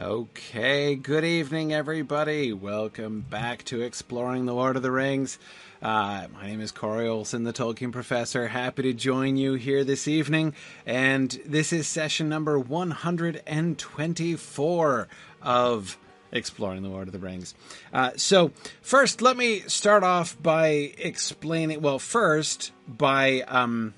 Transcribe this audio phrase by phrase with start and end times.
[0.00, 2.52] Okay, good evening, everybody.
[2.52, 5.40] Welcome back to Exploring the Lord of the Rings.
[5.82, 8.46] Uh, my name is Corey Olsen, the Tolkien Professor.
[8.46, 10.54] Happy to join you here this evening.
[10.86, 15.08] And this is session number 124
[15.42, 15.98] of
[16.30, 17.56] Exploring the Lord of the Rings.
[17.92, 21.82] Uh, so, first, let me start off by explaining.
[21.82, 23.94] Well, first, by um,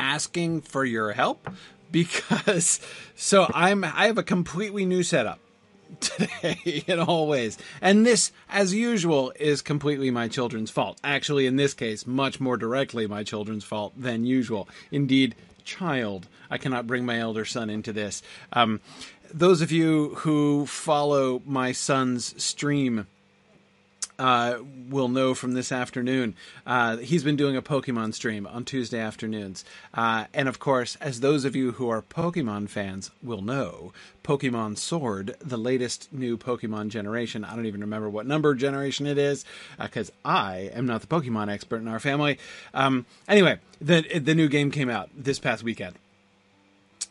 [0.00, 1.48] asking for your help
[1.94, 2.80] because
[3.14, 5.38] so I'm I have a completely new setup
[6.00, 7.56] today in all ways.
[7.80, 10.98] And this, as usual, is completely my children's fault.
[11.04, 14.68] Actually, in this case, much more directly my children's fault than usual.
[14.90, 16.26] Indeed, child.
[16.50, 18.22] I cannot bring my elder son into this.
[18.52, 18.80] Um,
[19.32, 23.06] those of you who follow my son's stream
[24.18, 26.34] uh, will know from this afternoon.
[26.66, 29.64] Uh, he's been doing a Pokemon stream on Tuesday afternoons.
[29.92, 33.92] Uh, and of course, as those of you who are Pokemon fans will know,
[34.22, 39.18] Pokemon Sword, the latest new Pokemon generation, I don't even remember what number generation it
[39.18, 39.44] is,
[39.78, 42.38] because uh, I am not the Pokemon expert in our family.
[42.72, 45.96] Um, anyway, the, the new game came out this past weekend.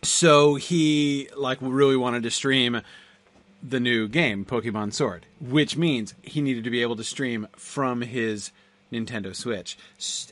[0.02, 2.82] So he like really wanted to stream
[3.64, 8.02] the new game, Pokemon Sword, which means he needed to be able to stream from
[8.02, 8.52] his
[8.92, 9.78] Nintendo Switch.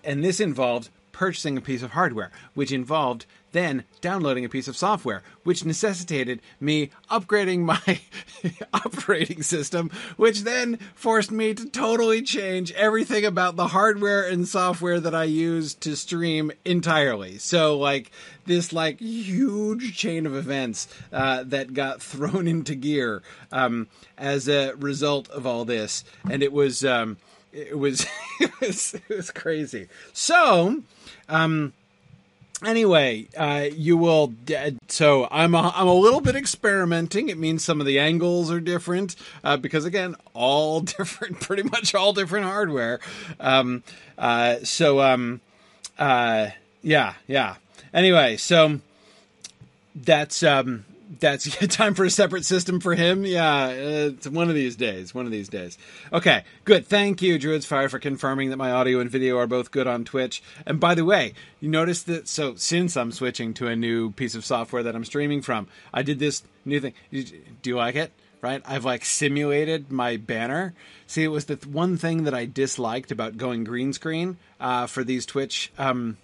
[0.04, 4.78] And this involved purchasing a piece of hardware, which involved then downloading a piece of
[4.78, 8.02] software, which necessitated me upgrading my
[8.74, 15.00] operating system, which then forced me to totally change everything about the hardware and software
[15.00, 17.38] that I use to stream entirely.
[17.38, 18.12] So, like,
[18.46, 23.22] this like huge chain of events uh, that got thrown into gear
[23.52, 27.18] um, as a result of all this, and it was um,
[27.52, 28.06] it was
[28.40, 29.88] it was it was crazy.
[30.14, 30.84] So,
[31.30, 31.74] um,
[32.66, 34.34] anyway, uh, you will.
[34.88, 37.30] So I'm a, I'm a little bit experimenting.
[37.30, 41.96] It means some of the angles are different uh, because again, all different, pretty much
[41.96, 43.00] all different hardware.
[43.40, 43.84] Um,
[44.18, 45.42] uh, so um,
[45.98, 46.50] uh,
[46.82, 47.56] yeah, yeah.
[47.94, 48.80] Anyway, so
[49.96, 50.86] that's um,
[51.20, 53.26] that's time for a separate system for him.
[53.26, 55.14] Yeah, it's one of these days.
[55.14, 55.78] One of these days.
[56.14, 56.88] Okay, good.
[56.88, 60.06] Thank you, Druids Fire, for confirming that my audio and video are both good on
[60.06, 60.42] Twitch.
[60.66, 62.28] And by the way, you notice that.
[62.28, 66.02] So since I'm switching to a new piece of software that I'm streaming from, I
[66.04, 66.94] did this new thing.
[67.12, 68.12] Do you like it?
[68.42, 68.64] Right?
[68.66, 70.74] I've like simulated my banner.
[71.06, 75.04] See, it was the one thing that I disliked about going green screen uh, for
[75.04, 75.72] these Twitch.
[75.78, 76.18] Um,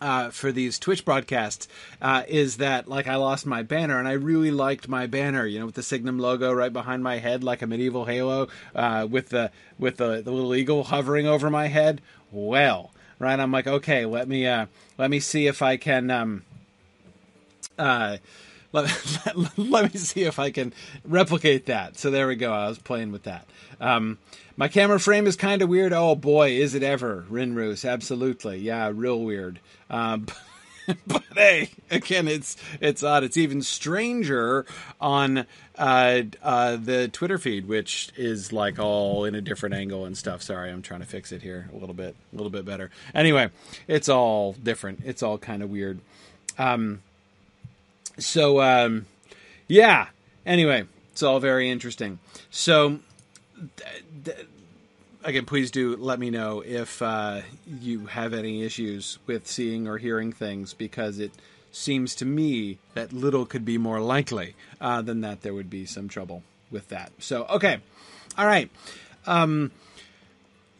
[0.00, 1.68] uh, for these Twitch broadcasts
[2.02, 5.58] uh, is that like I lost my banner and I really liked my banner, you
[5.58, 9.30] know, with the Signum logo right behind my head, like a medieval halo, uh, with
[9.30, 12.02] the with the, the little eagle hovering over my head.
[12.30, 14.66] Well, right, I'm like, okay, let me uh,
[14.98, 16.10] let me see if I can.
[16.10, 16.42] Um,
[17.78, 18.18] uh,
[18.72, 20.72] let, let, let, me see if I can
[21.04, 21.98] replicate that.
[21.98, 22.52] So there we go.
[22.52, 23.46] I was playing with that.
[23.80, 24.18] Um,
[24.56, 25.92] my camera frame is kind of weird.
[25.92, 27.88] Oh boy, is it ever, Rinroos?
[27.88, 29.60] Absolutely, yeah, real weird.
[29.90, 30.26] Um,
[31.06, 33.24] but hey, again, it's it's odd.
[33.24, 34.64] It's even stranger
[35.00, 40.16] on uh, uh, the Twitter feed, which is like all in a different angle and
[40.16, 40.42] stuff.
[40.42, 42.90] Sorry, I'm trying to fix it here a little bit, a little bit better.
[43.14, 43.50] Anyway,
[43.88, 45.00] it's all different.
[45.04, 46.00] It's all kind of weird.
[46.58, 47.02] Um,
[48.18, 49.06] so um,
[49.68, 50.06] yeah.
[50.46, 52.18] Anyway, it's all very interesting.
[52.50, 53.00] So.
[55.24, 57.40] Again, please do let me know if uh,
[57.80, 61.32] you have any issues with seeing or hearing things because it
[61.72, 65.84] seems to me that little could be more likely uh, than that there would be
[65.84, 67.12] some trouble with that.
[67.18, 67.78] So, okay.
[68.38, 68.70] All right.
[69.26, 69.72] Um,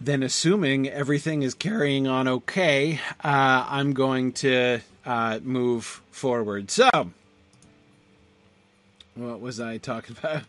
[0.01, 6.71] then, assuming everything is carrying on okay, uh, I'm going to uh, move forward.
[6.71, 6.91] So,
[9.17, 10.43] what was I talking about?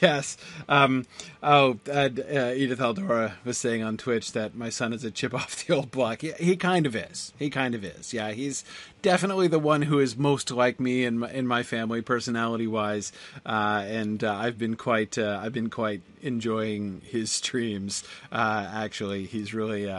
[0.00, 0.36] yes.
[0.68, 1.06] Um,
[1.42, 5.34] oh, uh, uh, Edith Aldora was saying on Twitch that my son is a chip
[5.34, 6.22] off the old block.
[6.22, 7.32] He, kind of is.
[7.38, 8.14] He kind of is.
[8.14, 8.64] Yeah, he's
[9.02, 13.12] definitely the one who is most like me in my, in my family, personality wise.
[13.44, 18.04] Uh, and uh, I've been quite uh, I've been quite enjoying his streams.
[18.30, 19.92] Actually, he's really.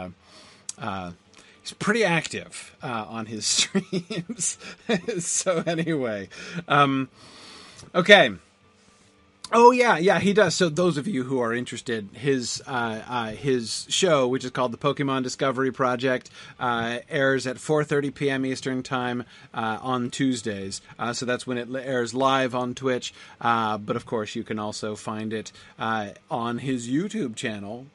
[1.60, 4.58] He's pretty active on his streams.
[5.18, 6.28] so anyway,
[6.68, 7.08] um,
[7.94, 8.32] Okay.
[9.52, 10.56] Oh yeah, yeah, he does.
[10.56, 14.72] So those of you who are interested, his uh, uh, his show, which is called
[14.72, 18.44] the Pokemon Discovery Project, uh, airs at 4:30 p.m.
[18.44, 20.80] Eastern Time uh, on Tuesdays.
[20.98, 23.14] Uh, so that's when it airs live on Twitch.
[23.40, 27.86] Uh, but of course, you can also find it on his YouTube channel,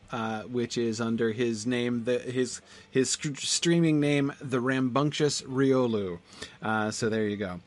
[0.50, 6.20] which is under his name, the, his his streaming name, the Rambunctious Riolu.
[6.92, 7.60] so there you go.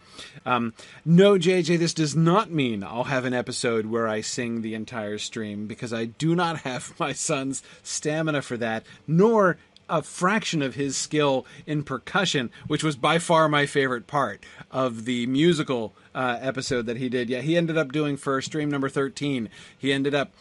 [0.44, 0.74] Um,
[1.04, 5.18] no, JJ, this does not mean I'll have an episode where I sing the entire
[5.18, 10.74] stream because I do not have my son's stamina for that, nor a fraction of
[10.74, 16.38] his skill in percussion, which was by far my favorite part of the musical uh,
[16.40, 17.28] episode that he did.
[17.28, 19.48] Yeah, he ended up doing for stream number 13.
[19.76, 20.32] He ended up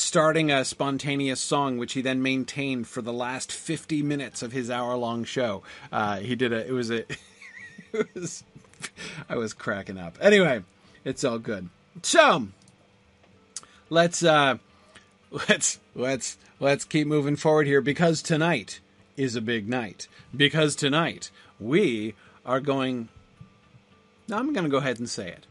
[0.00, 4.70] starting a spontaneous song, which he then maintained for the last 50 minutes of his
[4.70, 5.62] hour long show.
[5.90, 7.04] Uh, he did a, it was a,
[7.92, 8.44] it was
[9.28, 10.18] I was cracking up.
[10.20, 10.62] Anyway,
[11.04, 11.68] it's all good.
[12.02, 12.48] So
[13.90, 14.58] let's uh
[15.30, 18.80] let's let's let's keep moving forward here because tonight
[19.16, 20.08] is a big night.
[20.36, 22.14] Because tonight we
[22.46, 23.08] are going
[24.30, 25.46] I'm going to go ahead and say it.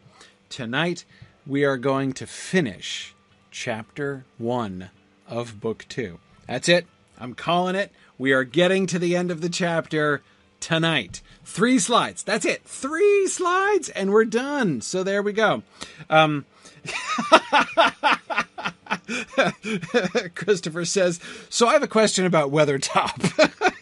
[0.50, 1.04] Tonight
[1.46, 3.14] we are going to finish
[3.60, 4.92] chapter 1
[5.28, 6.20] of book 2.
[6.46, 6.86] That's it.
[7.18, 7.92] I'm calling it.
[8.16, 10.22] We are getting to the end of the chapter
[10.60, 11.24] tonight.
[11.44, 12.22] Three slides.
[12.22, 12.62] That's it.
[12.66, 14.82] Three slides, and we're done.
[14.82, 15.64] So there we go.
[16.08, 16.46] Um,
[20.36, 21.20] Christopher says,
[21.50, 23.74] So I have a question about Weathertop.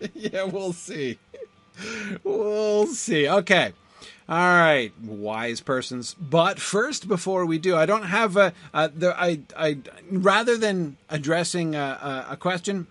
[0.14, 1.18] yeah, we'll see.
[2.24, 3.26] We'll see.
[3.26, 3.72] Okay.
[4.28, 6.14] All right, wise persons.
[6.14, 8.52] But first, before we do, I don't have a.
[8.72, 9.78] Uh, there, I, I
[10.10, 12.86] rather than addressing a, a, a question,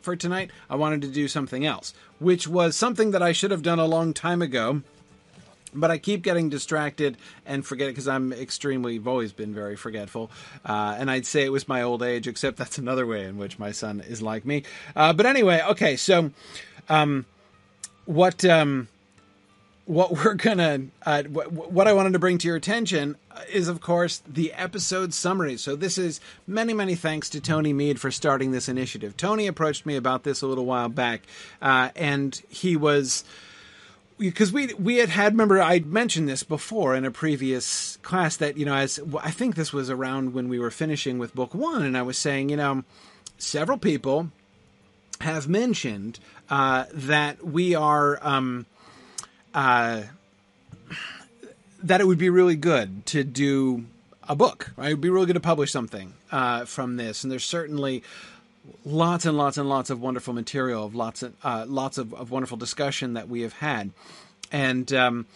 [0.00, 3.62] for tonight, I wanted to do something else, which was something that I should have
[3.62, 4.82] done a long time ago.
[5.74, 10.30] But I keep getting distracted and forget because I'm extremely, I've always been very forgetful.
[10.64, 13.58] Uh, and I'd say it was my old age, except that's another way in which
[13.58, 14.62] my son is like me.
[14.94, 16.30] Uh, but anyway, okay, so
[16.88, 17.26] um,
[18.04, 18.44] what.
[18.44, 18.86] Um,
[19.86, 23.16] what we're gonna uh, what I wanted to bring to your attention
[23.50, 25.56] is of course the episode summary.
[25.56, 29.16] So this is many many thanks to Tony Mead for starting this initiative.
[29.16, 31.22] Tony approached me about this a little while back,
[31.62, 33.24] uh, and he was
[34.18, 38.56] because we we had had remember I mentioned this before in a previous class that
[38.56, 41.84] you know as I think this was around when we were finishing with book one,
[41.84, 42.82] and I was saying you know
[43.38, 44.32] several people
[45.20, 46.18] have mentioned
[46.50, 48.18] uh, that we are.
[48.20, 48.66] Um,
[49.56, 50.02] uh,
[51.82, 53.86] that it would be really good to do
[54.28, 54.72] a book.
[54.76, 54.90] Right?
[54.90, 58.04] It would be really good to publish something uh, from this, and there's certainly
[58.84, 62.30] lots and lots and lots of wonderful material, of lots of uh, lots of, of,
[62.30, 63.90] wonderful discussion that we have had,
[64.52, 64.92] and.
[64.92, 65.26] Um,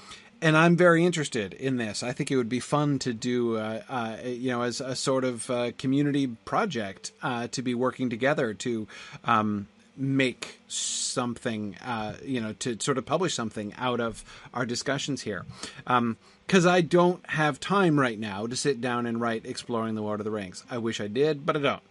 [0.42, 2.02] and I'm very interested in this.
[2.02, 5.24] I think it would be fun to do, uh, uh, you know, as a sort
[5.24, 8.88] of uh, community project uh, to be working together to
[9.24, 9.66] um,
[10.00, 14.24] make something, uh, you know, to sort of publish something out of
[14.54, 15.44] our discussions here.
[15.84, 20.02] Because um, I don't have time right now to sit down and write Exploring the
[20.02, 20.64] Lord of the Rings.
[20.70, 21.82] I wish I did, but I don't.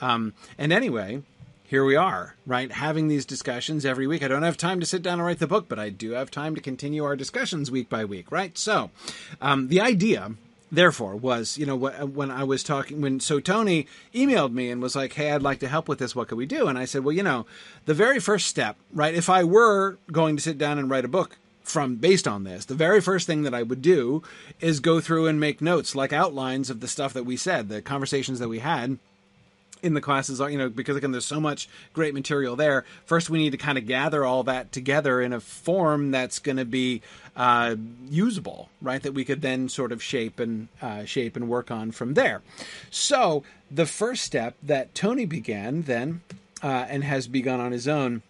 [0.00, 1.22] Um, and anyway,
[1.64, 2.72] here we are, right?
[2.72, 4.22] Having these discussions every week.
[4.22, 6.30] I don't have time to sit down and write the book, but I do have
[6.30, 8.56] time to continue our discussions week by week, right?
[8.56, 8.90] So,
[9.42, 10.32] um, the idea
[10.70, 14.82] therefore was you know uh, when i was talking when so tony emailed me and
[14.82, 16.14] was like hey i'd like to help with this.
[16.14, 16.68] What could we do?
[16.68, 17.46] And i said well you know
[17.86, 21.08] the very first step right if i were going to sit down and write a
[21.08, 24.22] book from based on this the very first thing that i would do
[24.60, 27.82] is go through and make notes like outlines of the stuff that we said the
[27.82, 28.98] conversations that we had
[29.82, 32.84] in the classes you know because again there's so much great material there.
[33.04, 36.56] First we need to kind of gather all that together in a form that's going
[36.56, 37.02] to be
[37.36, 37.76] uh,
[38.08, 41.90] usable right that we could then sort of shape and uh, shape and work on
[41.92, 42.42] from there.
[42.90, 46.22] So the first step that tony began then
[46.62, 48.22] uh, and has begun on his own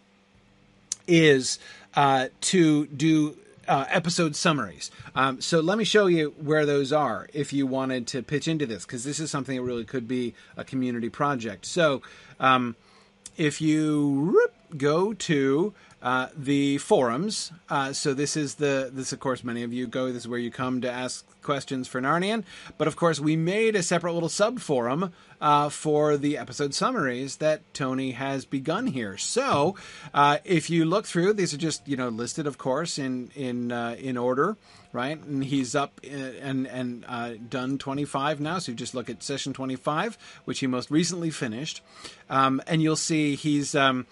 [1.07, 1.59] is
[1.95, 3.37] uh, to do
[3.69, 4.91] uh, episode summaries.
[5.15, 8.67] Um, so let me show you where those are if you wanted to pitch into
[8.67, 11.67] this, because this is something that really could be a community project.
[11.67, 12.03] So
[12.41, 12.77] um,
[13.37, 19.43] if you go to uh, the forums, uh, so this is the this of course
[19.43, 20.13] many of you go.
[20.13, 22.45] This is where you come to ask questions for Narnian.
[22.77, 27.39] But of course, we made a separate little sub forum uh, for the episode summaries
[27.39, 29.17] that Tony has begun here.
[29.17, 29.75] So
[30.15, 33.73] uh, if you look through, these are just you know listed, of course, in in
[33.73, 34.57] uh, in order,
[34.93, 35.21] right?
[35.21, 38.61] And he's up and and done twenty five now.
[38.61, 41.83] So you just look at session twenty five, which he most recently finished,
[42.31, 43.75] um, and you'll see he's.
[43.75, 44.07] Um,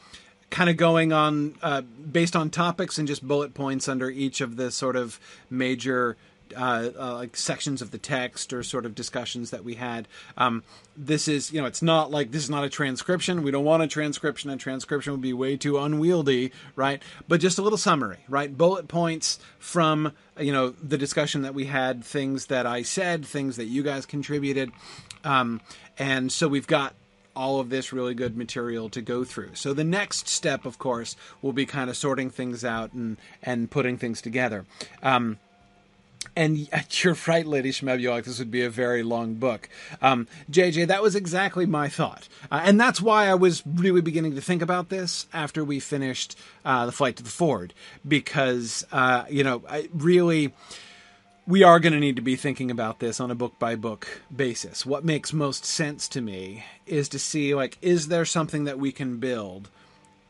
[0.51, 4.57] kind of going on uh, based on topics and just bullet points under each of
[4.57, 5.19] the sort of
[5.51, 6.17] major
[6.55, 10.07] uh, uh, like sections of the text or sort of discussions that we had.
[10.37, 10.63] Um,
[10.97, 13.43] this is, you know, it's not like this is not a transcription.
[13.43, 14.51] We don't want a transcription.
[14.51, 17.03] A transcription would be way too unwieldy, right?
[17.27, 18.57] But just a little summary, right?
[18.57, 23.57] Bullet points from, you know, the discussion that we had, things that I said, things
[23.57, 24.71] that you guys contributed.
[25.25, 25.61] Um,
[25.99, 26.95] and so we've got
[27.37, 29.51] all of this really good material to go through.
[29.55, 33.71] So the next step, of course, will be kind of sorting things out and and
[33.71, 34.65] putting things together.
[35.03, 35.39] Um,
[36.35, 36.69] and
[37.05, 39.69] you're right, Lady Shmebulak, this would be a very long book.
[40.03, 42.29] Um, JJ, that was exactly my thought.
[42.51, 46.39] Uh, and that's why I was really beginning to think about this after we finished
[46.65, 47.75] uh, The Flight to the Ford.
[48.07, 50.53] Because, uh, you know, I really
[51.47, 54.23] we are going to need to be thinking about this on a book by book
[54.35, 54.85] basis.
[54.85, 58.91] What makes most sense to me is to see like is there something that we
[58.93, 59.69] can build?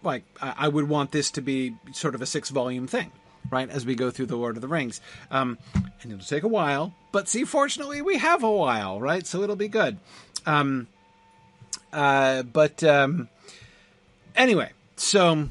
[0.03, 3.11] Like I, would want this to be sort of a six volume thing,
[3.51, 3.69] right?
[3.69, 6.95] As we go through the Lord of the Rings, um, and it'll take a while.
[7.13, 9.27] But see, fortunately, we have a while, right?
[9.27, 9.99] So it'll be good.
[10.45, 10.87] Um,
[11.93, 13.29] uh, but um,
[14.37, 15.49] anyway, so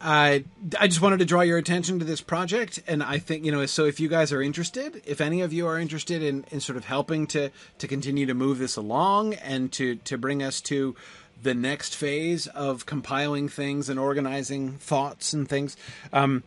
[0.00, 0.44] I
[0.78, 3.64] I just wanted to draw your attention to this project, and I think you know.
[3.66, 6.76] So if you guys are interested, if any of you are interested in, in sort
[6.76, 10.94] of helping to to continue to move this along and to to bring us to
[11.42, 15.76] the next phase of compiling things and organizing thoughts and things,
[16.12, 16.42] um,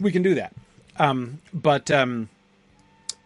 [0.00, 0.54] we can do that.
[0.98, 2.28] Um, but um,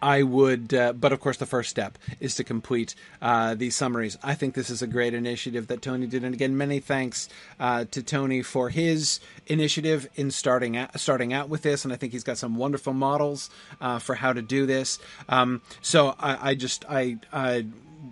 [0.00, 4.16] I would, uh, but of course, the first step is to complete uh, these summaries.
[4.22, 7.28] I think this is a great initiative that Tony did, and again, many thanks
[7.58, 11.84] uh, to Tony for his initiative in starting out, starting out with this.
[11.84, 13.50] And I think he's got some wonderful models
[13.80, 14.98] uh, for how to do this.
[15.28, 17.66] Um, so I, I just, I, I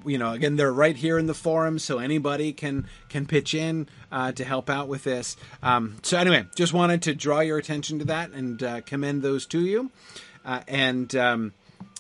[0.04, 3.88] you know again they're right here in the forum so anybody can can pitch in
[4.10, 7.98] uh, to help out with this um, so anyway just wanted to draw your attention
[7.98, 9.90] to that and uh, commend those to you
[10.44, 11.52] uh, and um,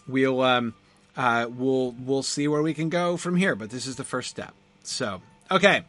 [0.08, 0.74] we'll um,
[1.16, 3.54] uh, we'll we'll see where we can go from here.
[3.54, 4.54] But this is the first step.
[4.82, 5.84] So okay.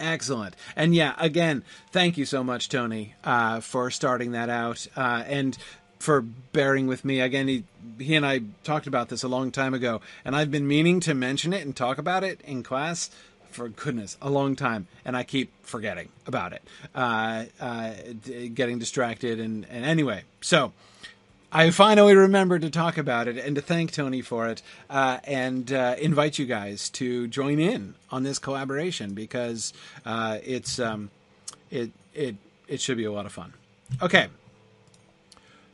[0.00, 0.54] Excellent.
[0.76, 5.58] And yeah, again, thank you so much, Tony, uh, for starting that out uh, and
[5.98, 7.20] for bearing with me.
[7.20, 7.64] Again, he,
[7.98, 11.14] he and I talked about this a long time ago, and I've been meaning to
[11.14, 13.10] mention it and talk about it in class
[13.50, 16.62] for goodness a long time, and I keep forgetting about it,
[16.94, 17.92] uh, uh,
[18.54, 20.72] getting distracted, and, and anyway, so
[21.50, 25.72] I finally remembered to talk about it and to thank Tony for it uh, and
[25.72, 29.72] uh, invite you guys to join in on this collaboration because
[30.04, 31.10] uh, it's um,
[31.70, 32.36] it it
[32.66, 33.54] it should be a lot of fun.
[34.02, 34.28] Okay.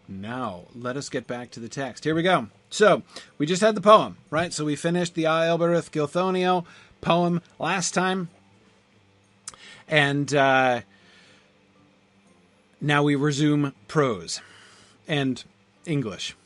[0.07, 2.05] Now, let us get back to the text.
[2.05, 2.49] Here we go.
[2.69, 3.03] So,
[3.39, 4.53] we just had the poem, right?
[4.53, 6.67] So, we finished the Elbereth Gilthoniel
[7.01, 8.29] poem last time.
[9.89, 10.83] And uh,
[12.83, 14.43] now we resume prose.
[15.09, 15.43] And
[15.87, 16.37] English.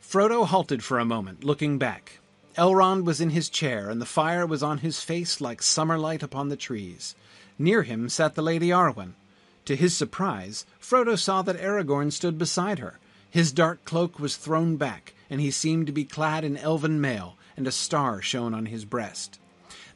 [0.00, 2.18] Frodo halted for a moment, looking back.
[2.56, 6.22] Elrond was in his chair, and the fire was on his face like summer light
[6.22, 7.14] upon the trees.
[7.58, 9.14] Near him sat the Lady Arwen.
[9.66, 12.98] To his surprise, Frodo saw that Aragorn stood beside her.
[13.30, 17.36] His dark cloak was thrown back, and he seemed to be clad in elven mail,
[17.56, 19.38] and a star shone on his breast.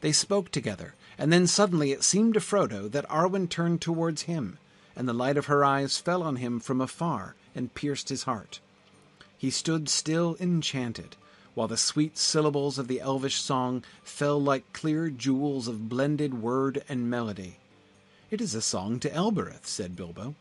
[0.00, 4.58] They spoke together, and then suddenly it seemed to Frodo that Arwen turned towards him,
[4.94, 8.60] and the light of her eyes fell on him from afar and pierced his heart.
[9.36, 11.16] He stood still enchanted,
[11.54, 16.82] while the sweet syllables of the elvish song fell like clear jewels of blended word
[16.88, 17.58] and melody.
[18.30, 20.34] It is a song to Elbereth, said Bilbo.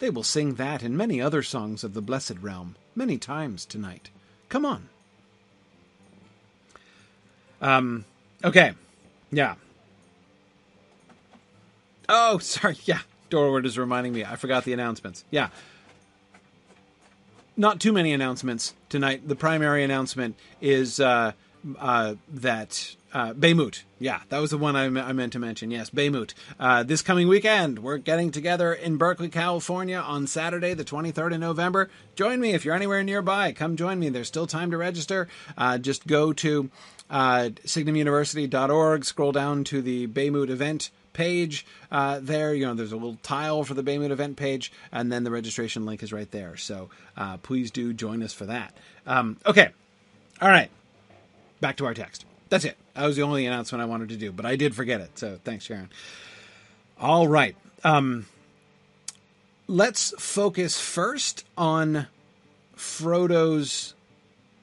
[0.00, 4.10] They will sing that and many other songs of the Blessed Realm many times tonight.
[4.48, 4.88] Come on.
[7.60, 8.04] Um,
[8.42, 8.72] okay.
[9.30, 9.54] Yeah.
[12.08, 12.78] Oh, sorry.
[12.84, 13.00] Yeah.
[13.30, 14.24] Dorward is reminding me.
[14.24, 15.24] I forgot the announcements.
[15.30, 15.50] Yeah
[17.60, 19.28] not too many announcements tonight.
[19.28, 21.32] The primary announcement is uh,
[21.78, 23.34] uh, that uh.
[23.98, 25.70] Yeah, that was the one I, me- I meant to mention.
[25.70, 26.32] Yes, Baymut.
[26.58, 31.40] Uh, this coming weekend, we're getting together in Berkeley, California on Saturday, the 23rd of
[31.40, 31.90] November.
[32.14, 33.52] Join me if you're anywhere nearby.
[33.52, 34.08] Come join me.
[34.08, 35.28] There's still time to register.
[35.58, 36.70] Uh, just go to
[37.10, 42.54] uh, signumuniversity.org, scroll down to the Baymut event page uh, there.
[42.54, 45.86] You know, there's a little tile for the Baymut event page, and then the registration
[45.86, 46.56] link is right there.
[46.56, 48.76] So uh, please do join us for that.
[49.06, 49.70] Um, okay,
[50.40, 50.70] all right,
[51.60, 52.24] back to our text.
[52.48, 52.76] That's it.
[52.94, 55.18] That was the only announcement I wanted to do, but I did forget it.
[55.18, 55.90] So thanks, Sharon.
[56.98, 57.56] All right.
[57.84, 58.26] Um,
[59.66, 62.08] let's focus first on
[62.76, 63.94] Frodo's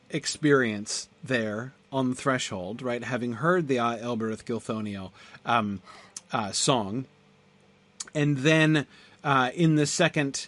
[0.10, 3.04] experience there on the threshold, right?
[3.04, 5.12] Having heard the elbereth Gilthoniel,
[5.46, 5.82] um,
[6.32, 7.06] uh, song.
[8.14, 8.86] And then
[9.24, 10.48] uh, in the second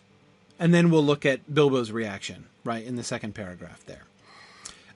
[0.60, 4.04] and then we'll look at Bilbo's reaction, right, in the second paragraph there.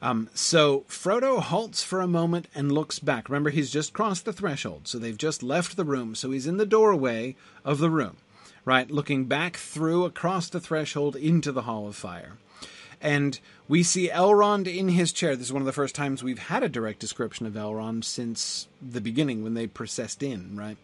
[0.02, 3.30] Um, so Frodo halts for a moment and looks back.
[3.30, 6.14] Remember, he's just crossed the threshold, so they've just left the room.
[6.14, 8.18] So he's in the doorway of the room,
[8.66, 12.34] right, looking back through across the threshold into the Hall of Fire.
[13.00, 15.36] And we see Elrond in his chair.
[15.36, 18.68] This is one of the first times we've had a direct description of Elrond since
[18.82, 20.78] the beginning when they processed in, right?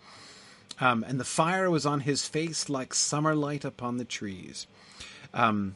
[0.79, 4.65] Um, and the fire was on his face like summer light upon the trees.
[5.33, 5.75] Um,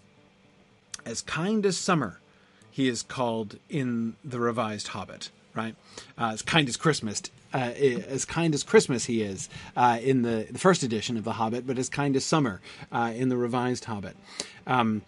[1.05, 2.19] as kind as summer,
[2.72, 5.75] he is called in the revised Hobbit, right?
[6.17, 7.22] Uh, as kind as Christmas,
[7.53, 11.33] uh, as kind as Christmas he is uh, in the, the, first edition of the
[11.33, 14.15] Hobbit, but as kind as summer uh, in the revised Hobbit.
[14.65, 15.03] Um,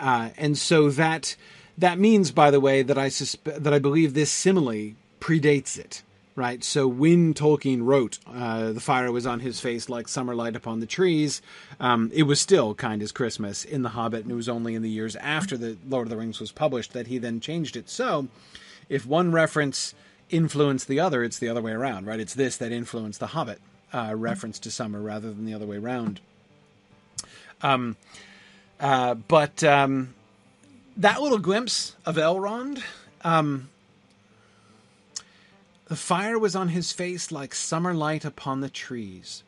[0.00, 1.36] uh, and so that
[1.78, 6.02] that means, by the way, that I suspe- that I believe this simile predates it
[6.36, 6.64] right?
[6.64, 10.80] So when Tolkien wrote uh, "The fire was on his face like summer light upon
[10.80, 11.42] the trees,"
[11.80, 14.82] um, it was still kind as Christmas in The Hobbit, and it was only in
[14.82, 17.88] the years after the Lord of the Rings was published that he then changed it.
[17.88, 18.28] So,
[18.88, 19.94] if one reference
[20.30, 22.20] influenced the other, it's the other way around, right?
[22.20, 23.60] It's this that influenced The Hobbit
[23.92, 26.20] uh, reference to summer rather than the other way around.
[27.62, 27.96] Um,
[28.84, 30.12] uh, but um,
[30.98, 32.82] that little glimpse of Elrond.
[33.22, 33.70] Um,
[35.86, 39.42] the fire was on his face like summer light upon the trees.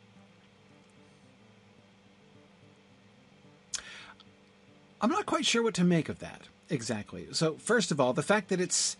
[4.99, 7.27] I'm not quite sure what to make of that exactly.
[7.31, 8.97] So, first of all, the fact that it's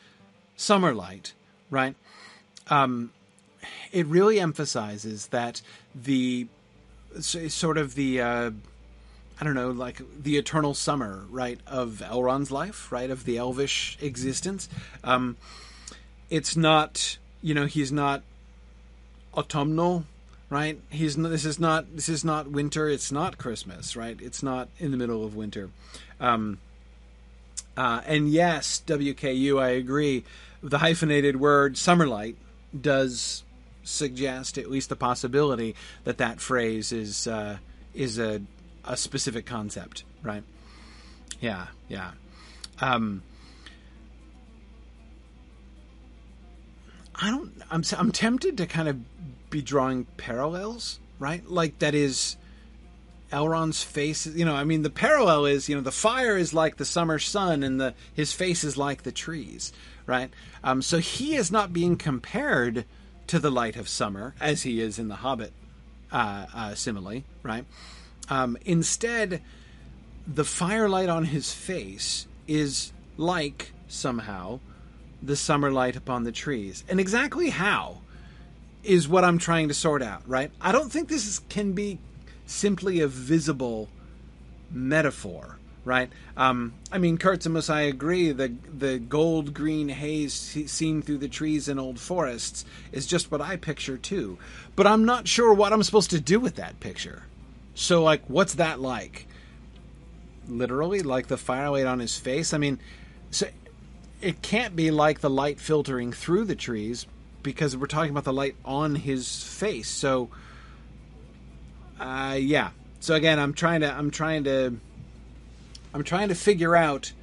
[0.56, 1.34] summer light,
[1.72, 1.96] right?
[2.68, 3.12] Um,
[3.92, 5.64] it really emphasizes that
[5.96, 6.48] the
[7.20, 8.52] sort of the uh,
[9.40, 13.98] I don't know, like the eternal summer, right, of Elrond's life, right, of the elvish
[14.02, 14.68] existence.
[15.04, 15.38] Um,
[16.30, 18.24] it's not you know he's not
[19.36, 20.06] autumnal
[20.50, 20.80] right?
[20.90, 22.90] He's this is not this is not winter.
[22.90, 24.18] It's not christmas right?
[24.22, 25.70] It's not in the middle of winter.
[26.20, 26.60] Um,
[27.76, 30.24] uh, and yes wku i agree.
[30.64, 32.36] The hyphenated word summerlight
[32.80, 33.44] does
[33.84, 37.58] suggest at least the possibility that that phrase is uh,
[37.94, 38.42] is a
[38.88, 40.44] a specific concept right
[41.40, 42.12] yeah yeah
[42.80, 43.24] um,
[47.16, 47.52] I don't.
[47.72, 48.98] I'm I'm tempted to kind of
[49.50, 51.48] be drawing parallels, right?
[51.50, 52.38] Like that is
[53.32, 54.28] Elrond's face.
[54.28, 57.18] You know, I mean, the parallel is you know the fire is like the summer
[57.18, 59.74] sun, and the his face is like the trees,
[60.06, 60.30] right?
[60.64, 62.86] Um, so he is not being compared
[63.28, 65.52] to the light of summer as he is in the Hobbit
[66.12, 67.66] uh, uh, simile, right?
[68.30, 69.42] Um, instead,
[70.28, 74.60] the firelight on his face is like somehow
[75.22, 76.84] the summer light upon the trees.
[76.90, 78.02] And exactly how
[78.84, 80.52] is what I'm trying to sort out, right?
[80.62, 82.00] I don't think this is, can be
[82.46, 83.90] simply a visible
[84.72, 86.10] metaphor, right?
[86.36, 88.32] Um, I mean, Kurtzimus, I agree.
[88.32, 93.42] The the gold green haze seen through the trees in old forests is just what
[93.42, 94.38] I picture too.
[94.76, 97.24] But I'm not sure what I'm supposed to do with that picture.
[97.80, 99.28] So, like, what's that like?
[100.48, 102.52] Literally, like the firelight on his face.
[102.52, 102.80] I mean,
[103.30, 103.46] so
[104.20, 107.06] it can't be like the light filtering through the trees
[107.44, 109.90] because we're talking about the light on his face.
[109.90, 110.30] So,
[112.00, 112.72] uh, yeah.
[113.00, 114.74] So again, I'm trying to, I'm trying to,
[115.94, 117.14] I'm trying to figure out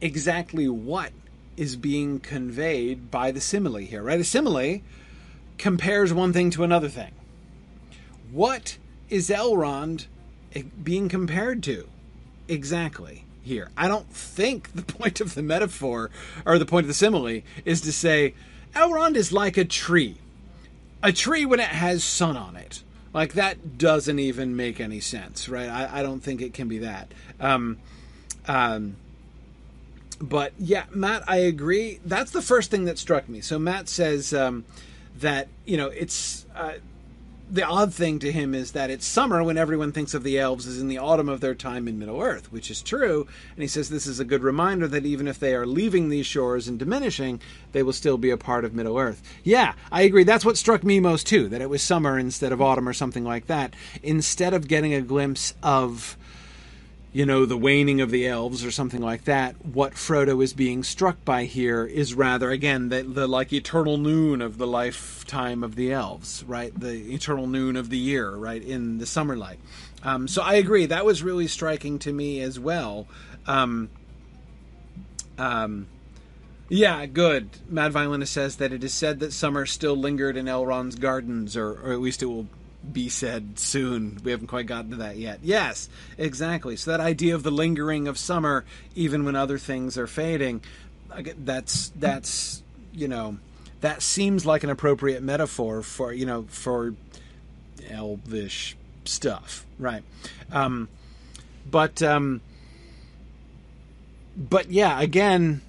[0.00, 1.12] exactly what
[1.58, 4.02] is being conveyed by the simile here.
[4.02, 4.18] Right?
[4.18, 4.80] A simile
[5.58, 7.12] compares one thing to another thing.
[8.32, 8.78] What
[9.10, 10.06] is Elrond
[10.82, 11.88] being compared to
[12.48, 13.24] exactly?
[13.42, 13.70] here.
[13.76, 16.10] I don't think the point of the metaphor
[16.46, 18.34] or the point of the simile is to say
[18.74, 20.16] Elrond is like a tree.
[21.02, 22.82] A tree when it has sun on it.
[23.12, 25.68] Like that doesn't even make any sense, right?
[25.68, 27.12] I, I don't think it can be that.
[27.40, 27.78] Um,
[28.46, 28.96] um,
[30.20, 31.98] but yeah, Matt, I agree.
[32.04, 33.40] That's the first thing that struck me.
[33.40, 34.64] So Matt says um,
[35.18, 36.74] that you know it's uh,
[37.50, 40.66] the odd thing to him is that it's summer when everyone thinks of the elves
[40.66, 43.26] as in the autumn of their time in Middle Earth, which is true.
[43.54, 46.26] And he says this is a good reminder that even if they are leaving these
[46.26, 47.40] shores and diminishing,
[47.72, 49.22] they will still be a part of Middle Earth.
[49.42, 50.24] Yeah, I agree.
[50.24, 53.24] That's what struck me most too, that it was summer instead of autumn or something
[53.24, 53.74] like that.
[54.02, 56.16] Instead of getting a glimpse of
[57.12, 60.84] you know, the waning of the elves or something like that, what Frodo is being
[60.84, 65.74] struck by here is rather, again, the, the like eternal noon of the lifetime of
[65.74, 66.72] the elves, right?
[66.78, 68.62] The eternal noon of the year, right?
[68.62, 69.58] In the summer light.
[70.04, 70.86] Um, so I agree.
[70.86, 73.08] That was really striking to me as well.
[73.46, 73.90] Um,
[75.36, 75.88] um,
[76.68, 77.50] yeah, good.
[77.68, 81.72] Mad Violinist says that it is said that summer still lingered in Elrond's gardens, or,
[81.72, 82.46] or at least it will
[82.92, 84.18] be said soon.
[84.24, 85.40] We haven't quite gotten to that yet.
[85.42, 86.76] Yes, exactly.
[86.76, 88.64] So that idea of the lingering of summer,
[88.94, 90.62] even when other things are fading,
[91.38, 92.62] that's that's
[92.92, 93.38] you know
[93.80, 96.94] that seems like an appropriate metaphor for you know for
[97.88, 100.02] elvish stuff, right?
[100.52, 100.88] Um,
[101.70, 102.40] but um,
[104.36, 105.60] but yeah, again,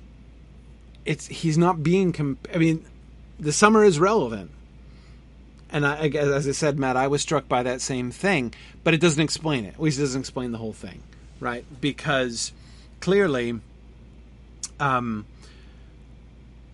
[1.05, 2.13] it's he's not being.
[2.13, 2.85] Comp- I mean,
[3.39, 4.51] the summer is relevant
[5.71, 8.53] and I, as I said, Matt, I was struck by that same thing,
[8.83, 9.75] but it doesn't explain it.
[9.75, 11.03] At least it doesn't explain the whole thing,
[11.39, 11.65] right?
[11.79, 12.51] Because
[12.99, 13.59] clearly,
[14.79, 15.25] um,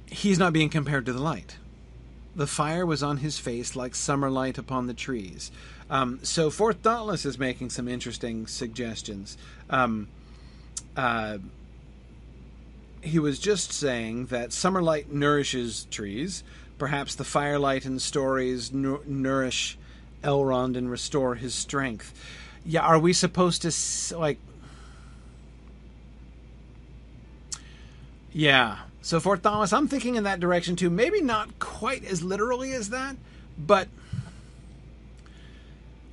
[0.07, 1.57] he's not being compared to the light.
[2.35, 5.51] The fire was on his face like summer light upon the trees.
[5.89, 9.37] Um, so Fourth Dauntless is making some interesting suggestions.
[9.69, 10.07] Um,
[10.95, 11.37] uh,
[13.01, 16.43] he was just saying that summer light nourishes trees,
[16.77, 19.77] Perhaps the firelight and stories nourish
[20.23, 22.13] Elrond and restore his strength.
[22.65, 24.37] Yeah, are we supposed to like?
[28.31, 28.77] Yeah.
[29.01, 30.89] So Forth Thomas, I'm thinking in that direction too.
[30.89, 33.15] Maybe not quite as literally as that,
[33.57, 33.87] but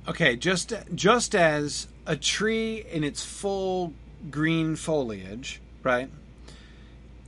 [0.07, 0.35] okay.
[0.35, 3.93] Just just as a tree in its full
[4.31, 6.09] green foliage, right,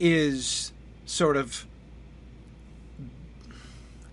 [0.00, 0.72] is
[1.04, 1.66] sort of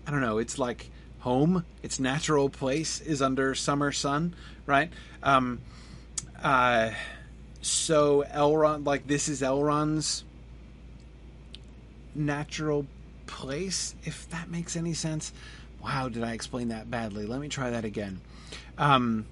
[0.06, 0.38] I don't know.
[0.38, 0.90] It's like
[1.20, 1.64] home.
[1.82, 4.90] Its natural place is under summer sun, right?
[5.22, 5.60] Um,
[6.40, 6.90] uh,
[7.60, 10.24] so Elrond, like this is Elrond's
[12.14, 12.86] natural
[13.26, 15.32] place, if that makes any sense.
[15.82, 17.26] Wow, did I explain that badly?
[17.26, 18.20] Let me try that again.
[18.78, 19.26] Um,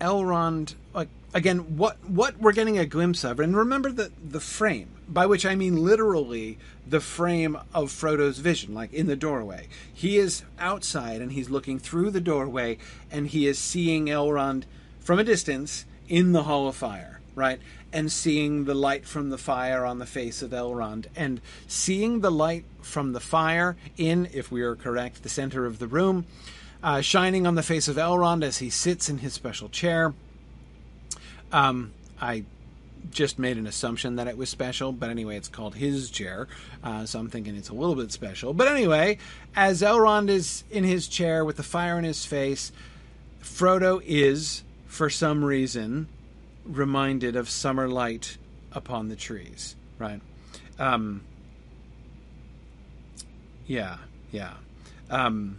[0.00, 4.95] Elrond, like again, what what we're getting a glimpse of, and remember the the frame
[5.08, 9.68] by which I mean literally the frame of Frodo's vision, like in the doorway.
[9.92, 12.78] He is outside and he's looking through the doorway
[13.10, 14.64] and he is seeing Elrond
[15.00, 17.60] from a distance in the Hall of Fire, right?
[17.92, 22.30] And seeing the light from the fire on the face of Elrond and seeing the
[22.30, 26.26] light from the fire in, if we are correct, the center of the room,
[26.82, 30.14] uh, shining on the face of Elrond as he sits in his special chair.
[31.52, 32.44] Um, I
[33.10, 36.48] just made an assumption that it was special, but anyway, it's called his chair,
[36.82, 38.52] uh, so I'm thinking it's a little bit special.
[38.54, 39.18] But anyway,
[39.54, 42.72] as Elrond is in his chair with the fire in his face,
[43.42, 46.08] Frodo is, for some reason,
[46.64, 48.38] reminded of summer light
[48.72, 50.20] upon the trees, right?
[50.78, 51.22] Um,
[53.66, 53.98] yeah,
[54.30, 54.54] yeah.
[55.10, 55.58] Um,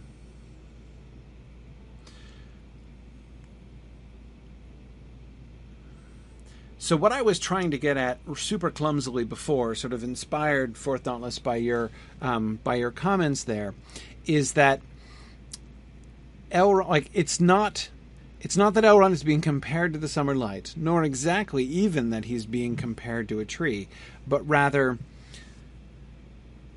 [6.78, 11.02] So what I was trying to get at super clumsily before, sort of inspired Forth
[11.02, 11.90] Dauntless by your
[12.22, 13.74] um, by your comments there,
[14.26, 14.80] is that
[16.52, 17.90] Elrond like it's not
[18.40, 22.26] it's not that Elrond is being compared to the summer light, nor exactly even that
[22.26, 23.88] he's being compared to a tree,
[24.26, 24.98] but rather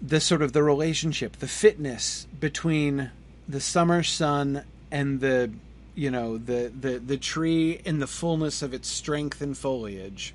[0.02, 3.12] the sort of the relationship, the fitness between
[3.48, 5.52] the summer sun and the
[5.96, 10.34] you know the the the tree in the fullness of its strength and foliage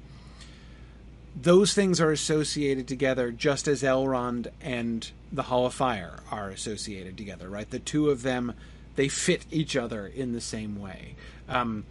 [1.40, 7.16] those things are associated together just as Elrond and the Hall of Fire are associated
[7.18, 7.68] together, right?
[7.68, 8.54] The two of them,
[8.96, 11.14] they fit each other in the same way.
[11.46, 11.84] Um,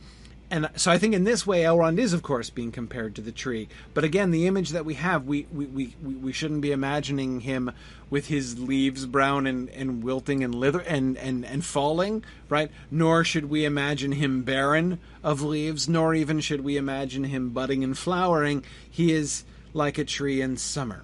[0.52, 3.32] and so I think in this way, Elrond is, of course, being compared to the
[3.32, 3.68] tree.
[3.94, 7.72] But again, the image that we have, we we, we, we shouldn't be imagining him
[8.10, 12.70] with his leaves brown and, and wilting and lither and, and, and falling, right?
[12.92, 17.84] Nor should we imagine him barren of leaves, nor even should we imagine him budding
[17.84, 18.64] and flowering.
[18.90, 21.04] He is like a tree in summer,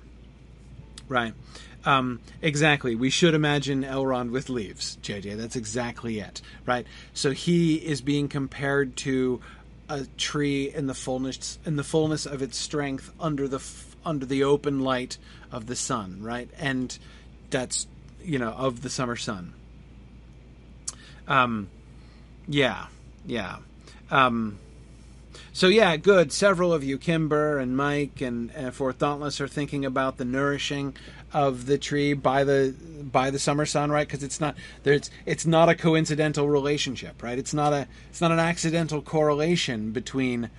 [1.09, 1.33] right?
[1.83, 2.95] Um, exactly.
[2.95, 5.37] We should imagine Elrond with leaves, JJ.
[5.37, 6.85] That's exactly it, right?
[7.13, 9.41] So he is being compared to
[9.89, 13.61] a tree in the fullness in the fullness of its strength under the
[14.05, 15.17] under the open light
[15.51, 16.49] of the sun, right?
[16.57, 16.97] And
[17.49, 17.87] that's
[18.23, 19.53] you know of the summer sun.
[21.27, 21.69] Um,
[22.47, 22.87] yeah,
[23.25, 23.57] yeah.
[24.09, 24.59] Um,
[25.53, 26.31] so yeah, good.
[26.31, 30.95] Several of you, Kimber and Mike and, and Forth Dauntless, are thinking about the nourishing
[31.33, 34.07] of the tree by the by the summer sun, right?
[34.07, 37.37] Because it's not there's it's not a coincidental relationship, right?
[37.37, 40.49] It's not a it's not an accidental correlation between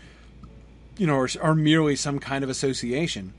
[0.97, 3.33] you know, or, or merely some kind of association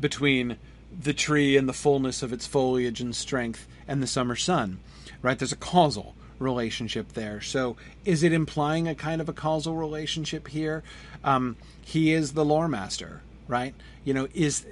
[0.00, 0.56] between
[0.96, 4.78] the tree and the fullness of its foliage and strength and the summer sun,
[5.22, 5.38] right?
[5.38, 7.40] There's a causal relationship there.
[7.40, 10.82] So, is it implying a kind of a causal relationship here?
[11.22, 13.74] Um, he is the lore master, right?
[14.04, 14.64] You know, is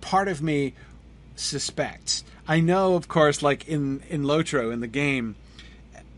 [0.00, 0.74] part of me
[1.36, 2.24] suspects.
[2.46, 5.36] I know, of course, like in in Lotro in the game,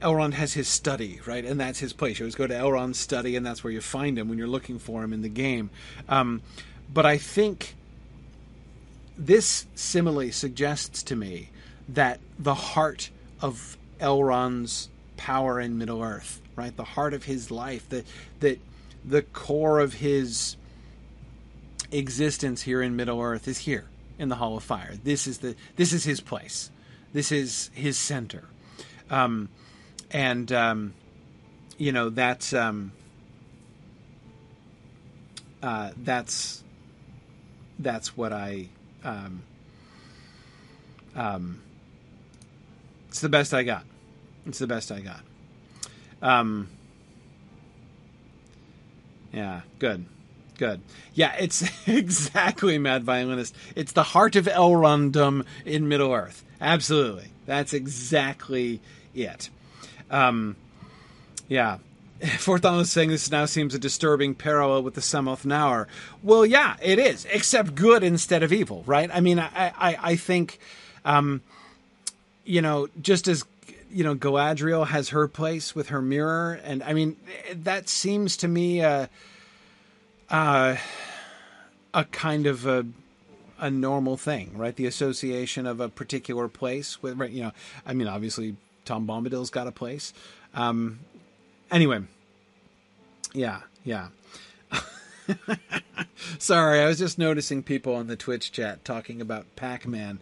[0.00, 2.18] Elrond has his study, right, and that's his place.
[2.18, 4.79] You always go to Elrond's study, and that's where you find him when you're looking
[4.79, 5.70] for him in the game.
[6.09, 6.42] Um,
[6.92, 7.74] but I think
[9.16, 11.50] this simile suggests to me
[11.88, 17.88] that the heart of Elrond's power in Middle Earth, right, the heart of his life,
[17.88, 18.05] that
[18.40, 18.59] that
[19.05, 20.57] the core of his
[21.92, 23.87] existence here in Middle Earth is here
[24.18, 24.94] in the Hall of Fire.
[25.02, 26.70] This is the this is his place.
[27.12, 28.44] This is his center.
[29.11, 29.48] Um,
[30.11, 30.94] and um,
[31.79, 32.92] you know that's um,
[35.62, 36.62] uh, that's
[37.79, 38.68] that's what I
[39.05, 39.42] um,
[41.14, 41.62] um,
[43.09, 43.85] it's the best I got.
[44.46, 45.20] It's the best I got.
[46.22, 46.68] Um,
[49.33, 50.07] yeah, good.
[50.59, 50.81] Good.
[51.14, 53.55] Yeah, it's exactly Mad Violinist.
[53.75, 56.45] It's the heart of Elrondom in Middle Earth.
[56.61, 57.29] Absolutely.
[57.45, 58.81] That's exactly
[59.14, 59.51] it.
[60.11, 60.57] Um,
[61.49, 61.79] yeah.
[62.38, 65.87] Forthon is saying this now seems a disturbing parallel with the Sammath Naur.
[66.23, 69.11] Well, yeah, it is, except good instead of evil, right?
[69.12, 70.59] I mean, I, I, I think,
[71.05, 71.42] um,
[72.45, 73.45] you know, just as
[73.90, 77.16] you know, Galadriel has her place with her mirror, and I mean,
[77.53, 79.09] that seems to me a,
[80.31, 80.77] uh,
[81.95, 82.87] a kind of a
[83.59, 84.77] a normal thing, right?
[84.77, 87.31] The association of a particular place with, right?
[87.31, 87.53] you know,
[87.87, 90.12] I mean, obviously Tom Bombadil's got a place.
[90.55, 91.01] Um,
[91.71, 92.01] anyway,
[93.33, 94.09] yeah, yeah.
[96.39, 100.21] Sorry, I was just noticing people on the Twitch chat talking about Pac Man.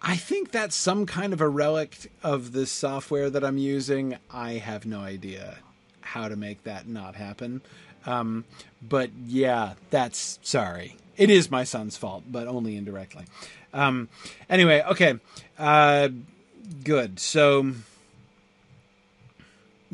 [0.00, 4.18] I think that's some kind of a relic of the software that I'm using.
[4.30, 5.58] I have no idea
[6.00, 7.62] how to make that not happen.
[8.06, 8.44] Um,
[8.80, 10.96] but yeah, that's sorry.
[11.16, 13.24] It is my son's fault, but only indirectly.
[13.72, 14.08] Um,
[14.48, 15.18] anyway, okay.
[15.58, 16.08] Uh,
[16.84, 17.18] good.
[17.20, 17.72] So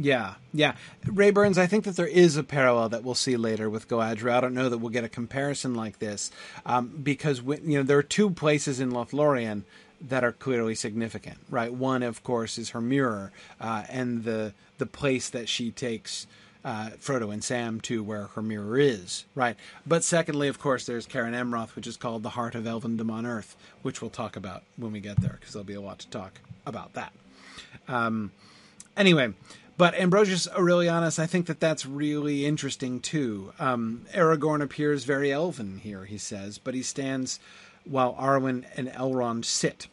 [0.01, 0.77] yeah, yeah.
[1.07, 4.31] Ray Burns, I think that there is a parallel that we'll see later with Galadriel.
[4.33, 6.31] I don't know that we'll get a comparison like this
[6.65, 9.65] um, because we, you know there are two places in Lothlorien
[10.01, 11.75] that are clearly significant, right?
[11.75, 16.29] One, of course, is her mirror uh, and the the place that she takes
[16.69, 19.57] uh, Frodo and Sam to where her mirror is, right?
[19.87, 23.25] But secondly, of course, there's Cerin Amroth, which is called the Heart of Elvendom on
[23.25, 26.09] Earth, which we'll talk about when we get there because there'll be a lot to
[26.09, 27.15] talk about that.
[27.89, 28.33] Um,
[28.99, 29.33] anyway,
[29.79, 33.55] but Ambrosius Aurelianus, I think that that's really interesting too.
[33.59, 37.41] Um, Aragorn appears very elven here, he says, but he stands
[37.87, 39.87] while Arwen and Elrond sit.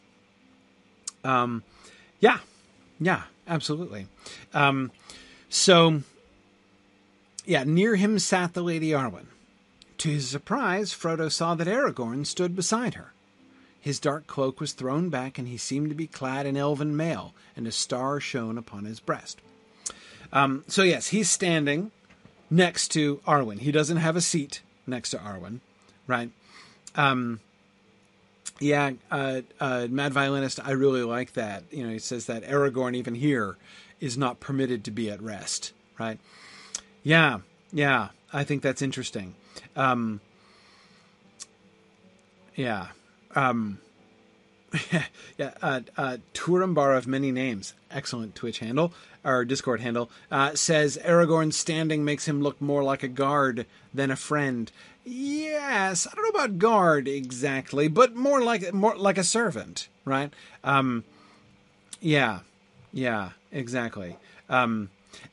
[1.24, 1.62] Um,
[2.20, 2.40] yeah,
[3.00, 4.08] yeah, absolutely.
[4.52, 4.90] Um,
[5.48, 6.02] so,
[7.46, 9.26] yeah, near him sat the Lady Arwen.
[9.98, 13.12] To his surprise, Frodo saw that Aragorn stood beside her.
[13.80, 17.34] His dark cloak was thrown back, and he seemed to be clad in elven mail,
[17.56, 19.40] and a star shone upon his breast.
[20.32, 21.92] Um, so yes, he's standing
[22.50, 23.60] next to Arwen.
[23.60, 25.60] He doesn't have a seat next to Arwen,
[26.06, 26.30] right?
[26.96, 27.40] Um,
[28.58, 31.64] yeah, uh, uh, Mad Violinist, I really like that.
[31.70, 33.56] You know, he says that Aragorn, even here,
[34.00, 36.18] is not permitted to be at rest, right?
[37.06, 37.38] Yeah,
[37.72, 39.36] yeah, I think that's interesting.
[39.76, 40.20] Um,
[42.56, 42.88] yeah.
[43.32, 43.78] Um,
[45.38, 48.92] yeah, uh, uh, Turambar of many names, excellent Twitch handle
[49.24, 54.10] or Discord handle, uh, says Aragorn standing makes him look more like a guard than
[54.10, 54.72] a friend.
[55.04, 60.32] Yes, I don't know about guard exactly, but more like more like a servant, right?
[60.64, 61.04] Um,
[62.00, 62.40] yeah,
[62.92, 64.16] yeah, exactly.
[64.48, 64.90] Um,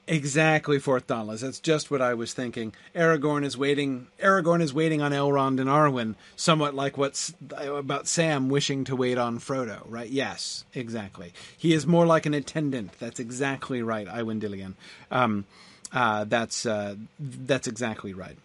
[0.07, 1.41] Exactly, Fourth Dauntless.
[1.41, 2.73] That's just what I was thinking.
[2.93, 4.07] Aragorn is waiting.
[4.21, 9.17] Aragorn is waiting on Elrond and Arwen, somewhat like what's about Sam wishing to wait
[9.17, 9.81] on Frodo.
[9.87, 10.09] Right?
[10.09, 11.33] Yes, exactly.
[11.57, 12.91] He is more like an attendant.
[12.99, 14.73] That's exactly right, Iwin Dillian.
[15.09, 15.45] Um,
[15.93, 18.37] uh, that's uh, that's exactly right.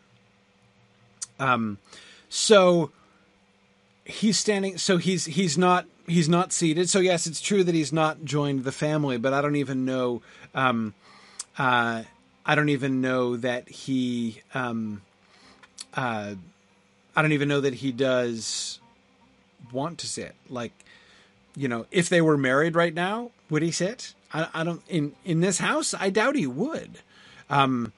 [1.41, 1.79] Um,
[2.29, 2.93] so
[4.05, 4.79] he's standing.
[4.79, 6.89] So he's he's not he's not seated.
[6.89, 10.23] So yes, it's true that he's not joined the family, but I don't even know.
[10.55, 10.95] Um,
[11.59, 12.05] uh,
[12.47, 14.41] I don't even know that he.
[14.55, 15.03] Um,
[15.95, 16.35] uh,
[17.15, 18.79] I don't even know that he does
[19.73, 20.35] want to sit.
[20.49, 20.73] Like,
[21.57, 24.15] you know, if they were married right now, would he sit?
[24.33, 24.83] I, I don't.
[24.89, 27.01] In in this house, I doubt he would.
[27.51, 27.93] Um,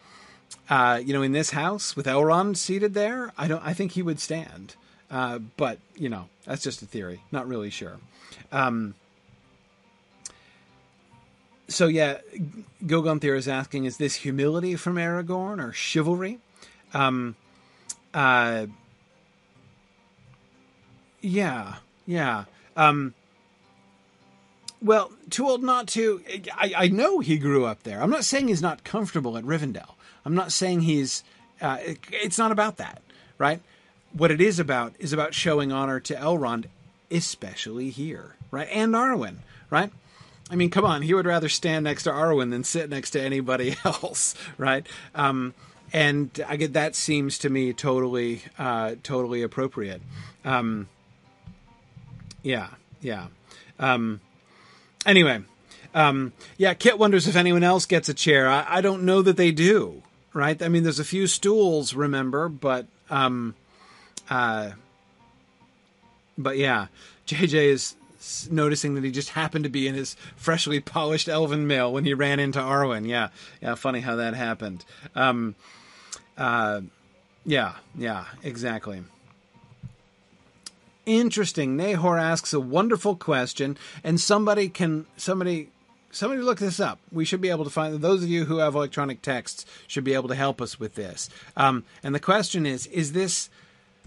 [0.68, 3.64] uh, you know, in this house with Elrond seated there, I don't.
[3.64, 4.74] I think he would stand.
[5.10, 7.20] Uh, but you know, that's just a theory.
[7.30, 7.98] Not really sure.
[8.52, 8.94] Um,
[11.70, 12.18] so yeah,
[12.84, 16.38] Gogunthir is asking, is this humility from Aragorn or chivalry?
[16.92, 17.36] Um,
[18.12, 18.66] uh,
[21.20, 22.44] yeah, yeah.
[22.76, 23.14] Um,
[24.82, 26.22] well, too old not to.
[26.54, 28.02] I, I know he grew up there.
[28.02, 29.94] I'm not saying he's not comfortable at Rivendell.
[30.24, 31.22] I'm not saying he's.
[31.60, 33.02] Uh, it, it's not about that,
[33.38, 33.60] right?
[34.12, 36.64] What it is about is about showing honor to Elrond,
[37.10, 38.68] especially here, right?
[38.72, 39.36] And Arwen,
[39.68, 39.92] right?
[40.50, 43.20] I mean, come on, he would rather stand next to Arwen than sit next to
[43.22, 44.86] anybody else, right?
[45.14, 45.54] Um,
[45.92, 50.02] and I get that seems to me totally, uh, totally appropriate.
[50.44, 50.88] Um,
[52.42, 52.68] yeah,
[53.00, 53.26] yeah.
[53.78, 54.20] Um,
[55.06, 55.42] anyway,
[55.94, 56.74] um, yeah.
[56.74, 58.48] Kit wonders if anyone else gets a chair.
[58.48, 60.02] I, I, don't know that they do.
[60.32, 60.60] Right?
[60.62, 63.56] I mean, there's a few stools, remember, but um,
[64.28, 64.70] uh,
[66.38, 66.86] but yeah,
[67.26, 67.94] JJ is
[68.50, 72.14] noticing that he just happened to be in his freshly polished elven mail when he
[72.14, 73.06] ran into Arwen.
[73.06, 73.28] Yeah,
[73.60, 73.74] yeah.
[73.74, 74.84] Funny how that happened.
[75.14, 75.54] Um,
[76.36, 76.82] uh,
[77.44, 79.02] yeah, yeah, exactly.
[81.06, 81.76] Interesting.
[81.76, 85.70] Nahor asks a wonderful question, and somebody can somebody
[86.10, 86.98] somebody look this up.
[87.10, 90.14] We should be able to find those of you who have electronic texts should be
[90.14, 91.30] able to help us with this.
[91.56, 93.48] Um, and the question is: Is this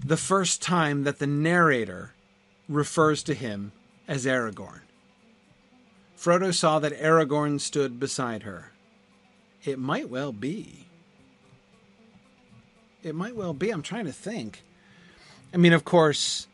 [0.04, 2.14] the first time that the narrator
[2.70, 3.72] refers to him
[4.08, 4.82] as Aragorn?
[6.18, 8.72] Frodo saw that Aragorn stood beside her.
[9.64, 10.86] It might well be.
[13.04, 13.70] It might well be.
[13.70, 14.64] I'm trying to think.
[15.54, 16.48] I mean, of course,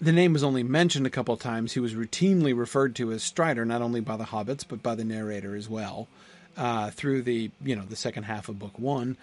[0.00, 1.72] the name was only mentioned a couple of times.
[1.72, 5.04] He was routinely referred to as Strider, not only by the hobbits but by the
[5.04, 6.08] narrator as well,
[6.56, 9.16] uh, through the you know the second half of book one.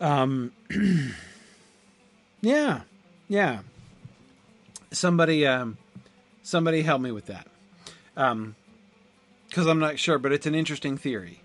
[0.00, 0.52] Um,
[2.40, 2.80] yeah,
[3.28, 3.60] yeah.
[4.92, 5.78] Somebody, um,
[6.42, 7.46] somebody help me with that,
[8.14, 8.56] because um,
[9.56, 11.42] I'm not sure, but it's an interesting theory.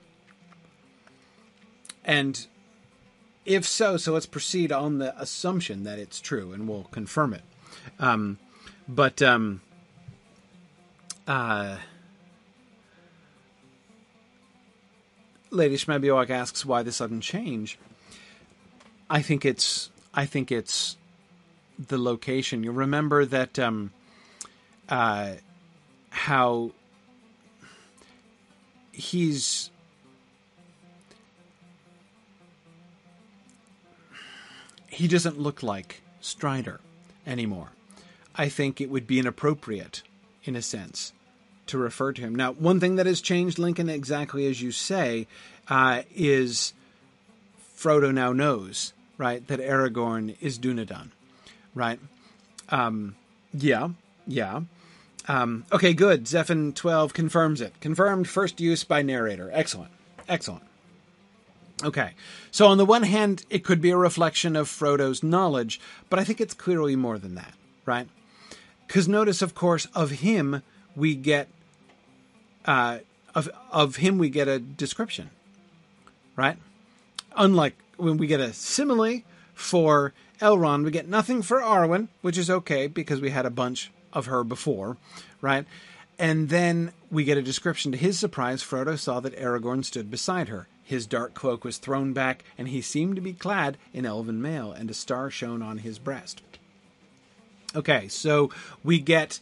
[2.03, 2.45] And
[3.45, 7.43] if so, so let's proceed on the assumption that it's true, and we'll confirm it.
[7.99, 8.39] Um,
[8.87, 9.61] but um,
[11.27, 11.77] uh,
[15.51, 17.77] Lady Schmebiowak asks why the sudden change.
[19.09, 20.97] I think it's I think it's
[21.77, 22.63] the location.
[22.63, 23.91] You remember that um,
[24.89, 25.33] uh,
[26.09, 26.71] how
[28.91, 29.69] he's
[34.87, 36.79] he doesn't look like Strider
[37.27, 37.69] anymore.
[38.35, 40.03] I think it would be inappropriate,
[40.43, 41.13] in a sense,
[41.67, 42.35] to refer to him.
[42.35, 45.27] Now, one thing that has changed Lincoln, exactly as you say,
[45.67, 46.73] uh, is
[47.77, 51.11] Frodo now knows, right, that Aragorn is Dunedain,
[51.75, 51.99] right?
[52.69, 53.15] Um,
[53.53, 53.89] yeah,
[54.25, 54.61] yeah.
[55.27, 56.25] Um, okay, good.
[56.27, 57.79] Zephon 12 confirms it.
[57.81, 59.49] Confirmed first use by narrator.
[59.53, 59.91] Excellent.
[60.27, 60.63] Excellent.
[61.83, 62.11] Okay.
[62.51, 66.23] So, on the one hand, it could be a reflection of Frodo's knowledge, but I
[66.23, 67.53] think it's clearly more than that,
[67.85, 68.07] right?
[68.87, 70.61] Because notice, of course, of him
[70.95, 71.49] we get
[72.65, 72.99] uh,
[73.33, 75.31] of of him we get a description,
[76.35, 76.57] right?
[77.35, 79.21] Unlike when we get a simile
[79.55, 83.91] for Elrond, we get nothing for Arwen, which is okay because we had a bunch
[84.13, 84.97] of her before,
[85.41, 85.65] right?
[86.19, 87.91] And then we get a description.
[87.91, 90.67] To his surprise, Frodo saw that Aragorn stood beside her.
[90.83, 94.71] His dark cloak was thrown back, and he seemed to be clad in elven mail,
[94.71, 96.41] and a star shone on his breast.
[97.75, 98.51] Okay, so
[98.83, 99.39] we get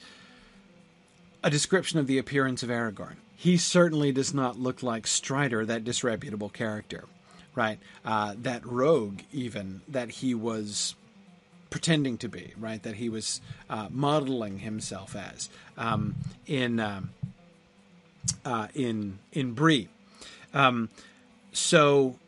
[1.44, 3.18] a description of the appearance of Aragorn.
[3.36, 7.06] He certainly does not look like Strider, that disreputable character,
[7.56, 7.80] right?
[8.04, 10.96] Uh, that rogue, even, that he was
[11.70, 12.84] pretending to be, right?
[12.84, 17.10] That he was uh, modeling himself as um, in um,
[18.46, 19.90] uh, in in Bree.
[20.54, 20.90] Um,
[21.52, 22.20] so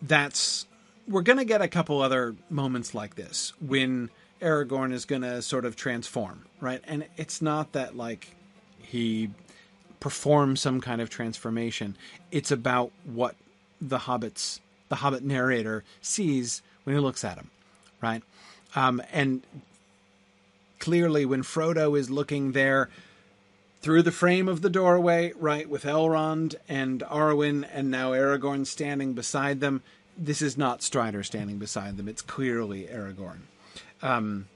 [0.00, 0.66] that's
[1.06, 5.42] we're going to get a couple other moments like this when Aragorn is going to
[5.42, 6.80] sort of transform, right?
[6.86, 8.34] And it's not that like
[8.78, 9.30] he
[9.98, 11.96] performs some kind of transformation.
[12.30, 13.34] It's about what
[13.80, 17.50] the hobbits, the hobbit narrator sees when he looks at him,
[18.00, 18.22] right?
[18.74, 19.42] Um, and
[20.78, 22.88] clearly, when Frodo is looking there
[23.80, 29.14] through the frame of the doorway, right, with Elrond and Arwen, and now Aragorn standing
[29.14, 29.82] beside them,
[30.16, 32.08] this is not Strider standing beside them.
[32.08, 33.40] It's clearly Aragorn.
[34.02, 34.46] Um,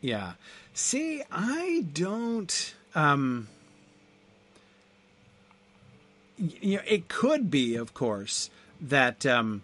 [0.00, 0.32] yeah.
[0.74, 2.74] See, I don't.
[2.94, 3.48] Um,
[6.38, 9.62] you know, it could be, of course, that um,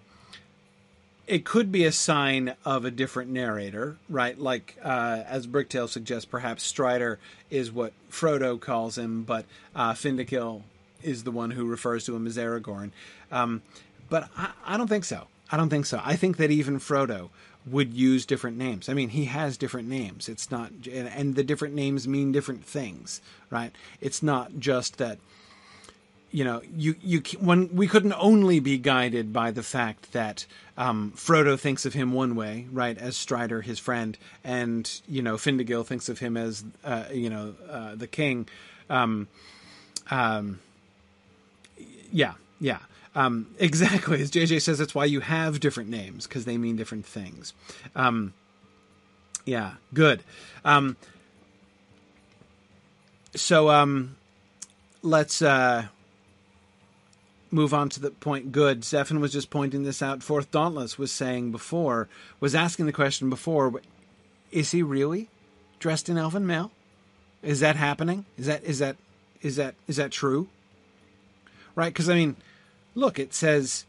[1.27, 4.39] it could be a sign of a different narrator, right?
[4.39, 7.18] Like uh, as Bricktail suggests, perhaps Strider
[7.51, 10.62] is what Frodo calls him, but uh, Findegil
[11.03, 12.91] is the one who refers to him as Aragorn.
[13.31, 13.62] Um,
[14.09, 15.27] but I, I don't think so.
[15.51, 16.01] I don't think so.
[16.05, 17.31] I think that even Frodo
[17.66, 18.89] would use different names.
[18.89, 20.29] I mean, he has different names.
[20.29, 23.72] It's not, and the different names mean different things, right?
[24.01, 25.18] It's not just that,
[26.35, 31.12] you know, you you when we couldn't only be guided by the fact that um,
[31.14, 35.87] Frodo thinks of him one way, right, as Strider, his friend, and you know, Findegil
[35.87, 38.49] thinks of him as, uh, you know, uh, the king.
[38.91, 39.28] Um,
[40.11, 40.59] um,
[42.11, 42.80] yeah, yeah.
[43.14, 44.20] Um, exactly.
[44.20, 47.53] As JJ says, that's why you have different names because they mean different things.
[47.95, 48.35] Um,
[49.47, 50.24] yeah, good.
[50.64, 50.97] Um,
[53.37, 54.16] so um,
[55.01, 55.87] let's uh,
[57.55, 58.53] move on to the point.
[58.53, 58.83] Good.
[58.83, 60.23] Zephin was just pointing this out.
[60.23, 62.09] Fourth Dauntless was saying before,
[62.41, 63.81] was asking the question before,
[64.51, 65.29] is he really
[65.79, 66.71] dressed in elven mail?
[67.43, 68.25] Is that happening?
[68.37, 68.97] Is that is that
[69.43, 70.49] is that is that true?
[71.75, 71.93] Right?
[71.93, 72.37] Because I mean
[72.95, 73.87] Look, it says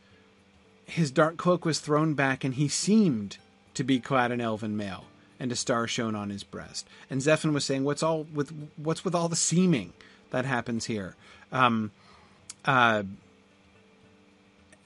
[0.85, 3.37] his dark cloak was thrown back and he seemed
[3.75, 5.05] to be clad in elven mail
[5.39, 6.87] and a star shone on his breast.
[7.09, 9.93] And Zephin was saying, "What's all with what's with all the seeming
[10.31, 11.15] that happens here?"
[11.51, 11.91] Um,
[12.63, 13.03] uh,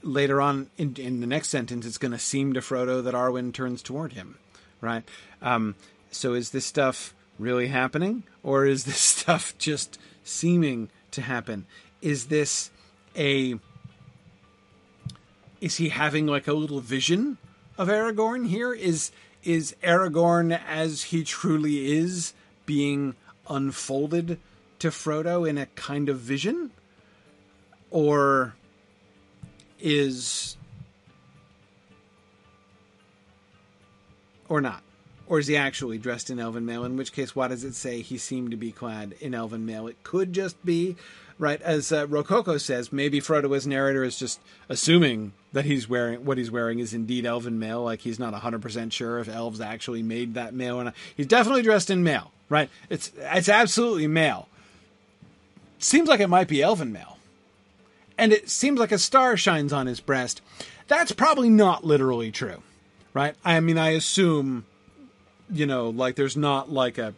[0.01, 3.53] later on in, in, the next sentence, it's going to seem to Frodo that Arwen
[3.53, 4.37] turns toward him,
[4.81, 5.03] right?
[5.41, 5.75] Um,
[6.11, 11.65] so is this stuff really happening, or is this stuff just seeming to happen?
[12.01, 12.71] Is this
[13.15, 13.59] a
[15.61, 17.37] is he having like a little vision
[17.77, 18.73] of Aragorn here?
[18.73, 19.11] Is
[19.43, 22.33] is Aragorn as he truly is
[22.65, 23.15] being
[23.49, 24.39] unfolded
[24.79, 26.71] to Frodo in a kind of vision?
[27.91, 28.55] Or
[29.81, 30.57] is
[34.47, 34.81] or not?
[35.27, 36.83] Or is he actually dressed in elven mail?
[36.83, 39.87] In which case, why does it say he seemed to be clad in elven mail?
[39.87, 40.95] It could just be
[41.39, 41.61] right?
[41.61, 46.37] As uh, Rococo says, maybe Frodo as narrator is just assuming that he's wearing what
[46.37, 47.83] he's wearing is indeed elven mail.
[47.83, 51.63] Like he's not hundred percent sure if elves actually made that mail, and he's definitely
[51.63, 52.69] dressed in mail, right?
[52.89, 54.49] It's it's absolutely mail.
[55.79, 57.17] Seems like it might be elven mail,
[58.19, 60.41] and it seems like a star shines on his breast.
[60.87, 62.61] That's probably not literally true,
[63.13, 63.35] right?
[63.45, 64.65] I mean, I assume,
[65.49, 67.13] you know, like there's not like a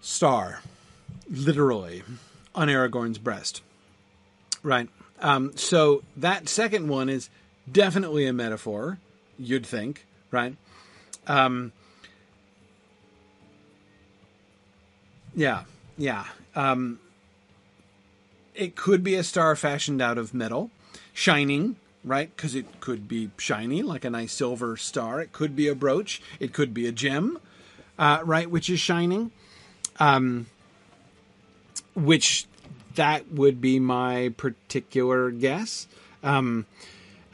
[0.00, 0.60] star,
[1.30, 2.02] literally
[2.54, 3.62] on Aragorn's breast.
[4.62, 4.88] Right.
[5.20, 7.30] Um, so that second one is
[7.70, 8.98] definitely a metaphor,
[9.38, 10.56] you'd think, right?
[11.26, 11.72] Um,
[15.34, 15.64] yeah,
[15.96, 16.26] yeah.
[16.54, 16.98] Um,
[18.60, 20.70] it could be a star fashioned out of metal,
[21.14, 22.30] shining, right?
[22.36, 25.22] Because it could be shiny, like a nice silver star.
[25.22, 26.20] It could be a brooch.
[26.38, 27.38] It could be a gem,
[27.98, 28.50] uh, right?
[28.50, 29.30] Which is shining.
[29.98, 30.46] Um,
[31.94, 32.46] which
[32.96, 35.86] that would be my particular guess.
[36.22, 36.66] Um,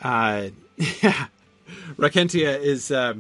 [0.03, 1.27] uh, yeah,
[1.97, 3.15] Rakentia is uh,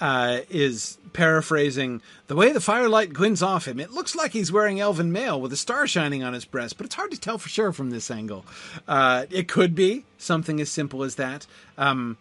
[0.00, 3.80] uh, is paraphrasing the way the firelight glints off him.
[3.80, 6.86] It looks like he's wearing elven mail with a star shining on his breast, but
[6.86, 8.46] it's hard to tell for sure from this angle.
[8.86, 11.48] Uh, it could be something as simple as that.
[11.76, 12.18] Um,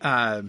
[0.00, 0.42] uh,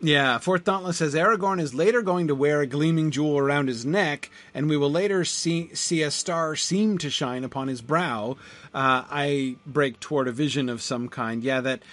[0.00, 3.86] yeah, Fourth Dauntless says Aragorn is later going to wear a gleaming jewel around his
[3.86, 8.36] neck, and we will later see see a star seem to shine upon his brow.
[8.74, 11.44] Uh, I break toward a vision of some kind.
[11.44, 11.84] Yeah, that,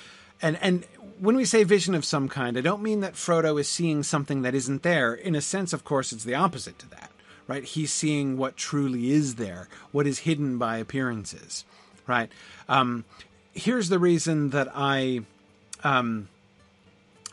[0.41, 0.83] and and
[1.21, 4.41] when we say vision of some kind, I don't mean that Frodo is seeing something
[4.41, 5.13] that isn't there.
[5.13, 7.11] In a sense, of course, it's the opposite to that,
[7.47, 7.63] right?
[7.63, 11.63] He's seeing what truly is there, what is hidden by appearances,
[12.07, 12.31] right?
[12.67, 13.05] Um,
[13.53, 15.21] here's the reason that I.
[15.83, 16.27] Um,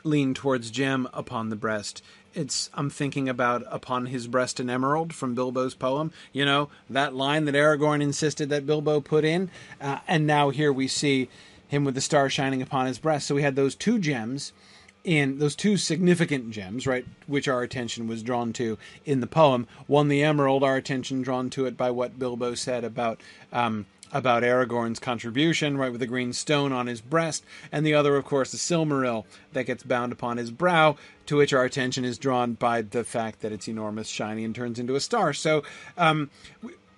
[0.05, 2.03] lean towards gem upon the breast.
[2.35, 6.13] It's I'm thinking about upon his breast an emerald from Bilbo's poem.
[6.33, 10.73] You know that line that Aragorn insisted that Bilbo put in, uh, and now here
[10.73, 11.29] we see
[11.69, 13.27] him with the star shining upon his breast.
[13.27, 14.53] So we had those two gems
[15.05, 19.67] in those two significant gems, right, which our attention was drawn to in the poem.
[19.87, 23.21] One, the emerald, our attention drawn to it by what Bilbo said about
[23.53, 28.17] um, about Aragorn's contribution, right, with the green stone on his breast, and the other,
[28.17, 30.97] of course, the Silmaril that gets bound upon his brow,
[31.27, 34.79] to which our attention is drawn by the fact that it's enormous, shiny, and turns
[34.79, 35.33] into a star.
[35.33, 35.63] So,
[35.97, 36.31] um,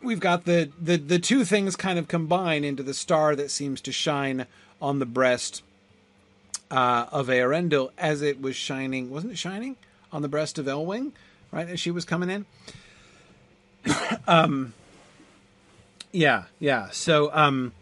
[0.03, 3.80] we've got the, the the two things kind of combine into the star that seems
[3.82, 4.46] to shine
[4.80, 5.62] on the breast
[6.70, 9.11] uh, of Eärendil as it was shining.
[9.11, 9.76] Wasn't it shining
[10.12, 11.12] on the breast of Elwing,
[11.51, 12.46] right, as she was coming in?
[14.26, 14.72] um,
[16.12, 16.88] yeah, yeah.
[16.90, 17.72] So, um,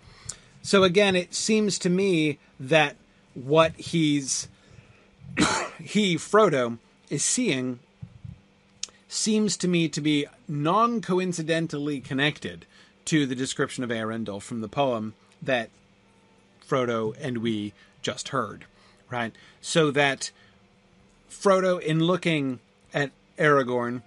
[0.63, 2.97] so again, it seems to me that
[3.35, 4.49] what he's
[5.81, 6.79] he Frodo
[7.11, 7.81] is seeing
[9.09, 12.67] seems to me to be non coincidentally connected
[13.07, 15.71] to the description of Eärendil from the poem that
[16.67, 18.67] Frodo and we just heard.
[19.11, 19.33] right?
[19.61, 20.31] So that
[21.31, 22.61] Frodo, in looking
[22.93, 24.03] at Aragorn,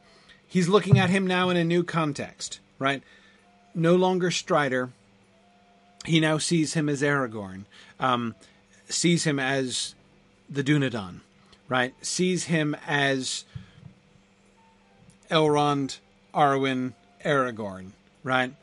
[0.47, 3.01] he's looking at him now in a new context, right?
[3.73, 4.89] No longer Strider.
[6.05, 7.65] He now sees him as Aragorn,
[7.99, 8.35] um,
[8.89, 9.95] sees him as
[10.49, 11.21] the Dunedain,
[11.69, 11.93] right?
[12.01, 13.45] Sees him as
[15.31, 15.97] Elrond,
[16.33, 16.93] Arwen,
[17.25, 17.91] Aragorn,
[18.23, 18.53] right?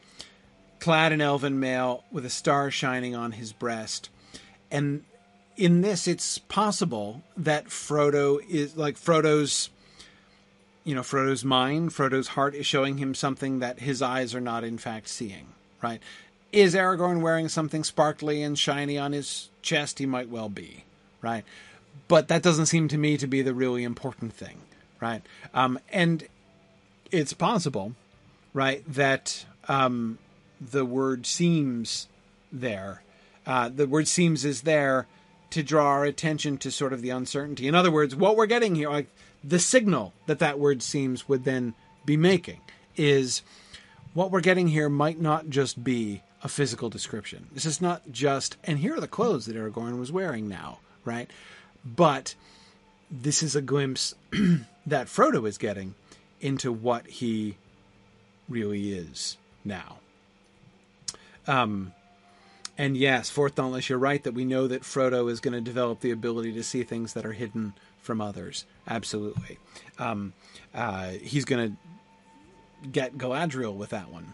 [0.79, 4.11] Clad in elven mail with a star shining on his breast.
[4.71, 5.05] And
[5.57, 9.71] in this, it's possible that Frodo is like Frodo's,
[10.85, 14.62] you know, Frodo's mind, Frodo's heart is showing him something that his eyes are not
[14.62, 15.49] in fact seeing,
[15.83, 16.01] right?
[16.53, 19.99] Is Aragorn wearing something sparkly and shiny on his chest?
[19.99, 20.85] He might well be,
[21.21, 21.45] right?
[22.07, 24.59] But that doesn't seem to me to be the really important thing,
[25.01, 25.23] right?
[25.53, 26.27] Um, and
[27.11, 27.94] it's possible,
[28.52, 30.18] right, that um,
[30.61, 32.09] the word seems
[32.52, 33.02] there.
[33.46, 35.06] Uh, the word seems is there
[35.50, 37.66] to draw our attention to sort of the uncertainty.
[37.66, 39.09] In other words, what we're getting here, like
[39.42, 42.61] the signal that that word seems would then be making,
[42.96, 43.42] is
[44.14, 47.46] what we're getting here might not just be a physical description.
[47.52, 51.30] This is not just, and here are the clothes that Aragorn was wearing now, right?
[51.84, 52.34] But
[53.11, 54.14] this is a glimpse
[54.86, 55.94] that Frodo is getting
[56.41, 57.57] into what he
[58.49, 59.99] really is now.
[61.47, 61.93] Um,
[62.76, 66.01] and yes, Fourth Dauntless, you're right that we know that Frodo is going to develop
[66.01, 68.64] the ability to see things that are hidden from others.
[68.86, 69.59] Absolutely.
[69.99, 70.32] Um,
[70.74, 74.32] uh, he's going to get Galadriel with that one,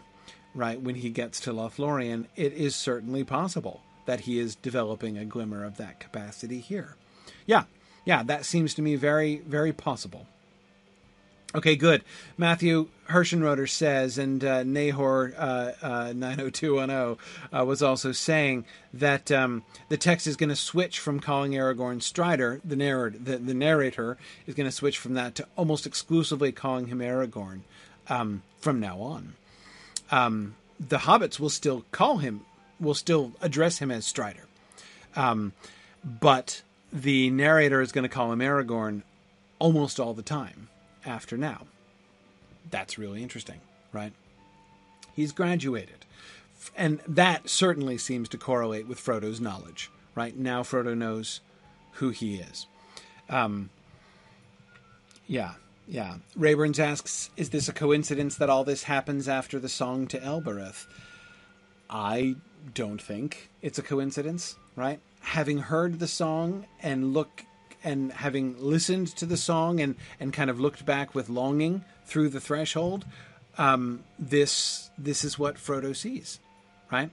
[0.53, 0.79] right?
[0.79, 5.63] When he gets to Lothlorien, it is certainly possible that he is developing a glimmer
[5.63, 6.95] of that capacity here.
[7.47, 7.63] Yeah,
[8.05, 10.27] yeah, that seems to me very, very possible.
[11.55, 12.03] Okay, good.
[12.37, 17.17] Matthew Hirschenroder says, and uh, Nahor uh, uh, 90210
[17.57, 22.01] uh, was also saying that um, the text is going to switch from calling Aragorn
[22.01, 26.51] Strider, the, narrator, the, the narrator is going to switch from that to almost exclusively
[26.51, 27.61] calling him Aragorn
[28.09, 29.35] um, from now on.
[30.11, 32.41] Um, the hobbits will still call him,
[32.81, 34.43] will still address him as Strider.
[35.15, 35.53] Um,
[36.03, 39.03] but the narrator is going to call him Aragorn
[39.57, 40.67] almost all the time
[41.07, 41.61] after now.
[42.69, 43.61] That's really interesting,
[43.93, 44.13] right?
[45.13, 46.05] He's graduated.
[46.75, 50.35] And that certainly seems to correlate with Frodo's knowledge, right?
[50.35, 51.41] Now Frodo knows
[51.93, 52.65] who he is.
[53.29, 53.69] Um,
[55.27, 55.53] yeah,
[55.87, 56.15] yeah.
[56.37, 60.87] Rayburns asks, is this a coincidence that all this happens after the song to Elbereth?
[61.89, 62.35] I
[62.73, 64.99] don't think it's a coincidence, right?
[65.21, 67.43] Having heard the song and look
[67.85, 72.29] and having listened to the song and, and kind of looked back with longing through
[72.29, 73.05] the threshold,
[73.57, 76.39] um, this this is what Frodo sees,
[76.91, 77.09] right?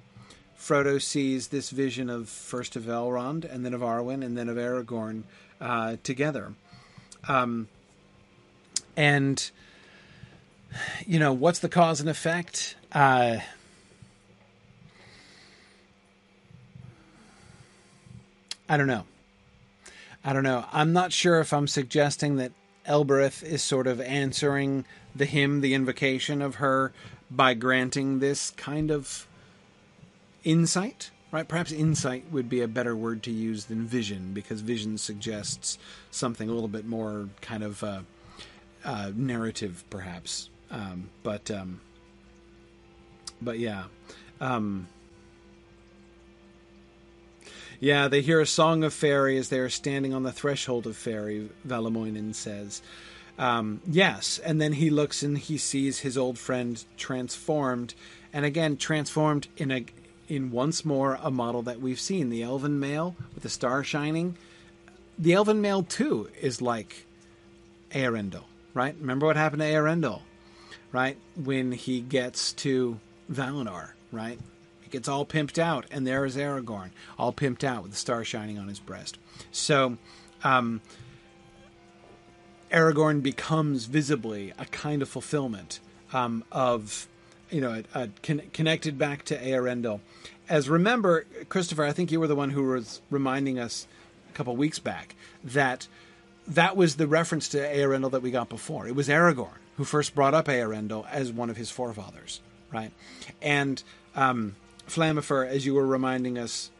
[0.58, 4.56] Frodo sees this vision of first of Elrond and then of Arwen and then of
[4.56, 5.22] Aragorn
[5.60, 6.54] uh, together,
[7.28, 7.68] um,
[8.96, 9.50] and
[11.06, 12.76] you know what's the cause and effect?
[12.92, 13.38] Uh,
[18.68, 19.04] I don't know.
[20.24, 20.64] I don't know.
[20.72, 22.52] I'm not sure if I'm suggesting that
[22.86, 26.92] Elbereth is sort of answering the hymn, the invocation of her,
[27.30, 29.26] by granting this kind of
[30.44, 31.46] insight, right?
[31.46, 35.78] Perhaps insight would be a better word to use than vision, because vision suggests
[36.10, 38.00] something a little bit more kind of uh,
[38.84, 40.50] uh, narrative, perhaps.
[40.70, 41.80] Um, but um,
[43.40, 43.84] but yeah.
[44.40, 44.88] Um,
[47.82, 50.96] yeah, they hear a song of Faerie as they are standing on the threshold of
[50.96, 52.80] Faerie, Valamoinen says.
[53.36, 57.94] Um, yes, and then he looks and he sees his old friend transformed,
[58.32, 59.84] and again transformed in a
[60.28, 64.36] in once more a model that we've seen the elven mail with the star shining.
[65.18, 67.04] The elven mail too is like
[67.90, 68.94] Eärendil, right?
[69.00, 70.20] Remember what happened to Eärendil,
[70.92, 71.16] right?
[71.34, 74.38] When he gets to Valinor, right?
[74.92, 78.58] Gets all pimped out, and there is Aragorn, all pimped out with the star shining
[78.58, 79.18] on his breast.
[79.50, 79.98] So,
[80.44, 80.80] um,
[82.70, 85.80] Aragorn becomes visibly a kind of fulfillment
[86.12, 87.06] um, of,
[87.50, 90.00] you know, a, a con- connected back to Eärendil.
[90.48, 93.86] As remember, Christopher, I think you were the one who was reminding us
[94.30, 95.14] a couple weeks back
[95.44, 95.86] that
[96.46, 98.86] that was the reference to Eärendil that we got before.
[98.86, 102.40] It was Aragorn who first brought up Eärendil as one of his forefathers,
[102.72, 102.92] right?
[103.40, 103.82] And
[104.14, 104.56] um,
[104.88, 106.70] Flammifer, as you were reminding us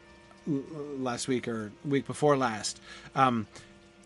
[0.47, 2.81] last week or week before last,
[3.15, 3.47] um,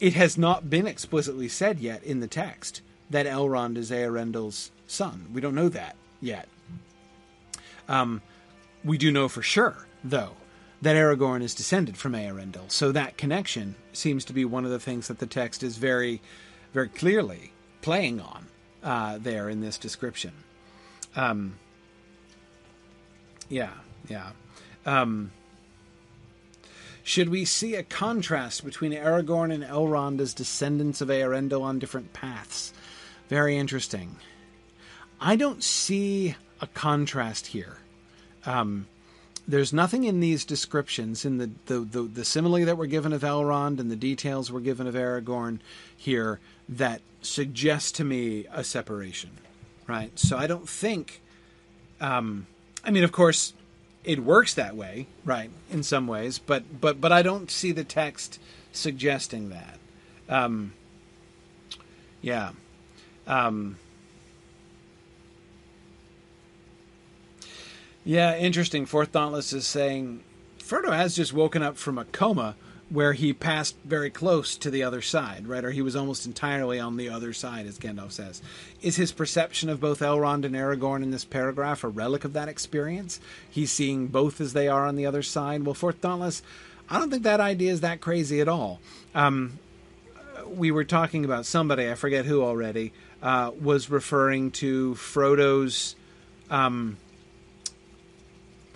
[0.01, 5.27] it has not been explicitly said yet in the text that Elrond is Eärendil's son.
[5.33, 6.49] We don't know that yet.
[7.89, 8.21] Um,
[8.85, 10.33] we do know for sure, though,
[10.83, 12.71] that Aragorn is descended from Eärendil.
[12.71, 16.21] So that connection seems to be one of the things that the text is very,
[16.73, 18.47] very clearly playing on
[18.83, 20.33] uh, there in this description.
[21.15, 21.55] Um,
[23.49, 23.71] yeah,
[24.09, 24.31] yeah.
[24.85, 25.33] Um,
[27.03, 32.13] should we see a contrast between Aragorn and Elrond as descendants of Eärendil on different
[32.13, 32.73] paths?
[33.29, 34.17] Very interesting.
[35.21, 37.79] I don't see a contrast here.
[38.45, 38.87] Um,
[39.49, 43.23] there's nothing in these descriptions, in the, the, the, the, simile that were given of
[43.23, 45.61] Elrond and the details were given of Aragorn
[45.97, 49.31] here, that suggest to me a separation,
[49.87, 50.17] right?
[50.19, 51.23] So I don't think.
[52.01, 52.47] Um,
[52.85, 53.53] I mean, of course,
[54.07, 55.51] it works that way, right?
[55.71, 58.41] In some ways, but but but I don't see the text
[58.73, 59.79] suggesting that.
[60.29, 60.73] Um,
[62.23, 62.53] yeah.
[63.27, 63.77] Um,
[68.07, 68.87] Yeah, interesting.
[68.87, 70.23] Fourth Dauntless is saying
[70.61, 72.55] Frodo has just woken up from a coma
[72.89, 75.65] where he passed very close to the other side, right?
[75.65, 78.41] Or he was almost entirely on the other side, as Gandalf says.
[78.81, 82.49] Is his perception of both Elrond and Aragorn in this paragraph a relic of that
[82.49, 83.19] experience?
[83.51, 85.65] He's seeing both as they are on the other side.
[85.65, 86.43] Well, Fourth Dauntless,
[86.89, 88.81] I don't think that idea is that crazy at all.
[89.15, 89.59] Um,
[90.47, 95.97] we were talking about somebody, I forget who already, uh, was referring to Frodo's.
[96.51, 96.99] Um,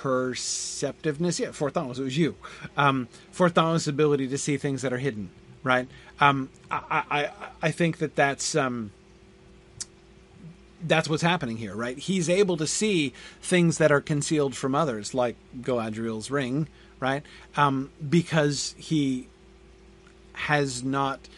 [0.01, 1.39] perceptiveness.
[1.39, 2.37] Yeah, fourth thought was it was you.
[2.77, 3.09] Um,
[3.55, 5.31] thought ability to see things that are hidden.
[5.63, 5.89] Right.
[6.21, 7.31] Um, I, I
[7.61, 8.93] I think that that's um,
[10.83, 11.77] that's what's happening here.
[11.77, 11.99] Right.
[11.99, 16.69] He's able to see things that are concealed from others, like Galadriel's ring.
[16.99, 17.23] Right.
[17.57, 19.29] Um, because he
[20.33, 21.29] has not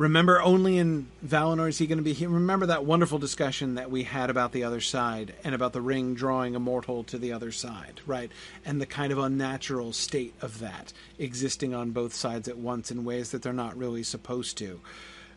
[0.00, 2.30] Remember, only in Valinor is he going to be here.
[2.30, 6.14] Remember that wonderful discussion that we had about the other side and about the ring
[6.14, 8.32] drawing a mortal to the other side, right?
[8.64, 13.04] And the kind of unnatural state of that existing on both sides at once in
[13.04, 14.80] ways that they're not really supposed to.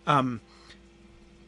[0.08, 0.40] Um,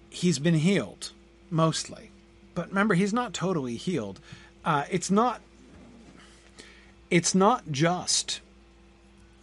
[0.09, 1.11] he's been healed,
[1.49, 2.11] mostly.
[2.53, 4.19] But remember, he's not totally healed.
[4.65, 5.39] Uh, it's not.
[7.09, 8.41] It's not just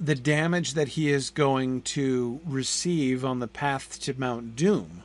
[0.03, 5.05] the damage that he is going to receive on the path to Mount Doom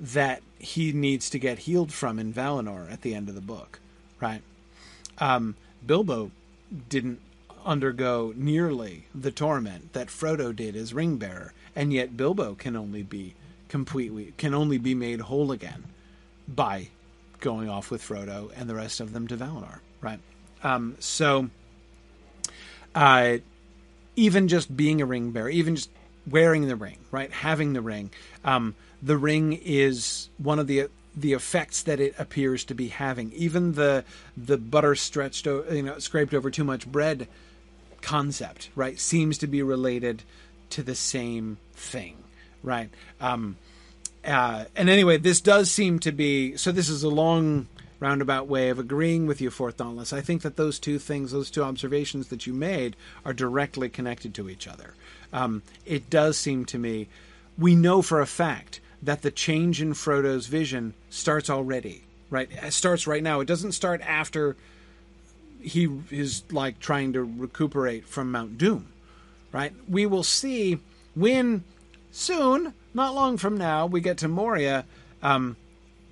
[0.00, 3.78] that he needs to get healed from in Valinor at the end of the book,
[4.20, 4.42] right?
[5.18, 5.54] Um,
[5.86, 6.32] Bilbo
[6.88, 7.20] didn't
[7.64, 13.04] undergo nearly the torment that Frodo did as ring bearer, and yet Bilbo can only
[13.04, 13.34] be
[13.68, 15.84] completely can only be made whole again
[16.46, 16.88] by
[17.40, 20.20] going off with Frodo and the rest of them to Valinor, right?
[20.62, 21.50] Um, so,
[22.94, 23.38] uh,
[24.16, 25.90] even just being a ring bearer, even just
[26.26, 28.10] wearing the ring, right, having the ring,
[28.44, 30.88] um, the ring is one of the
[31.18, 33.32] the effects that it appears to be having.
[33.32, 34.04] Even the
[34.36, 37.28] the butter stretched, you know, scraped over too much bread
[38.02, 40.22] concept, right, seems to be related
[40.70, 42.16] to the same thing,
[42.62, 42.90] right?
[43.20, 43.56] Um,
[44.24, 46.72] uh, and anyway, this does seem to be so.
[46.72, 47.68] This is a long
[48.00, 50.12] roundabout way of agreeing with you, Fourth Dauntless.
[50.12, 54.34] I think that those two things, those two observations that you made, are directly connected
[54.34, 54.94] to each other.
[55.32, 57.08] Um, it does seem to me,
[57.58, 62.48] we know for a fact that the change in Frodo's vision starts already, right?
[62.50, 63.40] It starts right now.
[63.40, 64.56] It doesn't start after
[65.60, 68.88] he is like trying to recuperate from Mount Doom,
[69.52, 69.72] right?
[69.88, 70.78] We will see
[71.14, 71.64] when
[72.12, 74.84] soon, not long from now, we get to Moria.
[75.22, 75.56] Um,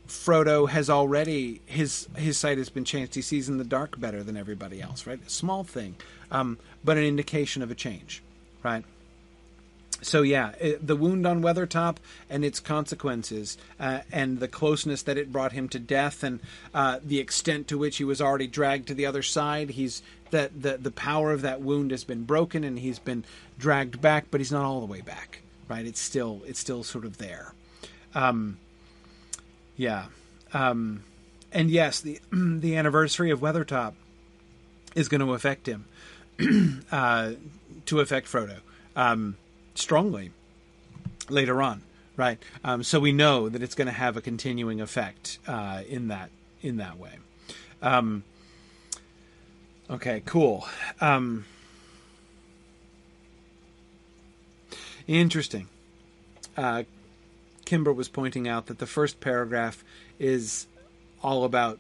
[0.09, 3.15] Frodo has already his his sight has been changed.
[3.15, 5.07] He sees in the dark better than everybody else.
[5.07, 5.97] Right, a small thing,
[6.31, 8.23] um, but an indication of a change.
[8.63, 8.85] Right.
[10.03, 11.97] So yeah, it, the wound on Weathertop
[12.29, 16.41] and its consequences, uh, and the closeness that it brought him to death, and
[16.75, 19.71] uh, the extent to which he was already dragged to the other side.
[19.71, 23.25] He's that the the power of that wound has been broken, and he's been
[23.59, 25.41] dragged back, but he's not all the way back.
[25.69, 27.55] Right, it's still it's still sort of there.
[28.15, 28.59] Um,
[29.77, 30.07] yeah.
[30.53, 31.05] Um,
[31.53, 33.95] and yes, the the anniversary of Weathertop
[34.95, 35.87] is going to affect him,
[36.93, 37.33] uh,
[37.87, 38.59] to affect Frodo
[38.97, 39.37] um,
[39.75, 40.31] strongly
[41.29, 41.83] later on,
[42.17, 42.39] right?
[42.63, 46.31] Um, so we know that it's going to have a continuing effect uh, in that
[46.63, 47.19] in that way.
[47.83, 48.25] Um,
[49.91, 50.67] okay, cool.
[51.01, 51.45] Um,
[55.07, 55.69] interesting.
[56.57, 56.85] Uh,
[57.65, 59.85] Kimber was pointing out that the first paragraph
[60.19, 60.67] is
[61.23, 61.79] all about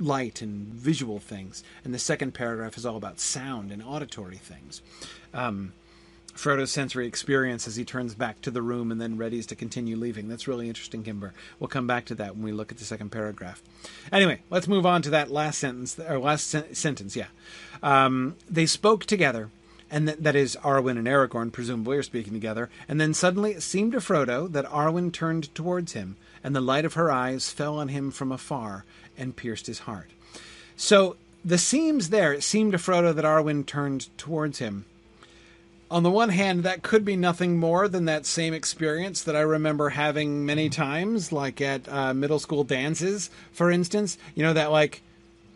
[0.00, 4.82] light and visual things, and the second paragraph is all about sound and auditory things.
[5.32, 5.72] Um,
[6.34, 9.96] Frodo's sensory experience as he turns back to the room and then readies to continue
[9.96, 10.28] leaving.
[10.28, 11.32] That's really interesting, Kimber.
[11.60, 13.62] We'll come back to that when we look at the second paragraph.
[14.10, 17.28] Anyway, let's move on to that last sentence, or last sen- sentence, yeah.
[17.84, 19.50] Um, they spoke together,
[19.90, 23.62] and th- that is, Arwen and Aragorn presumably are speaking together, and then suddenly it
[23.62, 27.78] seemed to Frodo that Arwen turned towards him, and the light of her eyes fell
[27.78, 28.84] on him from afar
[29.16, 30.10] and pierced his heart.
[30.76, 34.84] So the seams there, it seemed to Frodo that Arwen turned towards him
[35.94, 39.40] on the one hand, that could be nothing more than that same experience that I
[39.40, 44.18] remember having many times, like at uh, middle school dances, for instance.
[44.34, 45.02] You know, that like,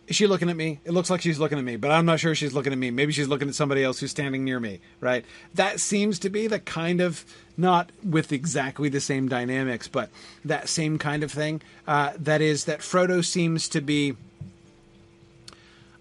[0.08, 0.80] is she looking at me?
[0.86, 2.90] It looks like she's looking at me, but I'm not sure she's looking at me.
[2.90, 5.22] Maybe she's looking at somebody else who's standing near me, right?
[5.54, 7.26] That seems to be the kind of,
[7.58, 10.08] not with exactly the same dynamics, but
[10.46, 11.60] that same kind of thing.
[11.86, 14.16] Uh, that is, that Frodo seems to be.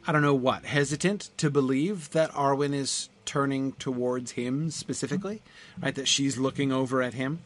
[0.07, 5.41] I don't know what, hesitant to believe that Arwen is turning towards him specifically,
[5.81, 5.93] right?
[5.93, 7.39] That she's looking over at him.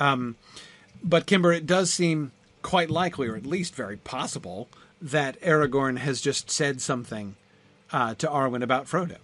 [0.00, 0.34] Um,
[1.04, 2.32] but Kimber, it does seem
[2.62, 4.68] quite likely, or at least very possible,
[5.00, 7.36] that Aragorn has just said something
[7.92, 9.16] uh, to Arwen about Frodo.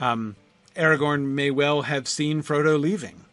[0.00, 0.36] Um,
[0.76, 3.24] Aragorn may well have seen Frodo leaving,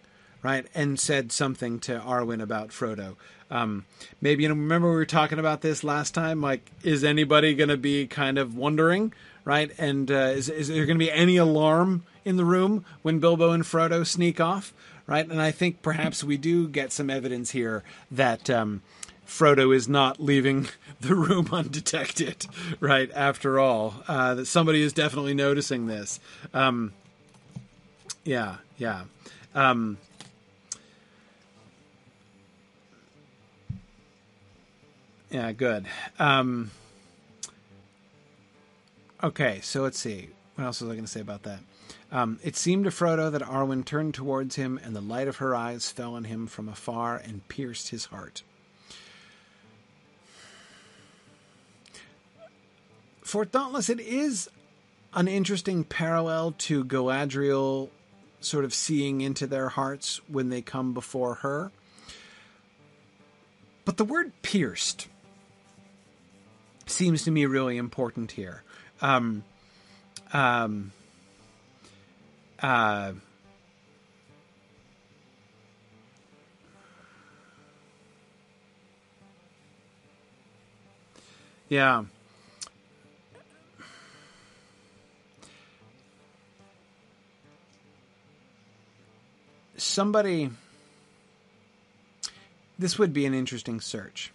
[0.42, 3.16] right, and said something to Arwen about Frodo.
[3.52, 3.86] Um,
[4.22, 6.42] maybe you know, remember we were talking about this last time.
[6.42, 9.14] Like, is anybody going to be kind of wondering,
[9.44, 9.72] right?
[9.78, 13.52] And uh, is, is there going to be any alarm in the room when Bilbo
[13.52, 14.74] and Frodo sneak off,
[15.06, 15.28] right?
[15.28, 18.82] And I think perhaps we do get some evidence here that um,
[19.26, 20.68] Frodo is not leaving
[21.02, 22.46] the room undetected,
[22.80, 23.10] right?
[23.14, 26.20] After all, uh, that somebody is definitely noticing this.
[26.54, 26.94] Um,
[28.24, 29.04] yeah, yeah.
[29.54, 29.98] Um,
[35.30, 35.86] yeah, good.
[36.20, 36.72] Um,
[39.26, 40.30] Okay, so let's see.
[40.54, 41.60] What else was I going to say about that?
[42.12, 45.56] Um, it seemed to Frodo that Arwen turned towards him, and the light of her
[45.56, 48.44] eyes fell on him from afar and pierced his heart.
[53.26, 54.52] For Dauntless, it is
[55.16, 57.90] an interesting parallel to Galadriel
[58.40, 61.72] sort of seeing into their hearts when they come before her.
[63.84, 65.08] But the word pierced
[66.86, 68.62] seems to me really important here
[69.02, 69.44] um,
[70.32, 70.92] um,
[72.62, 73.14] uh,
[81.70, 82.04] yeah.
[89.78, 90.52] Somebody,
[92.80, 94.32] this would be an interesting search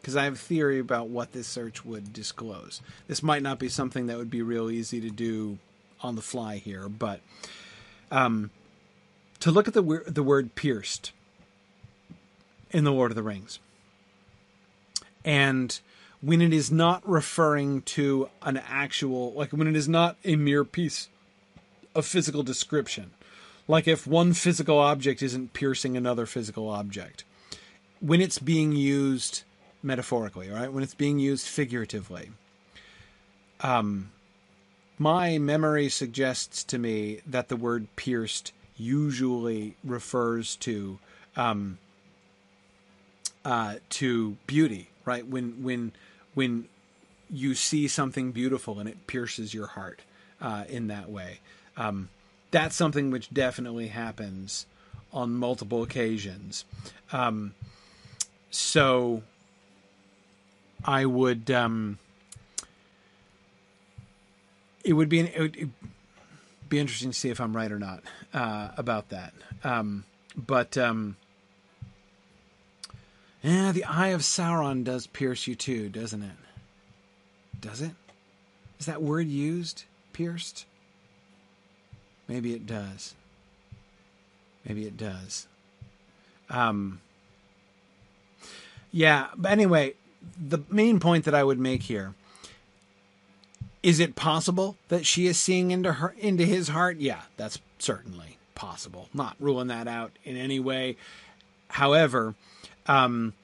[0.00, 2.82] because I have a theory about what this search would disclose.
[3.08, 5.58] This might not be something that would be real easy to do
[6.02, 7.20] on the fly here, but
[8.10, 8.50] um,
[9.40, 11.12] to look at the the word pierced
[12.70, 13.58] in the Lord of the Rings,
[15.24, 15.80] and
[16.20, 20.64] when it is not referring to an actual, like when it is not a mere
[20.64, 21.08] piece
[21.94, 23.12] of physical description,
[23.66, 27.24] like if one physical object isn't piercing another physical object,
[28.00, 29.42] when it's being used
[29.82, 30.72] metaphorically, right?
[30.72, 32.30] When it's being used figuratively.
[33.60, 34.10] Um,
[34.98, 40.98] my memory suggests to me that the word pierced usually refers to
[41.36, 41.78] um,
[43.44, 45.26] uh, to beauty, right?
[45.26, 45.92] When when
[46.34, 46.68] when
[47.30, 50.02] you see something beautiful and it pierces your heart
[50.40, 51.40] uh, in that way.
[51.76, 52.08] Um,
[52.54, 54.66] that's something which definitely happens
[55.12, 56.64] on multiple occasions.
[57.10, 57.52] Um,
[58.48, 59.24] so
[60.84, 61.50] I would.
[61.50, 61.98] Um,
[64.84, 65.72] it would be an, it would
[66.68, 69.32] be interesting to see if I'm right or not uh, about that.
[69.64, 70.04] Um,
[70.36, 71.16] but um,
[73.42, 76.36] yeah, the eye of Sauron does pierce you too, doesn't it?
[77.60, 77.92] Does it?
[78.78, 79.84] Is that word used?
[80.12, 80.66] Pierced?
[82.28, 83.14] Maybe it does.
[84.64, 85.46] Maybe it does.
[86.48, 87.00] Um,
[88.92, 89.94] yeah, but anyway,
[90.38, 92.14] the main point that I would make here
[93.84, 96.96] is it possible that she is seeing into her into his heart?
[96.96, 99.10] Yeah, that's certainly possible.
[99.12, 100.96] Not ruling that out in any way.
[101.68, 102.34] However,
[102.86, 103.34] um,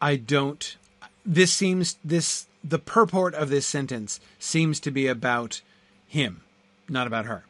[0.00, 0.76] I don't.
[1.24, 5.62] This seems this the purport of this sentence seems to be about
[6.06, 6.42] him,
[6.88, 7.44] not about her.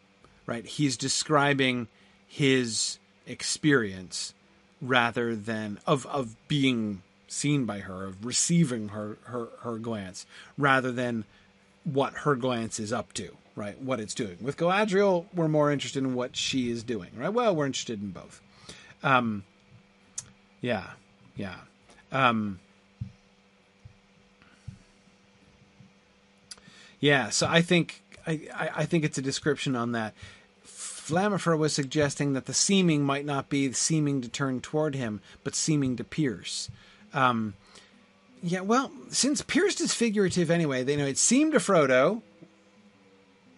[0.47, 0.65] Right?
[0.65, 1.89] He's describing
[2.27, 4.33] his experience
[4.81, 10.27] rather than of of being seen by her, of receiving her, her, her glance,
[10.57, 11.25] rather than
[11.85, 13.81] what her glance is up to, right?
[13.81, 14.39] What it's doing.
[14.41, 17.33] With Galadriel, we're more interested in what she is doing, right?
[17.33, 18.41] Well, we're interested in both.
[19.03, 19.45] Um,
[20.61, 20.91] yeah,
[21.37, 21.57] yeah.
[22.13, 22.61] Um,
[27.01, 30.15] yeah, so I think I, I think it's a description on that.
[31.07, 35.55] Flammifer was suggesting that the seeming might not be seeming to turn toward him, but
[35.55, 36.69] seeming to pierce.
[37.15, 37.55] Um,
[38.43, 42.23] yeah, well, since pierced is figurative anyway, they know it seemed to Frodo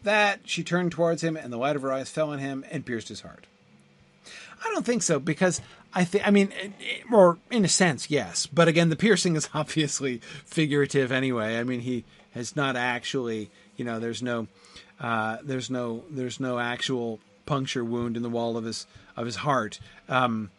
[0.03, 2.85] that she turned towards him and the light of her eyes fell on him and
[2.85, 3.47] pierced his heart.
[4.63, 5.63] I don't think so because
[5.95, 6.53] I think I mean,
[7.11, 8.45] or in a sense, yes.
[8.45, 11.59] But again, the piercing is obviously figurative anyway.
[11.59, 14.49] I mean, he has not actually, you know, there's no,
[15.01, 18.87] uh, there's no, there's no actual puncture wound in the wall of his
[19.17, 19.81] of his heart.
[20.09, 20.51] Um,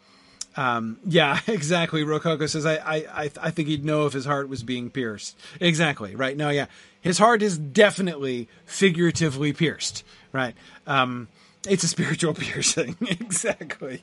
[0.56, 2.02] um, yeah, exactly.
[2.02, 5.38] Rococo says, I, I, I think he'd know if his heart was being pierced.
[5.60, 6.16] Exactly.
[6.16, 6.36] Right.
[6.36, 6.66] No, yeah.
[7.00, 10.04] His heart is definitely figuratively pierced.
[10.32, 10.54] Right.
[10.86, 11.28] Um,
[11.66, 12.96] it's a spiritual piercing.
[13.00, 14.02] exactly.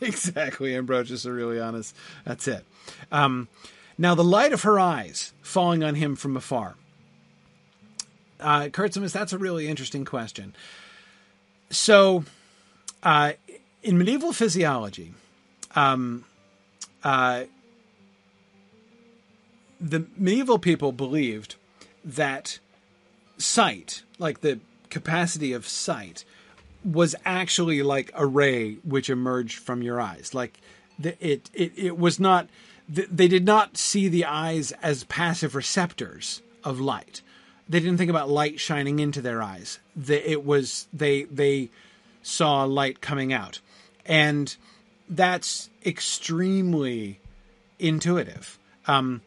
[0.00, 0.74] exactly.
[0.74, 1.92] Ambrosius Aurelianus.
[2.24, 2.64] That's it.
[3.12, 3.48] Um,
[3.96, 6.74] now, the light of her eyes falling on him from afar.
[8.40, 10.54] Uh, Kurtzimus, that's a really interesting question.
[11.70, 12.24] So,
[13.02, 13.32] uh,
[13.82, 15.14] in medieval physiology,
[15.74, 16.24] um,
[17.02, 17.44] uh,
[19.80, 21.56] the medieval people believed
[22.04, 22.58] that
[23.38, 26.24] sight, like the capacity of sight,
[26.84, 30.34] was actually like a ray which emerged from your eyes.
[30.34, 30.60] Like
[30.98, 32.48] the, it, it, it was not.
[32.86, 37.22] They did not see the eyes as passive receptors of light.
[37.68, 39.78] They didn't think about light shining into their eyes.
[40.08, 41.70] it was they they
[42.22, 43.60] saw light coming out,
[44.04, 44.54] and
[45.08, 47.20] that's extremely
[47.78, 48.58] intuitive.
[48.86, 49.22] Um,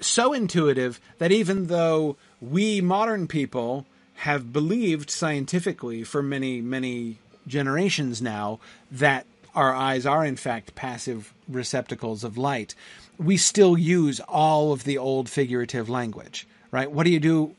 [0.00, 8.20] so intuitive that even though we modern people have believed scientifically for many, many generations
[8.20, 8.58] now
[8.90, 12.74] that our eyes are in fact passive receptacles of light,
[13.18, 16.90] we still use all of the old figurative language, right?
[16.90, 17.54] What do you do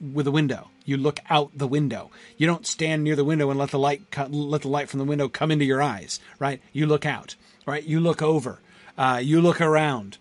[0.00, 0.68] with a window?
[0.84, 2.10] You look out the window.
[2.36, 5.04] You don't stand near the window and let the light let the light from the
[5.04, 6.60] window come into your eyes, right?
[6.72, 7.36] You look out,
[7.66, 7.84] right?
[7.84, 8.60] You look over.
[8.98, 10.18] Uh, you look around.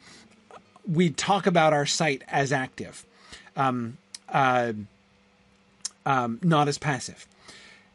[0.87, 3.05] We talk about our sight as active,
[3.55, 3.97] um,
[4.29, 4.73] uh,
[6.05, 7.27] um, not as passive.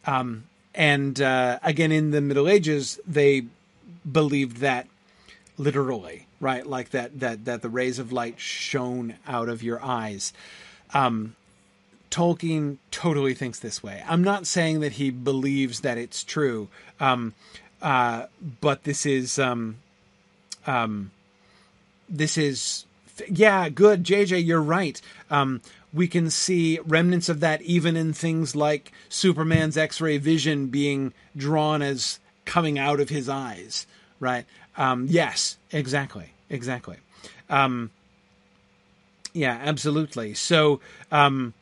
[0.07, 3.47] Um, and uh, again, in the Middle Ages, they
[4.11, 4.87] believed that
[5.57, 6.67] literally, right?
[6.67, 10.33] Like that that that the rays of light shone out of your eyes.
[10.95, 11.37] Um,
[12.11, 14.03] Tolkien totally thinks this way.
[14.07, 16.69] I'm not saying that he believes that it's true,
[17.01, 17.35] um,
[17.83, 18.27] uh,
[18.61, 19.79] but this is um,
[20.67, 21.11] um,
[22.09, 22.87] this is
[23.29, 24.45] yeah, good, JJ.
[24.45, 25.01] You're right.
[25.31, 25.61] Um,
[25.93, 31.81] we can see remnants of that even in things like Superman's X-ray vision being drawn
[31.81, 33.87] as coming out of his eyes.
[34.21, 34.47] Right?
[34.77, 36.97] Um, yes, exactly, exactly.
[37.51, 37.91] Um,
[39.33, 40.35] yeah, absolutely.
[40.35, 40.81] So.
[41.13, 41.55] Um,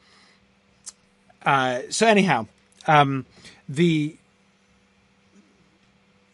[1.44, 2.46] uh, so anyhow,
[2.86, 3.26] um,
[3.68, 4.16] the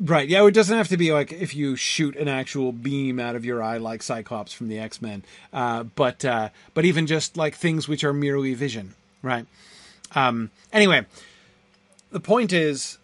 [0.01, 3.35] right, yeah, it doesn't have to be like if you shoot an actual beam out
[3.35, 7.37] of your eye like Cyclops from the X Men, uh, but uh, but even just
[7.37, 9.47] like things which are merely vision, right?
[10.15, 11.07] Um, anyway,
[12.13, 12.99] the point is,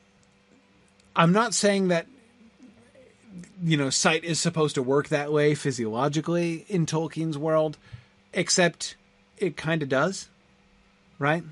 [1.15, 2.07] I'm not saying that
[3.63, 7.79] you know sight is supposed to work that way physiologically in Tolkien's world,
[8.33, 8.97] except
[9.39, 10.29] it kind of does,
[11.19, 11.43] right?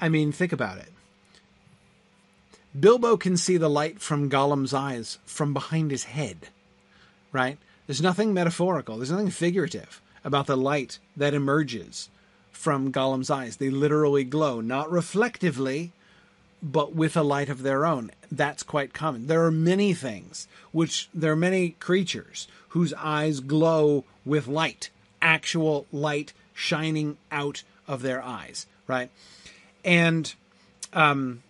[0.00, 0.92] I mean, think about it.
[2.78, 6.48] Bilbo can see the light from Gollum's eyes from behind his head,
[7.32, 7.58] right?
[7.86, 12.10] There's nothing metaphorical, there's nothing figurative about the light that emerges
[12.52, 13.56] from Gollum's eyes.
[13.56, 15.92] They literally glow, not reflectively,
[16.62, 18.10] but with a light of their own.
[18.30, 19.26] That's quite common.
[19.26, 24.90] There are many things which there are many creatures whose eyes glow with light,
[25.22, 29.10] actual light shining out of their eyes, right?
[29.84, 30.34] and
[30.92, 31.42] um,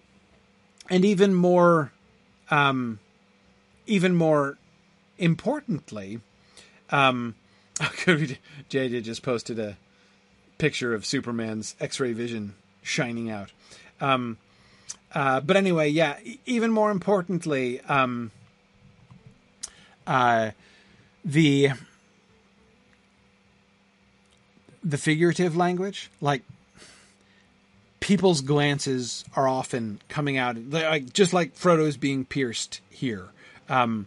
[0.88, 1.92] and even more
[2.50, 2.98] um,
[3.86, 4.56] even more
[5.18, 6.20] importantly,
[6.90, 7.34] um,
[8.68, 9.76] Jay just posted a
[10.58, 13.50] picture of Superman's X-ray vision shining out.
[14.00, 14.38] Um,
[15.14, 16.16] uh, but anyway, yeah.
[16.46, 18.30] Even more importantly, um,
[20.06, 20.50] uh,
[21.24, 21.70] the
[24.84, 26.42] the figurative language, like
[28.00, 33.28] people's glances are often coming out like just like Frodo's being pierced here.
[33.68, 34.06] Um,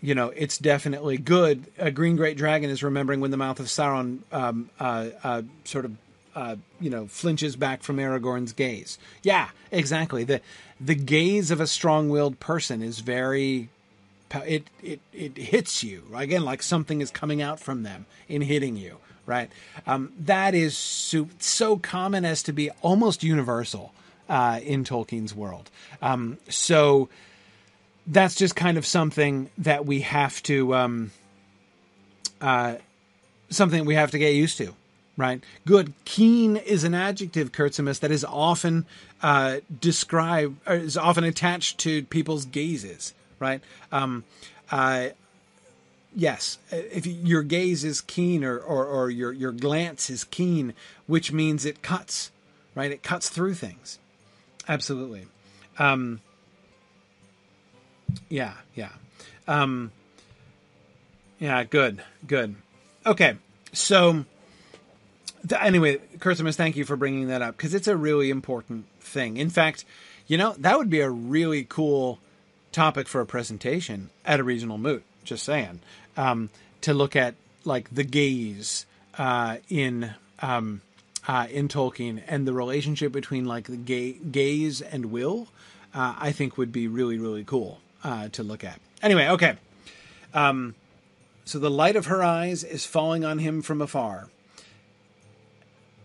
[0.00, 1.64] you know, it's definitely good.
[1.78, 5.84] A green great dragon is remembering when the mouth of Sauron um, uh, uh, sort
[5.84, 5.92] of
[6.36, 8.98] uh, you know, flinches back from Aragorn's gaze.
[9.22, 10.22] Yeah, exactly.
[10.22, 10.42] the
[10.78, 13.70] The gaze of a strong-willed person is very
[14.44, 18.76] it it it hits you again like something is coming out from them in hitting
[18.76, 19.50] you right
[19.86, 23.92] um, that is so, so, common as to be almost universal
[24.28, 25.70] uh, in tolkien's world
[26.02, 27.08] um, so
[28.08, 31.12] that's just kind of something that we have to um,
[32.40, 32.74] uh,
[33.48, 34.74] something we have to get used to
[35.16, 38.84] right good keen is an adjective kurtzimus that is often
[39.22, 43.60] uh, described is often attached to people's gazes right?
[43.92, 44.24] Um,
[44.70, 45.08] uh,
[46.14, 50.74] yes, if your gaze is keen or, or, or your, your glance is keen,
[51.06, 52.30] which means it cuts,
[52.74, 52.90] right?
[52.90, 53.98] It cuts through things.
[54.68, 55.26] Absolutely.
[55.78, 56.20] Um,
[58.28, 58.92] yeah, yeah.
[59.46, 59.92] Um,
[61.38, 62.56] yeah, good, good.
[63.04, 63.36] Okay,
[63.72, 64.24] so
[65.52, 69.36] anyway, Kurtzimus, thank you for bringing that up because it's a really important thing.
[69.36, 69.84] In fact,
[70.26, 72.18] you know, that would be a really cool
[72.72, 75.02] topic for a presentation at a regional moot.
[75.24, 75.80] Just saying,
[76.16, 76.50] um,
[76.82, 77.34] to look at
[77.64, 78.86] like the gaze
[79.18, 80.82] uh, in um,
[81.26, 85.48] uh, in Tolkien and the relationship between like the ga- gaze and will,
[85.94, 88.80] uh, I think would be really really cool uh, to look at.
[89.02, 89.56] Anyway, okay.
[90.32, 90.74] Um,
[91.44, 94.28] so the light of her eyes is falling on him from afar,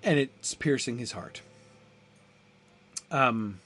[0.04, 1.41] and it's piercing his heart.
[3.10, 3.60] Um,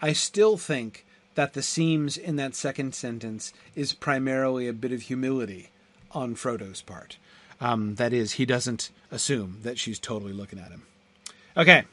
[0.00, 1.04] I still think
[1.34, 5.70] that the seems in that second sentence is primarily a bit of humility
[6.12, 7.16] on Frodo's part.
[7.60, 10.82] Um, that is, he doesn't assume that she's totally looking at him.
[11.56, 11.84] Okay.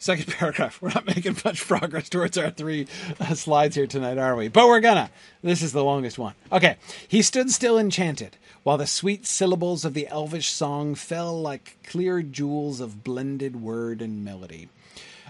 [0.00, 0.80] Second paragraph.
[0.80, 2.88] We're not making much progress towards our three
[3.20, 4.48] uh, slides here tonight, are we?
[4.48, 5.10] But we're gonna.
[5.42, 6.34] This is the longest one.
[6.50, 6.76] Okay.
[7.06, 12.22] He stood still enchanted, while the sweet syllables of the elvish song fell like clear
[12.22, 14.70] jewels of blended word and melody.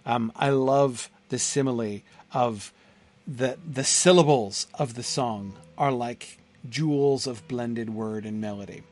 [0.07, 2.01] Um, I love the simile
[2.33, 2.73] of
[3.27, 8.85] the the syllables of the song are like jewels of blended word and melody.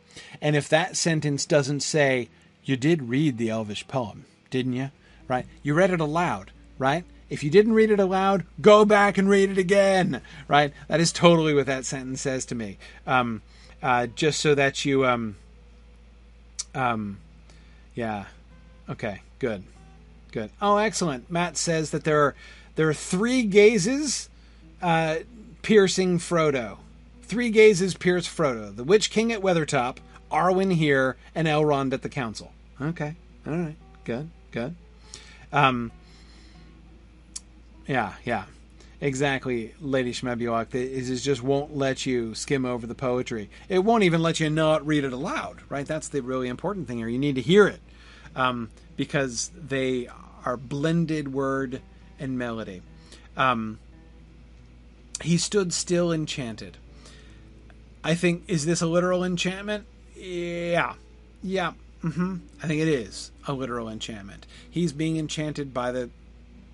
[0.43, 2.29] And if that sentence doesn't say,
[2.65, 4.91] you did read the Elvish poem, didn't you?
[5.29, 5.47] Right?
[5.63, 7.05] You read it aloud, right?
[7.31, 10.73] If you didn't read it aloud, go back and read it again, right?
[10.89, 12.79] That is totally what that sentence says to me.
[13.07, 13.43] Um,
[13.83, 15.37] uh, just so that you, um,
[16.75, 17.19] um,
[17.95, 18.25] yeah,
[18.89, 19.63] okay, good.
[20.33, 20.51] Good.
[20.61, 21.31] Oh, excellent.
[21.31, 22.35] Matt says that there are
[22.77, 24.29] there are three gazes
[24.83, 25.17] uh,
[25.63, 26.79] piercing Frodo.
[27.23, 28.75] Three gazes pierce Frodo.
[28.75, 29.99] The Witch King at Weathertop,
[30.31, 32.53] Arwen here, and Elrond at the council.
[32.81, 33.17] Okay.
[33.47, 33.77] All right.
[34.05, 34.31] Good.
[34.51, 34.77] Good.
[35.53, 35.93] Um.
[37.87, 38.15] Yeah.
[38.25, 38.45] Yeah.
[39.01, 40.75] Exactly, Lady Shmebuak.
[40.75, 43.49] It just won't let you skim over the poetry.
[43.69, 45.87] It won't even let you not read it aloud, right?
[45.87, 47.09] That's the really important thing here.
[47.09, 47.81] You need to hear it.
[48.35, 50.09] Um, because they
[50.45, 51.81] are blended word
[52.19, 52.83] and melody.
[53.37, 53.79] Um,
[55.23, 56.77] he stood still enchanted.
[58.03, 59.87] I think, is this a literal enchantment?
[60.17, 60.95] Yeah.
[61.43, 61.73] Yeah.
[62.03, 62.37] Mm-hmm.
[62.63, 64.47] I think it is a literal enchantment.
[64.71, 66.11] He's being enchanted by the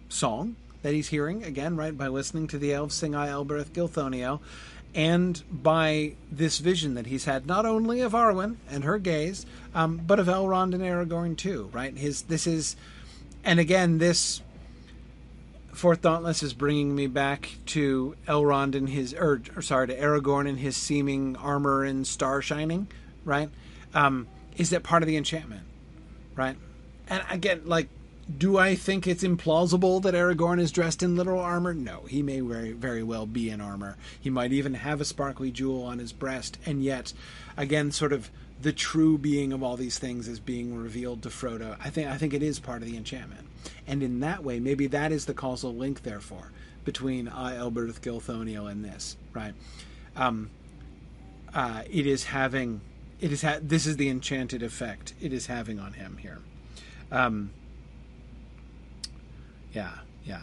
[0.08, 4.40] song that he's hearing, again, right, by listening to the elves sing A Elbereth Gilthoniel,
[4.94, 9.96] and by this vision that he's had not only of Arwen and her gaze, um,
[10.06, 11.70] but of Elrond and Aragorn too.
[11.72, 11.96] Right?
[11.96, 12.76] His this is,
[13.42, 14.40] and again this
[15.72, 20.48] fourth dauntless is bringing me back to Elrond and his, or, or sorry, to Aragorn
[20.48, 22.86] and his seeming armor and star shining.
[23.24, 23.48] Right?
[23.94, 25.62] Um, is that part of the enchantment?
[26.36, 26.56] Right?
[27.08, 27.88] And again, like
[28.38, 31.74] do I think it's implausible that Aragorn is dressed in literal armor?
[31.74, 33.96] No, he may very, very well be in armor.
[34.18, 37.12] He might even have a sparkly jewel on his breast, and yet,
[37.56, 38.30] again, sort of
[38.62, 41.76] the true being of all these things is being revealed to Frodo.
[41.84, 43.46] I think I think it is part of the enchantment,
[43.86, 46.50] and in that way, maybe that is the causal link, therefore,
[46.84, 49.54] between A Elbereth Gilthoniel and this, right?
[50.16, 50.50] Um,
[51.52, 52.80] uh, it is having,
[53.24, 56.40] it is ha- this is the enchanted effect it is having on him here.
[57.10, 57.52] Um,
[59.72, 59.92] yeah,
[60.26, 60.42] yeah.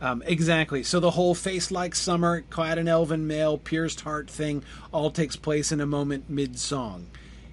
[0.00, 0.82] Um, exactly.
[0.82, 5.36] So the whole face like summer, clad in elven mail, pierced heart thing all takes
[5.36, 7.06] place in a moment mid song.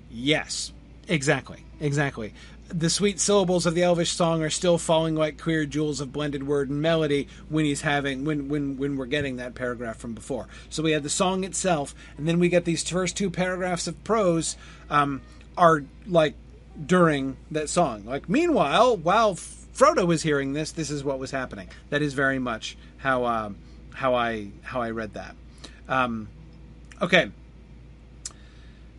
[0.10, 0.74] Yes,
[1.08, 2.34] exactly, exactly.
[2.68, 6.48] The sweet syllables of the elvish song are still falling like queer jewels of blended
[6.48, 10.48] word and melody when he's having when when when we're getting that paragraph from before.
[10.70, 14.04] So we had the song itself, and then we get these first two paragraphs of
[14.04, 14.58] prose
[14.90, 15.22] um,
[15.58, 16.34] are like
[16.84, 18.04] during that song.
[18.06, 21.70] Like meanwhile, while Frodo was hearing this, this is what was happening.
[21.90, 23.50] That is very much how uh,
[23.94, 25.36] how I how I read that.
[25.88, 26.30] Um,
[27.02, 27.32] okay.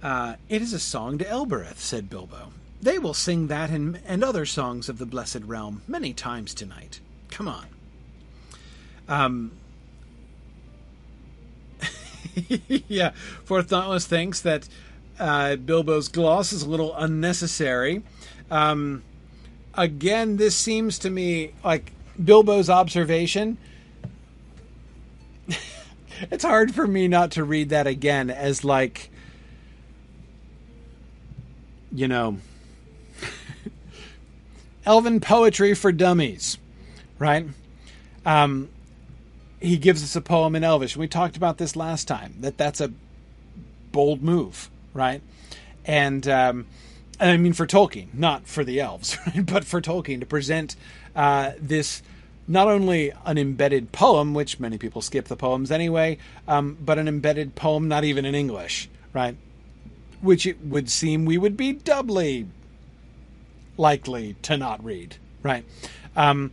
[0.02, 2.52] Uh, it is a song to Elbereth, said Bilbo.
[2.86, 7.00] They will sing that and, and other songs of the Blessed Realm many times tonight.
[7.30, 7.66] Come on.
[9.08, 9.50] Um,
[12.86, 13.10] yeah,
[13.42, 14.68] Fourth Dauntless thinks that
[15.18, 18.04] uh, Bilbo's gloss is a little unnecessary.
[18.52, 19.02] Um,
[19.74, 21.90] again, this seems to me like
[22.24, 23.58] Bilbo's observation.
[26.30, 29.10] it's hard for me not to read that again as like,
[31.90, 32.38] you know,
[34.86, 36.56] elven poetry for dummies,
[37.18, 37.46] right?
[38.24, 38.70] Um,
[39.60, 40.96] he gives us a poem in Elvish.
[40.96, 42.34] We talked about this last time.
[42.40, 42.92] That that's a
[43.92, 45.20] bold move, right?
[45.84, 46.66] And um,
[47.18, 49.44] and I mean for Tolkien, not for the elves, right?
[49.44, 50.76] but for Tolkien to present
[51.14, 52.02] uh, this
[52.48, 56.16] not only an embedded poem, which many people skip the poems anyway,
[56.46, 59.36] um, but an embedded poem not even in English, right?
[60.20, 62.46] Which it would seem we would be doubly
[63.76, 65.64] likely to not read, right?
[66.14, 66.50] Um,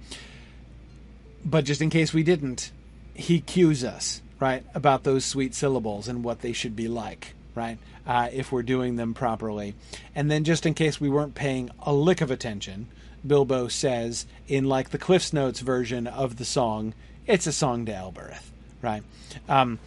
[1.45, 2.71] but just in case we didn't,
[3.13, 7.77] he cues us, right, about those sweet syllables and what they should be like, right,
[8.05, 9.75] uh, if we're doing them properly.
[10.15, 12.87] And then, just in case we weren't paying a lick of attention,
[13.25, 16.93] Bilbo says, in like the Cliff's Notes version of the song,
[17.25, 18.51] it's a song to Elbereth,
[18.81, 19.03] right?
[19.47, 19.79] Um,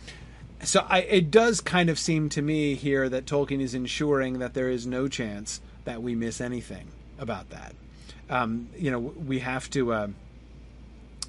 [0.62, 4.54] so I, it does kind of seem to me here that Tolkien is ensuring that
[4.54, 6.88] there is no chance that we miss anything
[7.18, 7.74] about that.
[8.28, 10.08] Um, you know, we have to uh,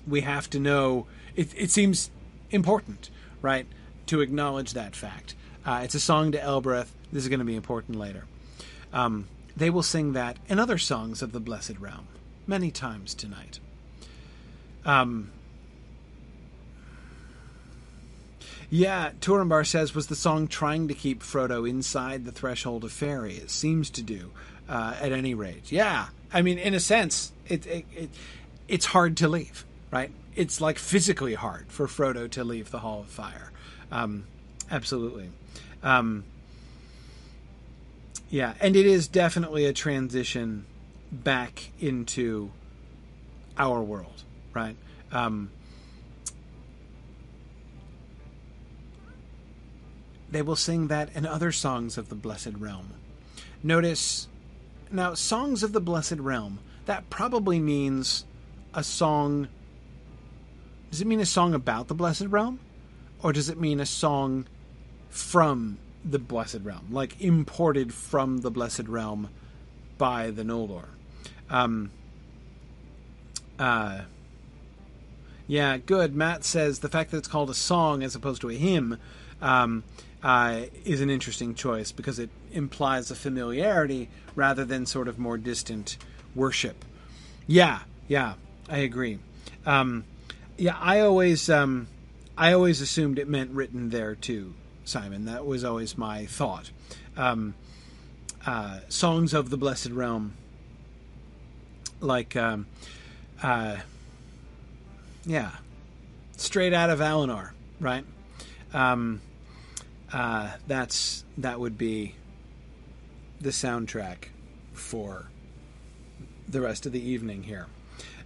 [0.07, 2.09] we have to know it, it seems
[2.49, 3.09] important,
[3.41, 3.67] right,
[4.07, 5.35] to acknowledge that fact.
[5.65, 6.93] Uh, it's a song to Elbereth.
[7.11, 8.25] This is going to be important later.
[8.93, 12.07] Um, they will sing that and other songs of the Blessed Realm
[12.45, 13.59] many times tonight.
[14.85, 15.31] Um,
[18.69, 23.35] yeah, Turambar says, was the song trying to keep Frodo inside the threshold of Faerie?
[23.35, 24.31] It seems to do,
[24.69, 25.71] uh, at any rate.
[25.71, 28.09] Yeah, I mean, in a sense, it, it, it
[28.67, 30.11] it's hard to leave, right?
[30.37, 33.51] it's like physically hard for Frodo to leave the Hall of Fire.
[33.91, 34.27] Um,
[34.69, 35.31] absolutely.
[35.81, 36.23] Um,
[38.29, 40.65] yeah, and it is definitely a transition
[41.11, 42.51] back into
[43.57, 44.75] our world, right?
[45.11, 45.49] Um,
[50.29, 52.93] they will sing that and other songs of the Blessed Realm.
[53.63, 54.27] Notice,
[54.91, 58.25] now, songs of the Blessed Realm, that probably means
[58.73, 59.47] a song
[60.91, 62.59] does it mean a song about the Blessed Realm?
[63.21, 64.45] Or does it mean a song
[65.09, 69.29] from the Blessed Realm, like imported from the Blessed Realm
[69.97, 70.85] by the Noldor?
[71.49, 71.91] Um,
[73.59, 74.01] uh,
[75.47, 76.15] yeah, good.
[76.15, 78.97] Matt says the fact that it's called a song as opposed to a hymn
[79.41, 79.83] um,
[80.23, 85.37] uh, is an interesting choice because it implies a familiarity rather than sort of more
[85.37, 85.97] distant
[86.35, 86.85] worship.
[87.47, 88.35] Yeah, yeah,
[88.69, 89.19] I agree.
[89.65, 90.05] Um,
[90.57, 91.87] yeah, I always um,
[92.37, 94.53] I always assumed it meant written there too,
[94.85, 95.25] Simon.
[95.25, 96.71] That was always my thought.
[97.17, 97.55] Um,
[98.45, 100.35] uh, songs of the Blessed Realm,
[101.99, 102.67] like um,
[103.41, 103.77] uh,
[105.25, 105.51] yeah,
[106.37, 108.05] straight out of Valinor, right?
[108.73, 109.19] Um,
[110.13, 112.13] uh, that's that would be
[113.39, 114.29] the soundtrack
[114.73, 115.27] for
[116.47, 117.67] the rest of the evening here.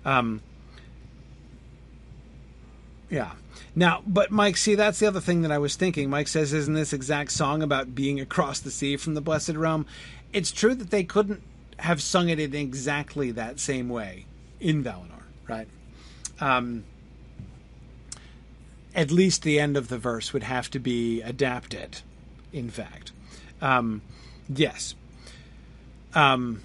[0.06, 0.42] Um,
[3.10, 3.32] yeah.
[3.76, 6.10] Now, but Mike, see, that's the other thing that I was thinking.
[6.10, 9.86] Mike says, isn't this exact song about being across the sea from the Blessed Realm?
[10.34, 11.42] It's true that they couldn't
[11.80, 14.26] have sung it in exactly that same way
[14.60, 15.68] in Valinor, right?
[16.40, 16.86] Um,
[18.94, 22.02] at least the end of the verse would have to be adapted,
[22.54, 23.12] in fact.
[23.62, 24.02] Um,
[24.54, 24.96] yes.
[26.14, 26.62] Um,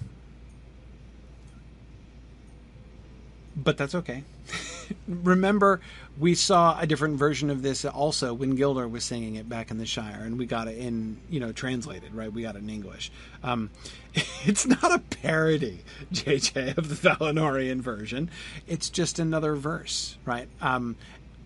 [3.55, 4.23] but that's okay.
[5.07, 5.81] Remember,
[6.19, 9.77] we saw a different version of this also when Gildor was singing it back in
[9.77, 12.31] the Shire, and we got it in, you know, translated, right?
[12.31, 13.11] We got it in English.
[13.43, 13.69] Um,
[14.45, 15.79] it's not a parody,
[16.13, 18.29] JJ, of the Valinorian version.
[18.67, 20.47] It's just another verse, right?
[20.61, 20.95] Um,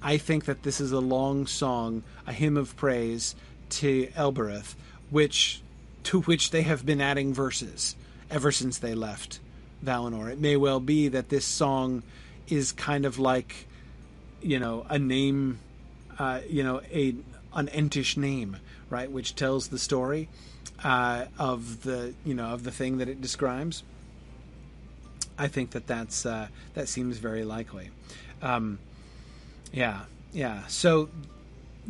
[0.01, 3.35] I think that this is a long song, a hymn of praise
[3.69, 4.75] to Elbereth,
[5.09, 5.61] which
[6.03, 7.95] to which they have been adding verses
[8.29, 9.39] ever since they left
[9.83, 10.31] Valinor.
[10.31, 12.03] It may well be that this song
[12.47, 13.67] is kind of like
[14.41, 15.59] you know a name
[16.19, 17.15] uh, you know a
[17.53, 18.57] an entish name
[18.89, 20.29] right which tells the story
[20.83, 23.83] uh, of the you know of the thing that it describes.
[25.37, 27.89] I think that that's uh, that seems very likely.
[28.41, 28.79] Um,
[29.71, 30.01] yeah
[30.33, 30.65] yeah.
[30.67, 31.09] So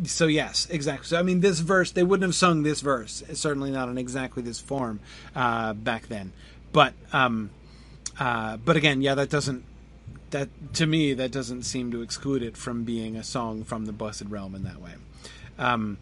[0.06, 1.06] so yes, exactly.
[1.08, 3.24] So I mean, this verse they wouldn't have sung this verse.
[3.34, 5.00] Certainly not in exactly this form
[5.36, 6.34] uh, back then.
[6.72, 7.52] But um,
[8.20, 9.64] uh, but again, yeah, that doesn't
[10.32, 13.92] that to me that doesn't seem to exclude it from being a song from the
[13.92, 14.94] Blessed Realm in that way.
[15.58, 15.98] Um,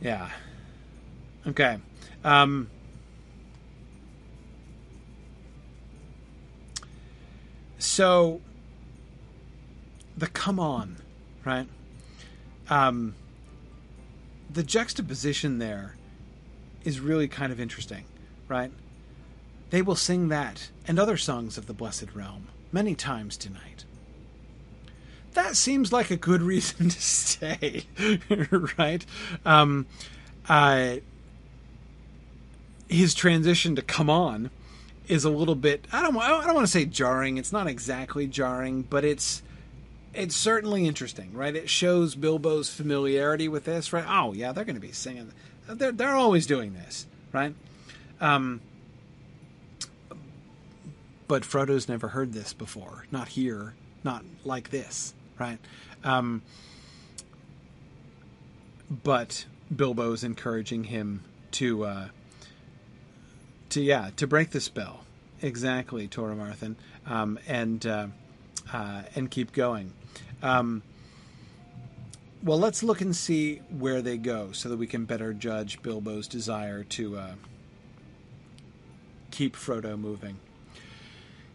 [0.00, 0.30] yeah.
[1.46, 1.78] Okay.
[2.24, 2.70] Um,
[7.78, 8.40] so
[10.16, 10.96] the come on,
[11.44, 11.68] right?
[12.72, 13.14] Um,
[14.50, 15.94] the juxtaposition there
[16.84, 18.04] is really kind of interesting,
[18.48, 18.72] right?
[19.68, 23.84] They will sing that and other songs of the Blessed Realm many times tonight.
[25.34, 27.84] That seems like a good reason to stay,
[28.78, 29.04] right?
[29.44, 29.84] Um,
[30.48, 30.96] uh,
[32.88, 34.50] his transition to come on
[35.08, 37.36] is a little bit I don't I don't want to say jarring.
[37.36, 39.42] It's not exactly jarring, but it's
[40.14, 41.54] it's certainly interesting, right?
[41.54, 44.04] It shows Bilbo's familiarity with this, right?
[44.06, 45.32] Oh yeah, they're going to be singing.
[45.68, 47.54] They're they're always doing this, right?
[48.20, 48.60] Um,
[51.28, 53.74] but Frodo's never heard this before, not here,
[54.04, 55.58] not like this, right?
[56.04, 56.42] Um,
[59.02, 62.08] but Bilbo's encouraging him to, uh,
[63.70, 65.04] to yeah, to break the spell,
[65.40, 66.74] exactly, Tormarthen,
[67.06, 68.08] um, and uh,
[68.72, 69.94] uh, and keep going.
[70.42, 70.82] Um,
[72.42, 76.26] well, let's look and see where they go so that we can better judge Bilbo's
[76.26, 77.34] desire to uh,
[79.30, 80.38] keep Frodo moving.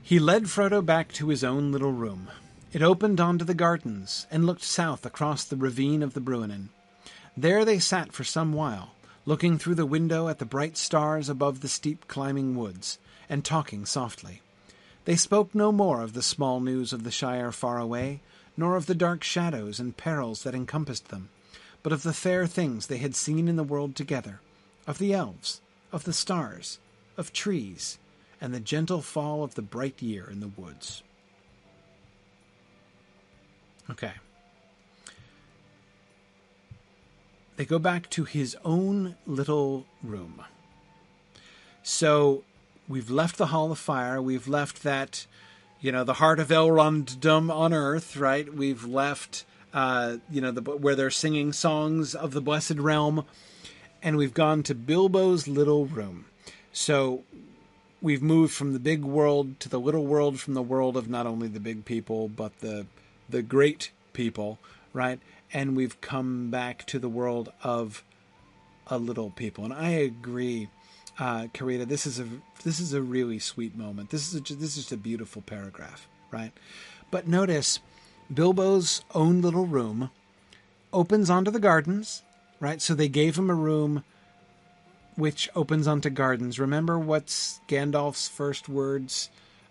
[0.01, 2.29] He led Frodo back to his own little room.
[2.71, 6.69] It opened onto the gardens and looked south across the ravine of the Bruinen.
[7.35, 8.93] There they sat for some while,
[9.25, 12.97] looking through the window at the bright stars above the steep climbing woods,
[13.29, 14.41] and talking softly.
[15.03, 18.21] They spoke no more of the small news of the Shire far away,
[18.57, 21.29] nor of the dark shadows and perils that encompassed them,
[21.83, 24.41] but of the fair things they had seen in the world together,
[24.87, 25.61] of the elves,
[25.91, 26.79] of the stars,
[27.15, 27.99] of trees,
[28.41, 31.03] and the gentle fall of the bright year in the woods.
[33.89, 34.13] Okay.
[37.55, 40.43] They go back to his own little room.
[41.81, 42.43] So
[42.87, 44.21] we've left the Hall of Fire.
[44.21, 45.25] We've left that
[45.79, 48.51] you know the heart of Elronddom on Earth, right?
[48.53, 53.25] We've left, uh, you know, the, where they're singing songs of the Blessed Realm,
[54.01, 56.25] and we've gone to Bilbo's little room.
[56.71, 57.23] So
[58.01, 61.25] we've moved from the big world to the little world, from the world of not
[61.25, 62.85] only the big people but the
[63.29, 64.57] the great people,
[64.93, 65.19] right?
[65.53, 68.03] And we've come back to the world of
[68.87, 70.69] a little people, and I agree
[71.19, 72.27] uh, Karita, this is a
[72.63, 74.09] this is a really sweet moment.
[74.09, 76.51] This is a, this is just a beautiful paragraph, right?
[77.11, 77.79] But notice
[78.33, 80.11] Bilbo's own little room
[80.93, 82.23] opens onto the gardens,
[82.59, 82.81] right?
[82.81, 84.03] So they gave him a room
[85.15, 86.59] which opens onto gardens.
[86.59, 89.29] Remember what's Gandalf's first words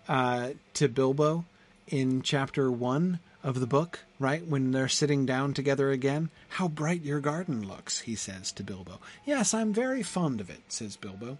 [0.08, 1.44] uh, to Bilbo
[1.86, 4.44] in chapter one of the book, right?
[4.44, 6.30] When they're sitting down together again.
[6.48, 8.98] How bright your garden looks, he says to Bilbo.
[9.24, 11.38] Yes, I'm very fond of it, says Bilbo.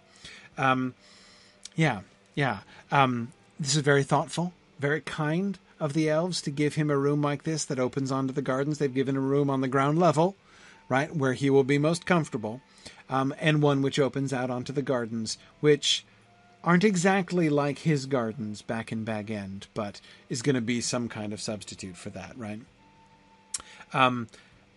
[0.57, 0.93] Um,
[1.75, 1.99] yeah,
[2.33, 2.59] yeah.
[2.93, 7.21] Um, this is very thoughtful, very kind of the elves to give him a room
[7.21, 8.77] like this that opens onto the gardens.
[8.77, 10.37] They've given a room on the ground level,
[10.87, 12.61] right, where he will be most comfortable,
[13.09, 16.05] um, and one which opens out onto the gardens, which
[16.67, 21.07] aren't exactly like his gardens back in Bag End, but is going to be some
[21.07, 22.59] kind of substitute for that, right?
[23.93, 24.27] Um,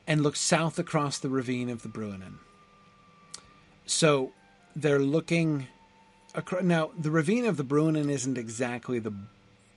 [0.07, 2.35] and look south across the ravine of the Bruinen.
[3.87, 4.31] So
[4.77, 5.67] they're looking
[6.33, 6.63] across.
[6.63, 9.13] Now, the ravine of the Bruinen isn't exactly the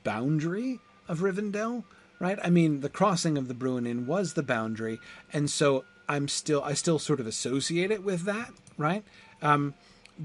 [0.04, 1.84] boundary of Rivendell,
[2.20, 2.38] right?
[2.44, 5.00] I mean, the crossing of the Bruinen was the boundary,
[5.34, 9.04] and so I'm still I still sort of associate it with that, right?
[9.42, 9.74] Um,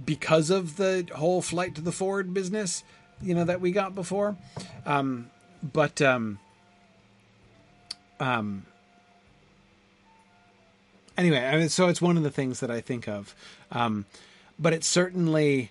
[0.05, 2.85] because of the whole flight to the Ford business,
[3.23, 4.37] you know, that we got before.
[4.87, 5.31] Um,
[5.63, 6.39] but um,
[8.21, 8.67] um,
[11.17, 13.35] anyway, I mean, so it's one of the things that I think of.
[13.73, 14.07] Um,
[14.59, 15.71] but it's certainly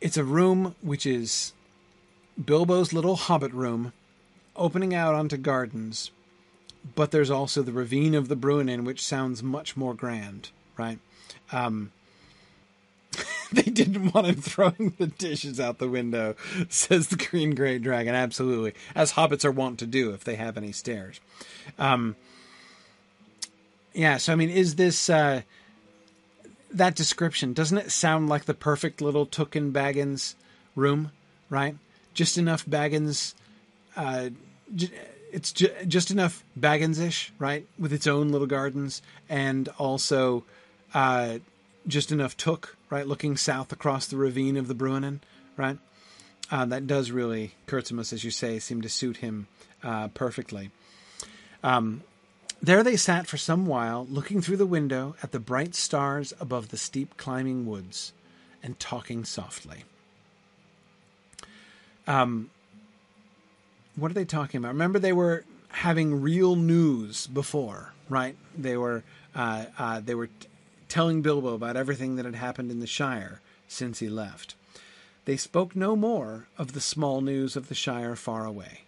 [0.00, 1.52] it's a room which is
[2.42, 3.92] Bilbo's little hobbit room,
[4.56, 6.10] opening out onto gardens.
[6.94, 10.98] But there's also the ravine of the Bruinen, which sounds much more grand, right?
[11.50, 11.92] Um,
[13.64, 16.34] they didn't want him throwing the dishes out the window,
[16.68, 18.14] says the Green Great Dragon.
[18.14, 18.74] Absolutely.
[18.94, 21.20] As hobbits are wont to do if they have any stairs.
[21.78, 22.16] Um,
[23.92, 25.08] yeah, so I mean, is this.
[25.08, 25.42] Uh,
[26.70, 30.34] that description, doesn't it sound like the perfect little Took and Baggins
[30.74, 31.12] room,
[31.48, 31.76] right?
[32.14, 33.34] Just enough Baggins
[33.96, 34.30] uh,
[35.32, 40.44] it's just enough Baggins-ish, right, with its own little gardens, and also
[40.94, 41.38] uh,
[41.86, 45.20] just enough Took, right, looking south across the ravine of the Bruinen,
[45.56, 45.78] right.
[46.50, 49.46] Uh, that does really, Kurtzimus, as you say, seem to suit him
[49.82, 50.70] uh, perfectly.
[51.62, 52.02] Um,
[52.62, 56.68] there they sat for some while, looking through the window at the bright stars above
[56.68, 58.12] the steep climbing woods,
[58.62, 59.84] and talking softly.
[62.06, 62.50] Um,
[63.96, 64.72] what are they talking about?
[64.72, 68.36] Remember, they were having real news before, right?
[68.56, 69.02] They were
[69.34, 70.28] uh, uh, they were
[70.94, 74.54] telling Bilbo about everything that had happened in the Shire since he left.
[75.24, 78.82] They spoke no more of the small news of the Shire far away,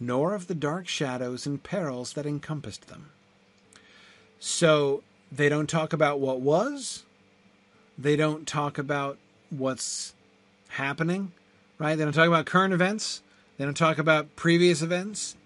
[0.00, 3.10] nor of the dark shadows and perils that encompassed them.
[4.40, 7.02] So they don't talk about what was.
[7.98, 9.18] They don't talk about
[9.50, 10.14] what's
[10.68, 11.32] happening,
[11.76, 11.96] right?
[11.96, 13.20] They don't talk about current events.
[13.58, 15.36] They don't talk about previous events,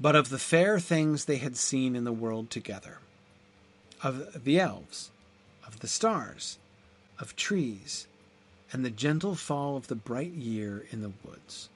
[0.00, 3.00] but of the fair things they had seen in the world together
[4.02, 5.10] of the elves,
[5.66, 6.58] of the stars,
[7.18, 8.06] of trees,
[8.72, 11.68] and the gentle fall of the bright year in the woods.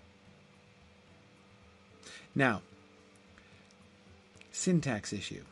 [2.35, 2.63] Now,
[4.53, 5.43] syntax issue.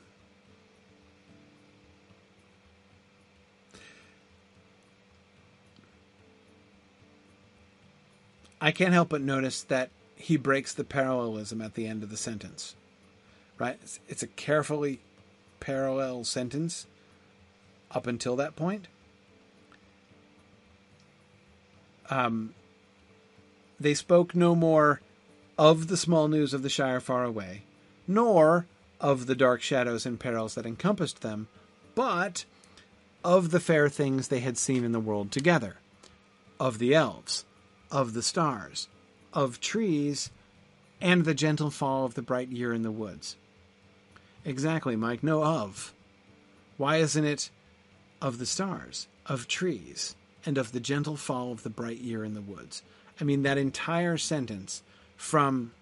[8.60, 12.16] I can't help but notice that he breaks the parallelism at the end of the
[12.16, 12.76] sentence.
[13.58, 13.76] Right?
[14.08, 15.00] It's, a carefully
[15.62, 16.88] parallel sentence
[17.92, 18.88] up until that point.
[22.10, 22.54] Um,
[23.78, 25.00] they spoke no more
[25.56, 27.62] of the small news of the Shire far away,
[28.08, 28.66] nor
[29.00, 31.46] of the dark shadows and perils that encompassed them,
[31.94, 32.44] but
[33.24, 35.76] of the fair things they had seen in the world together,
[36.58, 37.44] of the elves,
[37.90, 38.88] of the stars,
[39.32, 40.30] of trees,
[41.00, 43.36] and the gentle fall of the bright year in the woods.
[44.44, 45.22] Exactly, Mike.
[45.22, 45.92] No of.
[46.76, 47.50] Why isn't it
[48.20, 52.34] of the stars, of trees, and of the gentle fall of the bright year in
[52.34, 52.82] the woods?
[53.20, 54.82] I mean, that entire sentence
[55.16, 55.72] from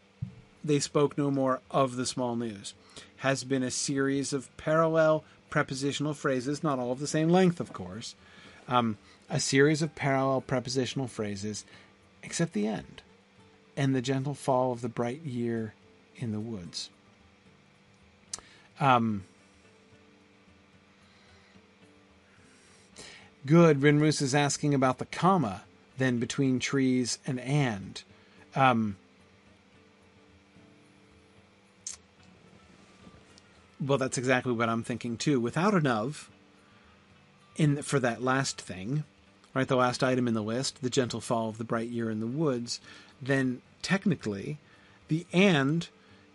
[0.62, 2.74] they spoke no more of the small news
[3.18, 7.72] has been a series of parallel prepositional phrases, not all of the same length, of
[7.72, 8.14] course,
[8.68, 11.64] um, a series of parallel prepositional phrases,
[12.22, 13.02] except the end
[13.76, 15.74] and the gentle fall of the bright year
[16.16, 16.90] in the woods.
[18.80, 19.24] Um,
[23.46, 23.80] good.
[23.80, 25.62] Rinrus is asking about the comma
[25.98, 28.02] then between trees and and.
[28.56, 28.96] Um,
[33.78, 35.38] well, that's exactly what I'm thinking too.
[35.38, 36.30] Without an of
[37.56, 39.04] in for that last thing,
[39.52, 39.68] right?
[39.68, 42.26] The last item in the list, the gentle fall of the bright year in the
[42.26, 42.80] woods
[43.20, 44.58] then technically
[45.08, 45.88] the and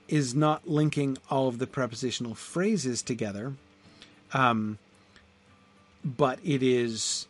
[0.07, 3.53] is not linking all of the prepositional phrases together,
[4.33, 4.77] um,
[6.03, 7.27] but it is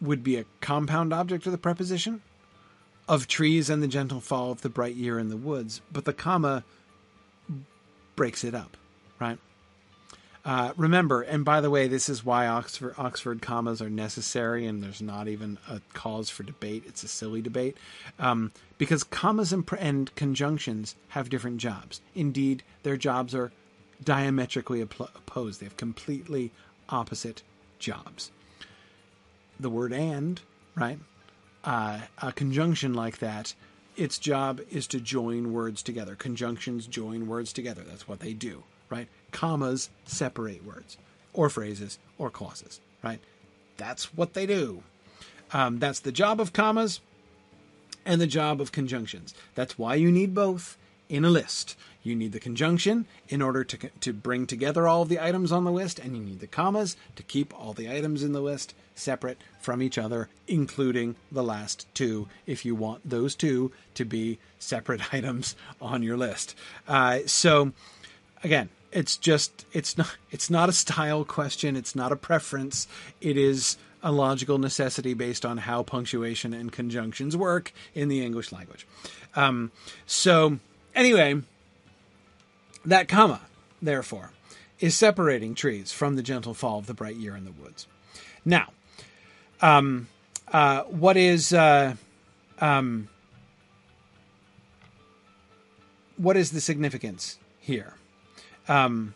[0.00, 2.20] would be a compound object of the preposition
[3.08, 6.12] of trees and the gentle fall of the bright year in the woods, but the
[6.12, 6.64] comma
[8.14, 8.76] breaks it up,
[9.18, 9.38] right?
[10.46, 14.80] Uh, remember, and by the way, this is why Oxford, Oxford commas are necessary, and
[14.80, 16.84] there's not even a cause for debate.
[16.86, 17.76] It's a silly debate
[18.20, 22.00] um, because commas and, and, conjunctions have different jobs.
[22.14, 23.50] Indeed, their jobs are
[24.04, 25.58] diametrically opposed.
[25.58, 26.52] They have completely
[26.88, 27.42] opposite
[27.80, 28.30] jobs.
[29.58, 30.40] The word "and,"
[30.76, 31.00] right?
[31.64, 33.52] Uh, a conjunction like that,
[33.96, 36.14] its job is to join words together.
[36.14, 37.82] Conjunctions join words together.
[37.82, 39.08] That's what they do, right?
[39.36, 40.96] Commas separate words
[41.34, 43.20] or phrases or clauses, right?
[43.76, 44.82] That's what they do.
[45.52, 47.00] Um, that's the job of commas
[48.06, 49.34] and the job of conjunctions.
[49.54, 50.78] That's why you need both
[51.10, 51.76] in a list.
[52.02, 55.64] You need the conjunction in order to, to bring together all of the items on
[55.64, 58.74] the list, and you need the commas to keep all the items in the list
[58.94, 64.38] separate from each other, including the last two, if you want those two to be
[64.58, 66.54] separate items on your list.
[66.88, 67.72] Uh, so,
[68.42, 71.76] again, it's just it's not it's not a style question.
[71.76, 72.88] It's not a preference.
[73.20, 78.52] It is a logical necessity based on how punctuation and conjunctions work in the english
[78.52, 78.86] language.
[79.34, 79.70] Um,
[80.06, 80.58] so
[80.94, 81.42] anyway
[82.84, 83.42] that comma
[83.82, 84.30] therefore
[84.78, 87.86] is separating trees from the gentle fall of the bright year in the woods.
[88.44, 88.72] Now
[89.60, 90.08] um,
[90.52, 91.96] uh, what is uh,
[92.60, 93.08] um,
[96.16, 97.95] what is the significance here
[98.68, 99.14] um,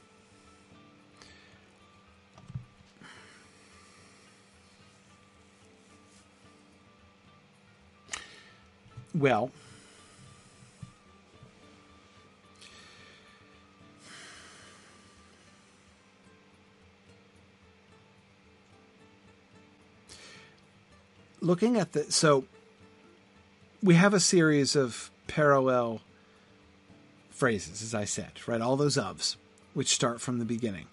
[9.12, 9.50] well,
[21.40, 22.44] looking at the so
[23.82, 26.00] we have a series of parallel
[27.40, 28.60] phrases, as I said, right?
[28.60, 29.36] All those ofs,
[29.72, 30.86] which start from the beginning.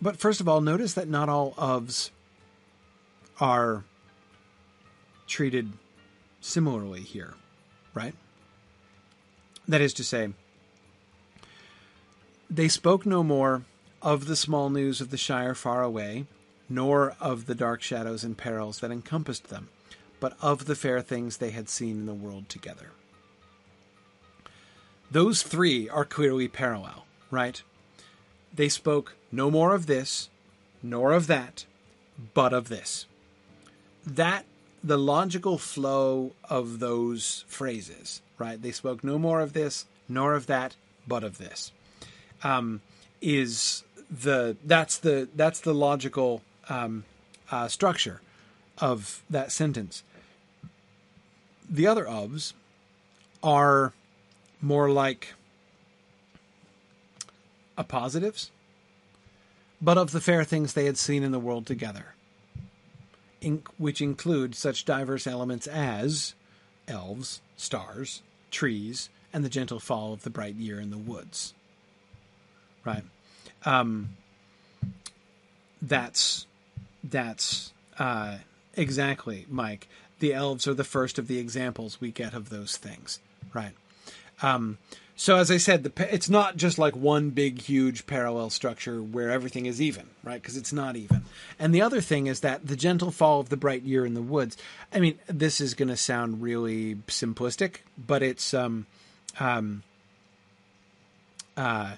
[0.00, 2.10] But first of all, notice that not all ofs
[3.38, 3.84] are
[5.26, 5.74] treated
[6.40, 7.34] similarly here,
[7.94, 8.14] right?
[9.68, 10.30] That is to say,
[12.50, 13.62] they spoke no more
[14.00, 16.26] of the small news of the Shire far away,
[16.68, 19.68] nor of the dark shadows and perils that encompassed them,
[20.18, 22.90] but of the fair things they had seen in the world together.
[25.12, 27.62] Those three are clearly parallel, right?
[28.54, 30.30] They spoke no more of this,
[30.82, 31.66] nor of that,
[32.32, 33.04] but of this.
[34.06, 34.46] That,
[34.82, 38.60] the logical flow of those phrases, right?
[38.60, 40.76] They spoke no more of this, nor of that,
[41.06, 41.72] but of this.
[42.42, 42.80] Um,
[43.20, 46.40] is the that's the that's the logical
[46.70, 47.04] um,
[47.50, 48.22] uh, structure
[48.78, 50.04] of that sentence.
[51.68, 52.54] The other ofs
[53.42, 53.92] are
[54.62, 55.34] more like
[57.76, 58.50] appositives,
[59.80, 62.14] but of the fair things they had seen in the world together,
[63.40, 66.34] in, which include such diverse elements as
[66.86, 71.54] elves, stars, trees, and the gentle fall of the bright year in the woods.
[72.84, 73.04] Right.
[73.64, 74.16] Um,
[75.80, 76.46] that's
[77.02, 78.38] that's uh,
[78.74, 79.88] exactly, Mike.
[80.20, 83.18] The elves are the first of the examples we get of those things,
[83.52, 83.72] right?
[84.42, 84.78] Um,
[85.14, 89.30] so as I said, the, it's not just like one big, huge parallel structure where
[89.30, 90.40] everything is even, right?
[90.40, 91.22] Because it's not even.
[91.58, 94.22] And the other thing is that the gentle fall of the bright year in the
[94.22, 94.56] woods.
[94.92, 98.86] I mean, this is going to sound really simplistic, but it's um,
[99.38, 99.82] um,
[101.56, 101.92] uh,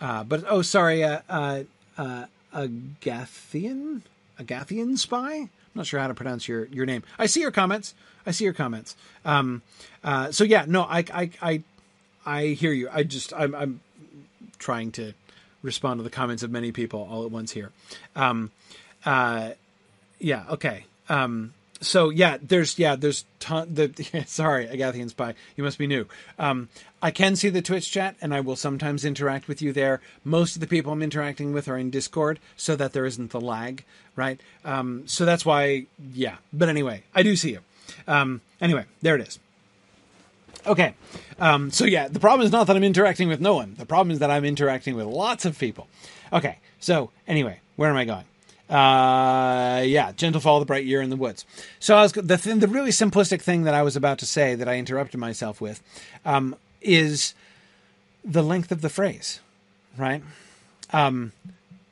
[0.00, 1.64] uh, but oh, sorry, uh, uh,
[1.98, 4.02] uh, Agathian,
[4.38, 5.34] Agathian spy.
[5.34, 7.02] I'm not sure how to pronounce your your name.
[7.18, 7.94] I see your comments.
[8.26, 8.96] I see your comments.
[9.24, 9.62] Um,
[10.04, 11.62] uh, so yeah, no, I, I, I,
[12.24, 12.88] I hear you.
[12.92, 13.80] I just, I'm, I'm
[14.58, 15.12] trying to
[15.62, 17.70] respond to the comments of many people all at once here.
[18.16, 18.50] Um,
[19.04, 19.50] uh,
[20.18, 20.86] yeah, okay.
[21.08, 23.74] Um, so yeah, there's yeah, there's ton.
[23.74, 26.06] The sorry, Agathian spy, you must be new.
[26.38, 26.68] Um,
[27.02, 30.00] I can see the Twitch chat, and I will sometimes interact with you there.
[30.24, 33.40] Most of the people I'm interacting with are in Discord, so that there isn't the
[33.40, 33.84] lag,
[34.14, 34.40] right?
[34.64, 36.36] Um, so that's why, yeah.
[36.52, 37.60] But anyway, I do see you.
[38.06, 39.38] Um, anyway, there it is.
[40.66, 40.94] Okay,
[41.40, 43.74] um, so yeah, the problem is not that I'm interacting with no one.
[43.76, 45.88] The problem is that I'm interacting with lots of people.
[46.32, 48.24] Okay, so anyway, where am I going?
[48.70, 51.44] Uh, yeah, gentle fall the bright year in the woods.
[51.78, 54.54] So I was the th- the really simplistic thing that I was about to say
[54.54, 55.82] that I interrupted myself with
[56.24, 57.34] um, is
[58.24, 59.40] the length of the phrase,
[59.98, 60.22] right?
[60.92, 61.32] Um,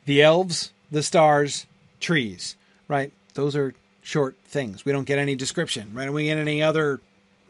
[0.06, 1.66] the elves, the stars,
[2.00, 2.56] trees,
[2.88, 3.12] right?
[3.34, 4.84] Those are short things.
[4.84, 6.12] We don't get any description, right?
[6.12, 7.00] We get any other,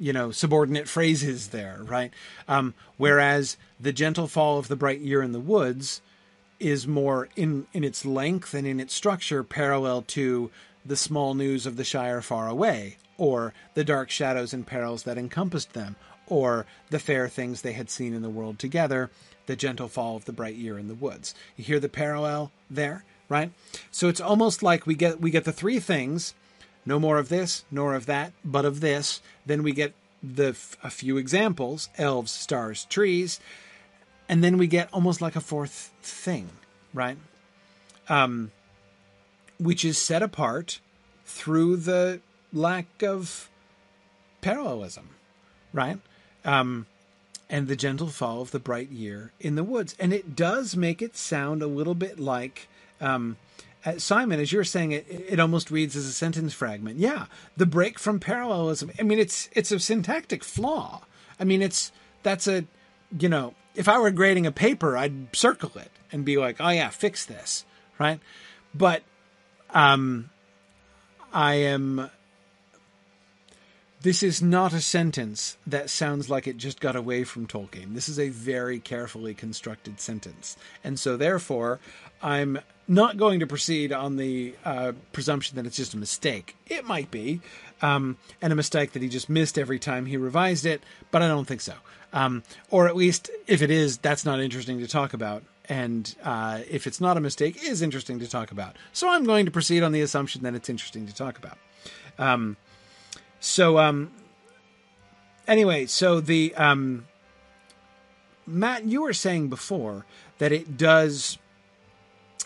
[0.01, 2.13] you know, subordinate phrases there, right?
[2.49, 6.01] Um, whereas the gentle fall of the bright year in the woods
[6.59, 10.51] is more in in its length and in its structure parallel to
[10.85, 15.19] the small news of the Shire far away, or the dark shadows and perils that
[15.19, 15.97] encompassed them,
[16.27, 19.11] or the fair things they had seen in the world together,
[19.47, 21.35] the gentle fall of the bright year in the woods.
[21.57, 23.53] You hear the parallel there, right?
[23.91, 26.35] So it's almost like we get we get the three things,
[26.91, 29.23] no more of this, nor of that, but of this.
[29.47, 30.51] Then we get the
[30.83, 33.41] a few examples: elves, stars, trees
[34.31, 36.49] and then we get almost like a fourth thing,
[36.95, 37.19] right?
[38.09, 38.53] Um,
[39.59, 40.79] which is set apart
[41.27, 42.21] through the
[42.53, 43.51] lack of
[44.41, 45.09] parallelism,
[45.73, 45.99] right?
[46.45, 46.87] Um,
[47.51, 51.03] and the gentle fall of the bright year in the woods, and it does make
[51.03, 52.69] it sound a little bit like.
[53.01, 53.37] Um,
[53.85, 56.99] uh, Simon, as you're saying it, it almost reads as a sentence fragment.
[56.99, 57.27] Yeah,
[57.57, 58.91] the break from parallelism.
[58.99, 61.03] I mean, it's it's a syntactic flaw.
[61.39, 61.91] I mean, it's
[62.23, 62.65] that's a
[63.19, 66.69] you know if I were grading a paper, I'd circle it and be like, "Oh
[66.69, 67.65] yeah, fix this,"
[67.99, 68.21] right?
[68.75, 69.03] But
[69.71, 70.31] um,
[71.33, 72.11] I am.
[74.03, 77.95] This is not a sentence that sounds like it just got away from Tolkien.
[77.95, 81.81] This is a very carefully constructed sentence, and so therefore,
[82.23, 86.57] I'm not going to proceed on the uh, presumption that it's just a mistake.
[86.67, 87.43] It might be,
[87.83, 91.29] um, and a mistake that he just missed every time he revised it, but I
[91.29, 91.75] don't think so.
[92.15, 95.43] Um, or at least, if it is, that's not interesting to talk about.
[95.69, 98.77] And uh, if it's not a mistake, it is interesting to talk about.
[98.93, 101.59] So I'm going to proceed on the assumption that it's interesting to talk about.
[102.19, 102.57] Um,
[103.41, 104.13] so, um,
[105.49, 107.07] anyway, so the um,
[108.47, 110.07] Matt, you were saying before
[110.39, 111.39] that it does,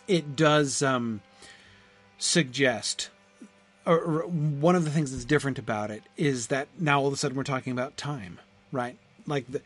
[0.08, 1.20] it does um,
[2.18, 3.10] suggest
[3.86, 7.16] or one of the things that's different about it is that now all of a
[7.16, 8.40] sudden we're talking about time,
[8.72, 8.96] right?
[9.26, 9.60] Like the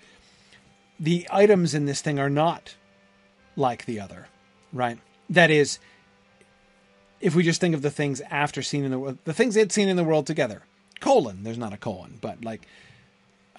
[1.00, 2.74] the items in this thing are not
[3.55, 4.26] like the other,
[4.72, 4.98] right?
[5.30, 5.78] That is,
[7.20, 9.70] if we just think of the things after seen in the world, the things they'd
[9.70, 10.62] seen in the world together,
[11.01, 12.66] colon, there's not a colon, but like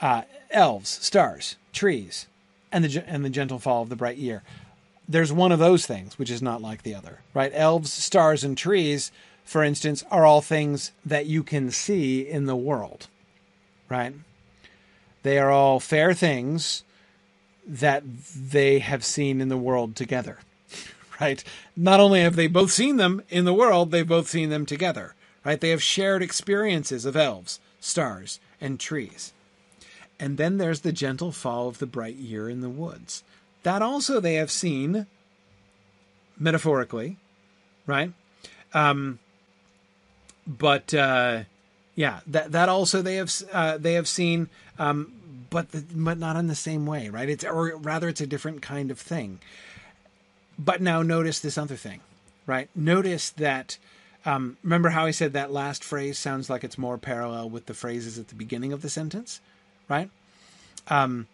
[0.01, 2.27] uh, elves, stars, trees,
[2.71, 4.43] and the and the gentle fall of the bright year.
[5.07, 7.51] There's one of those things which is not like the other, right?
[7.53, 9.11] Elves, stars, and trees,
[9.43, 13.07] for instance, are all things that you can see in the world,
[13.89, 14.13] right?
[15.23, 16.83] They are all fair things
[17.65, 18.03] that
[18.35, 20.39] they have seen in the world together,
[21.21, 21.43] right?
[21.75, 25.15] Not only have they both seen them in the world, they've both seen them together,
[25.49, 25.61] right?
[25.61, 29.33] They have shared experiences of elves, stars, and trees.
[30.19, 33.23] And then there's the gentle fall of the bright year in the woods.
[33.63, 35.07] That also they have seen
[36.37, 37.17] metaphorically,
[37.87, 38.13] right?
[38.75, 39.17] Um,
[40.45, 41.45] but uh,
[41.95, 45.11] yeah, that that also they have uh, they have seen, um,
[45.49, 47.27] but the, but not in the same way, right?
[47.27, 49.39] It's or rather it's a different kind of thing.
[50.59, 52.01] But now notice this other thing,
[52.45, 52.69] right?
[52.75, 53.79] Notice that.
[54.29, 57.73] Um, remember how I said that last phrase sounds like it's more parallel with the
[57.73, 59.41] phrases at the beginning of the sentence,
[59.87, 60.11] right?
[60.87, 61.25] Um,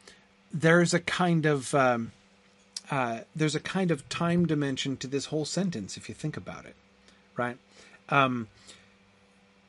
[0.54, 2.14] there's a kind of um,
[2.90, 6.66] uh, there's a kind of time dimension to this whole sentence if you think about
[6.66, 6.76] it,
[7.36, 7.58] right?
[8.08, 8.48] Um,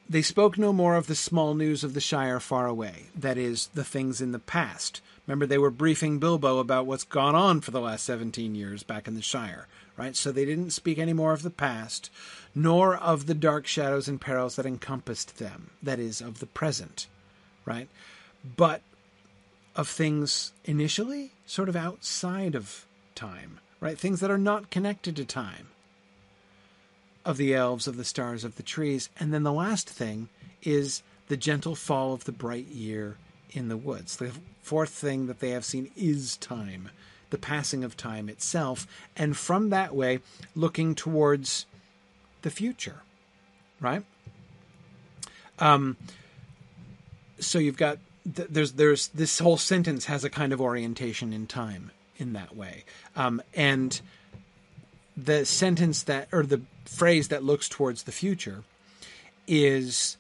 [0.08, 3.66] they spoke no more of the small news of the Shire far away, that is,
[3.74, 5.00] the things in the past.
[5.26, 9.08] Remember, they were briefing Bilbo about what's gone on for the last 17 years back
[9.08, 9.66] in the Shire,
[9.96, 10.16] right?
[10.16, 12.10] So they didn't speak any more of the past,
[12.54, 17.06] nor of the dark shadows and perils that encompassed them, that is, of the present,
[17.64, 17.88] right?
[18.56, 18.82] But
[19.74, 23.98] of things initially sort of outside of time, right?
[23.98, 25.68] Things that are not connected to time
[27.24, 29.10] of the elves, of the stars, of the trees.
[29.18, 30.28] And then the last thing
[30.62, 33.16] is the gentle fall of the bright year
[33.50, 34.16] in the woods.
[34.16, 34.32] The
[34.62, 36.90] fourth thing that they have seen is time,
[37.30, 38.86] the passing of time itself.
[39.16, 40.20] And from that way,
[40.54, 41.66] looking towards
[42.42, 43.02] the future,
[43.80, 44.04] right?
[45.58, 45.96] Um,
[47.38, 51.92] so you've got there's there's this whole sentence has a kind of orientation in time
[52.18, 52.84] in that way,
[53.14, 54.00] um, and
[55.16, 58.64] the sentence that or the phrase that looks towards the future
[59.46, 60.16] is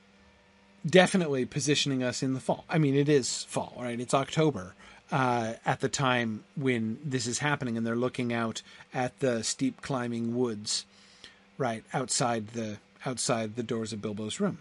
[0.88, 2.64] definitely positioning us in the fall.
[2.68, 3.98] I mean, it is fall, right?
[3.98, 4.74] It's October
[5.12, 8.62] uh, at the time when this is happening, and they're looking out
[8.92, 10.84] at the steep climbing woods,
[11.58, 14.58] right outside the outside the doors of Bilbo's room.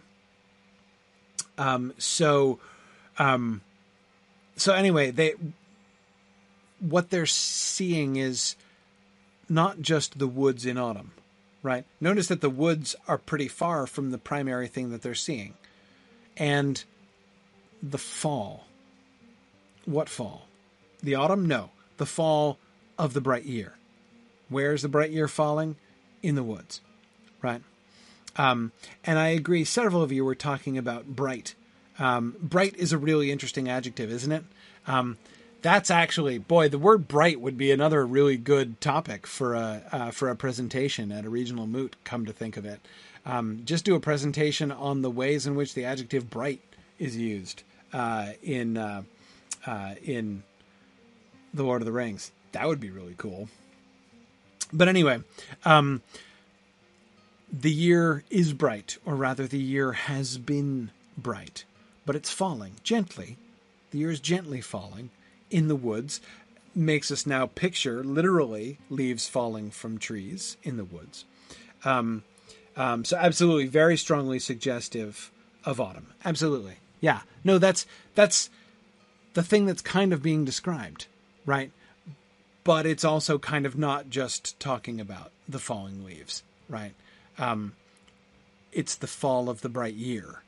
[1.58, 2.60] Um, so,
[3.18, 3.62] um,
[4.56, 5.34] so anyway, they
[6.80, 8.56] what they're seeing is
[9.50, 11.12] not just the woods in autumn,
[11.64, 11.86] right?
[12.00, 15.54] Notice that the woods are pretty far from the primary thing that they're seeing.
[16.38, 16.84] And
[17.82, 18.66] the fall.
[19.86, 20.48] What fall?
[21.02, 21.46] The autumn?
[21.46, 21.72] No.
[21.98, 22.58] The fall
[22.98, 23.74] of the bright year.
[24.50, 25.76] Where's the bright year falling?
[26.22, 26.82] In the woods,
[27.42, 27.62] right?
[28.36, 28.72] Um,
[29.04, 31.54] and I agree, several of you were talking about bright.
[32.00, 34.44] Um, bright is a really interesting adjective, isn't it?
[34.88, 35.18] Um,
[35.66, 40.12] that's actually boy the word bright would be another really good topic for a uh,
[40.12, 42.80] for a presentation at a regional moot come to think of it
[43.26, 46.62] um, just do a presentation on the ways in which the adjective bright
[47.00, 47.64] is used
[47.94, 49.02] uh, in uh,
[49.66, 50.44] uh in
[51.54, 53.50] the Lord of the Rings that would be really cool
[54.74, 55.20] but anyway
[55.64, 56.02] um,
[57.52, 61.66] the year is bright or rather the year has been bright
[62.06, 63.38] but it's falling gently
[63.92, 65.10] the year is gently falling
[65.50, 66.20] in the woods
[66.76, 71.26] makes us now picture literally leaves falling from trees in the woods.
[71.86, 72.24] Um,
[72.76, 75.32] um, so absolutely, very strongly suggestive
[75.64, 76.08] of autumn.
[76.26, 77.22] Absolutely, yeah.
[77.44, 77.86] No, that's
[78.16, 78.50] that's
[79.36, 81.06] the thing that's kind of being described,
[81.46, 81.72] right?
[82.64, 86.94] But it's also kind of not just talking about the falling leaves, right?
[87.38, 87.74] Um,
[88.72, 90.42] it's the fall of the bright year.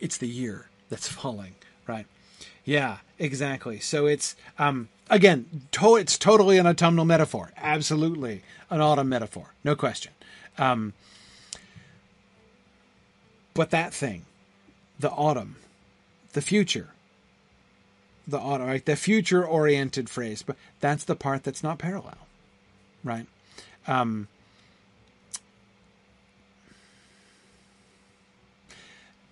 [0.00, 1.56] It's the year that's falling,
[1.86, 2.06] right?
[2.64, 3.80] Yeah, exactly.
[3.80, 7.52] So it's um, again, to- it's totally an autumnal metaphor.
[7.56, 10.12] Absolutely an autumn metaphor, no question.
[10.56, 10.92] Um,
[13.54, 14.24] but that thing,
[15.00, 15.56] the autumn,
[16.32, 16.90] the future,
[18.28, 18.84] the autumn, right?
[18.84, 22.18] The future-oriented phrase, but that's the part that's not parallel,
[23.02, 23.26] right?
[23.86, 24.28] Um,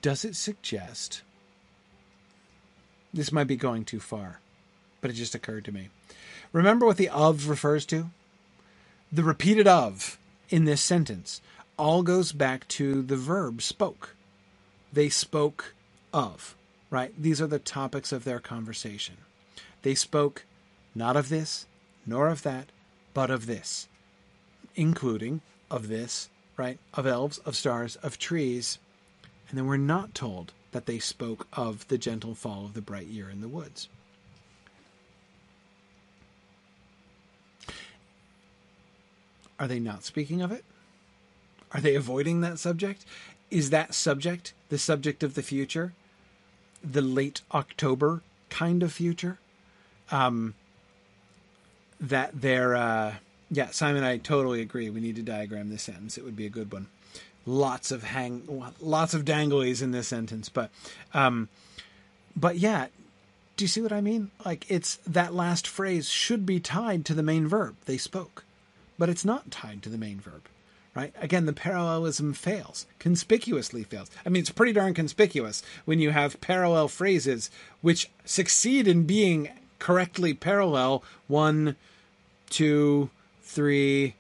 [0.01, 1.23] does it suggest
[3.13, 4.41] this might be going too far,
[5.01, 5.89] but it just occurred to me.
[6.53, 8.11] Remember what the of refers to?
[9.13, 10.19] The repeated of
[10.51, 11.41] in this sentence
[11.77, 14.15] all goes back to the verb spoke.
[14.93, 15.75] They spoke
[16.13, 16.55] of,
[16.91, 17.13] right?
[17.21, 19.17] These are the topics of their conversation.
[19.83, 20.45] They spoke
[20.95, 21.67] not of this,
[22.07, 22.67] nor of that,
[23.15, 23.89] but of this,
[24.75, 25.41] including
[25.71, 26.79] of this, right?
[26.95, 28.79] Of elves, of stars, of trees.
[29.49, 33.07] And then we're not told that they spoke of the gentle fall of the bright
[33.07, 33.89] year in the woods.
[39.59, 40.65] Are they not speaking of it?
[41.73, 43.05] Are they avoiding that subject?
[43.51, 45.93] Is that subject the subject of the future?
[46.89, 49.39] The late October kind of future?
[50.11, 50.55] Um,
[52.01, 53.15] that they're, uh,
[53.51, 54.91] yeah, Simon, I totally agree.
[54.91, 56.17] We need to diagram this sentence.
[56.17, 56.87] It would be a good one.
[57.45, 58.43] Lots of hang,
[58.81, 60.71] lots of danglies in this sentence, but,
[61.15, 61.49] um,
[62.35, 62.87] but yeah,
[63.57, 64.31] do you see what I mean?
[64.45, 67.77] Like it's that last phrase should be tied to the main verb.
[67.87, 68.45] They spoke
[68.99, 70.43] but it's not tied to the main verb.
[70.97, 71.13] Right?
[71.21, 74.11] Again, the parallelism fails, conspicuously fails.
[74.25, 77.51] I mean, it's pretty darn conspicuous when you have parallel phrases
[77.83, 81.77] which succeed in being correctly parallel one,
[82.49, 83.11] two,
[83.43, 84.15] three,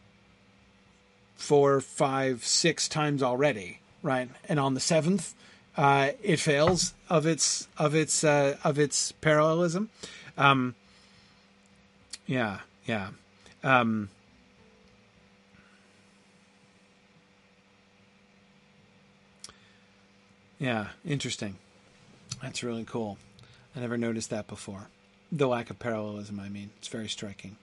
[1.36, 4.28] four, five, six times already, right?
[4.47, 5.35] And on the seventh,
[5.78, 9.89] uh, it fails of its of its uh, of its parallelism.
[10.36, 10.74] Um,
[12.27, 13.09] yeah, yeah.
[13.62, 14.11] Um,
[20.59, 21.57] Yeah, interesting.
[22.43, 23.19] That's really cool.
[23.74, 24.89] I never noticed that before.
[25.31, 26.70] The lack of parallelism, I mean.
[26.78, 27.57] It's very striking.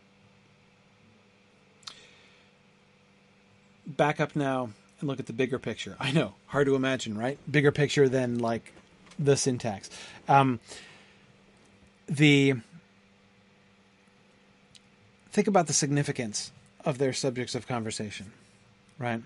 [3.86, 5.95] Back up now and look at the bigger picture.
[5.99, 7.38] I know, hard to imagine, right?
[7.49, 8.74] Bigger picture than like
[9.20, 9.90] the syntax.
[10.28, 10.60] Um,
[12.07, 12.56] the
[15.32, 16.52] think about the significance
[16.86, 18.32] of their subjects of conversation,
[18.99, 19.22] right?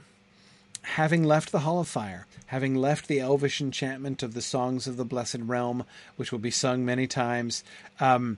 [0.82, 4.98] Having left the Hall of Fire, having left the elvish enchantment of the songs of
[4.98, 5.84] the Blessed Realm,
[6.16, 7.64] which will be sung many times,
[8.00, 8.38] um,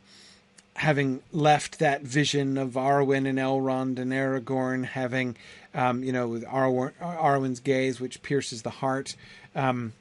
[0.76, 5.36] having left that vision of Arwen and Elrond and Aragorn, having,
[5.74, 9.16] um, you know, with Arwen, Arwen's gaze, which pierces the heart,
[9.56, 9.94] um,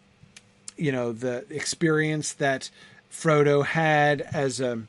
[0.77, 2.71] you know, the experience that
[3.11, 4.81] Frodo had as a,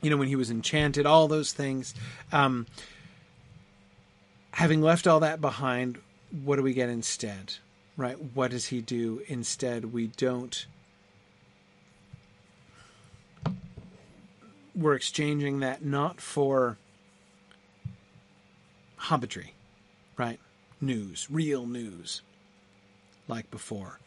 [0.00, 1.94] you know, when he was enchanted, all those things.
[2.32, 2.66] Um,
[4.52, 5.98] having left all that behind,
[6.30, 7.54] what do we get instead?
[7.96, 8.16] Right?
[8.34, 9.92] What does he do instead?
[9.92, 10.66] We don't.
[14.74, 16.78] We're exchanging that not for
[18.96, 19.54] hobbitry,
[20.16, 20.38] right?
[20.80, 22.22] News, real news,
[23.28, 23.98] like before.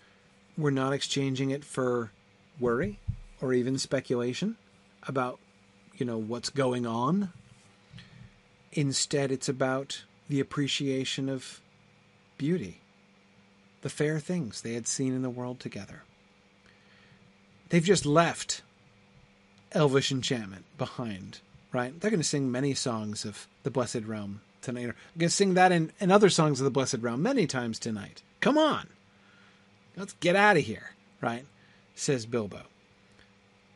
[0.57, 2.11] We're not exchanging it for
[2.59, 2.99] worry
[3.41, 4.55] or even speculation
[5.07, 5.39] about,
[5.95, 7.33] you know, what's going on.
[8.71, 11.59] Instead, it's about the appreciation of
[12.43, 12.81] beauty,
[13.83, 16.03] the fair things they had seen in the world together.
[17.69, 18.63] They've just left
[19.71, 21.39] elvish enchantment behind,
[21.71, 21.97] right?
[21.97, 24.81] They're going to sing many songs of the Blessed Realm tonight.
[24.81, 27.79] They're going to sing that in, in other songs of the Blessed Realm many times
[27.79, 28.21] tonight.
[28.41, 28.87] Come on.
[29.95, 30.91] Let's get out of here,
[31.21, 31.45] right?
[31.95, 32.63] Says Bilbo.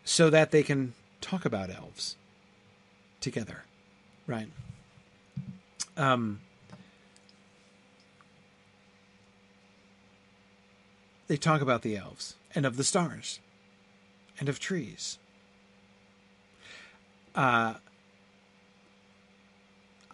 [0.04, 2.18] So that they can talk about elves
[3.22, 3.64] together,
[4.28, 4.50] right?
[5.96, 6.42] Um,
[11.28, 13.40] they talk about the elves and of the stars
[14.40, 15.18] and of trees.
[17.36, 17.76] Uh,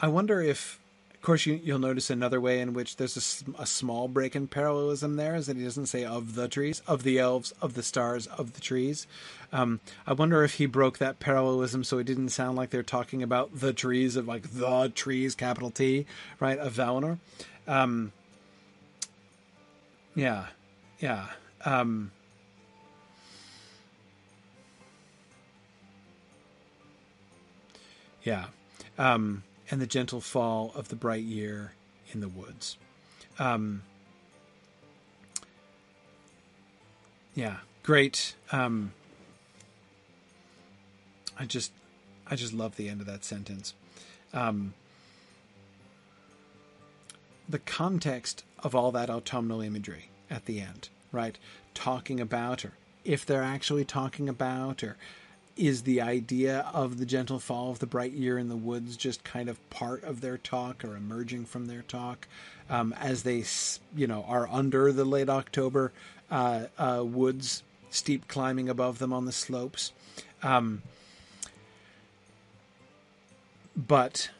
[0.02, 0.80] I wonder if,
[1.14, 4.48] of course, you, will notice another way in which there's a, a, small break in
[4.48, 7.84] parallelism there is that he doesn't say of the trees, of the elves, of the
[7.84, 9.07] stars, of the trees.
[9.53, 13.23] Um, I wonder if he broke that parallelism so it didn't sound like they're talking
[13.23, 16.06] about the trees of like the trees, capital T,
[16.41, 17.19] right, of Valinor.
[17.65, 18.11] Um,
[20.15, 20.48] yeah,
[21.03, 21.25] yeah.
[21.65, 22.11] Um,
[28.23, 28.45] yeah.
[28.97, 31.73] Um, and the gentle fall of the bright year
[32.13, 32.77] in the woods.
[33.38, 33.84] Um,
[37.35, 38.35] yeah, great.
[38.53, 38.93] Um,
[41.38, 41.73] I just,
[42.27, 43.73] I just love the end of that sentence.
[44.34, 44.73] Um,
[47.49, 51.38] the context of all that autumnal imagery at the end right?
[51.73, 52.73] Talking about, or
[53.06, 54.98] if they're actually talking about, or
[55.56, 59.23] is the idea of the gentle fall of the bright year in the woods just
[59.23, 62.27] kind of part of their talk or emerging from their talk
[62.69, 63.44] um, as they,
[63.95, 65.94] you know, are under the late October
[66.31, 69.94] uh, uh, woods, steep climbing above them on the slopes.
[70.41, 70.81] Um,
[73.77, 74.31] but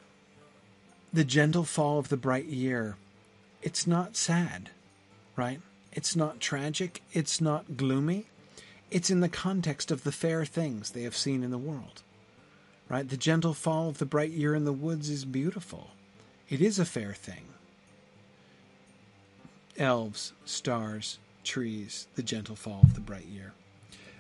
[1.14, 2.98] the gentle fall of the bright year
[3.64, 4.70] it's not sad,
[5.38, 5.62] right?
[5.94, 7.02] It's not tragic.
[7.14, 8.26] It's not gloomy.
[8.92, 12.02] It's in the context of the fair things they have seen in the world,
[12.90, 13.08] right?
[13.08, 15.92] The gentle fall of the bright year in the woods is beautiful.
[16.50, 17.46] It is a fair thing.
[19.78, 23.54] Elves, stars, trees, the gentle fall of the bright year.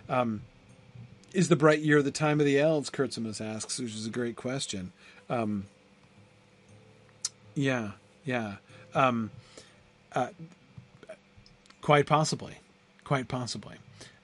[0.09, 0.41] Um,
[1.33, 2.89] is the bright year the time of the elves?
[2.89, 4.91] Kurtzimus asks, which is a great question.
[5.29, 5.65] Um,
[7.55, 7.91] yeah,
[8.25, 8.55] yeah.
[8.93, 9.31] Um,
[10.13, 10.29] uh,
[11.83, 12.55] quite possibly.
[13.03, 13.75] Quite possibly.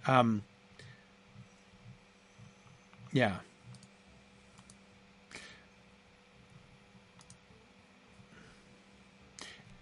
[0.07, 0.43] Um,
[3.11, 3.35] yeah.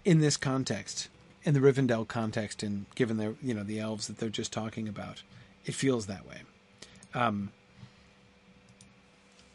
[0.04, 1.08] In this context,
[1.44, 4.88] in the Rivendell context, and given the you know the elves that they're just talking
[4.88, 5.22] about,
[5.64, 6.42] it feels that way.
[7.14, 7.52] Um,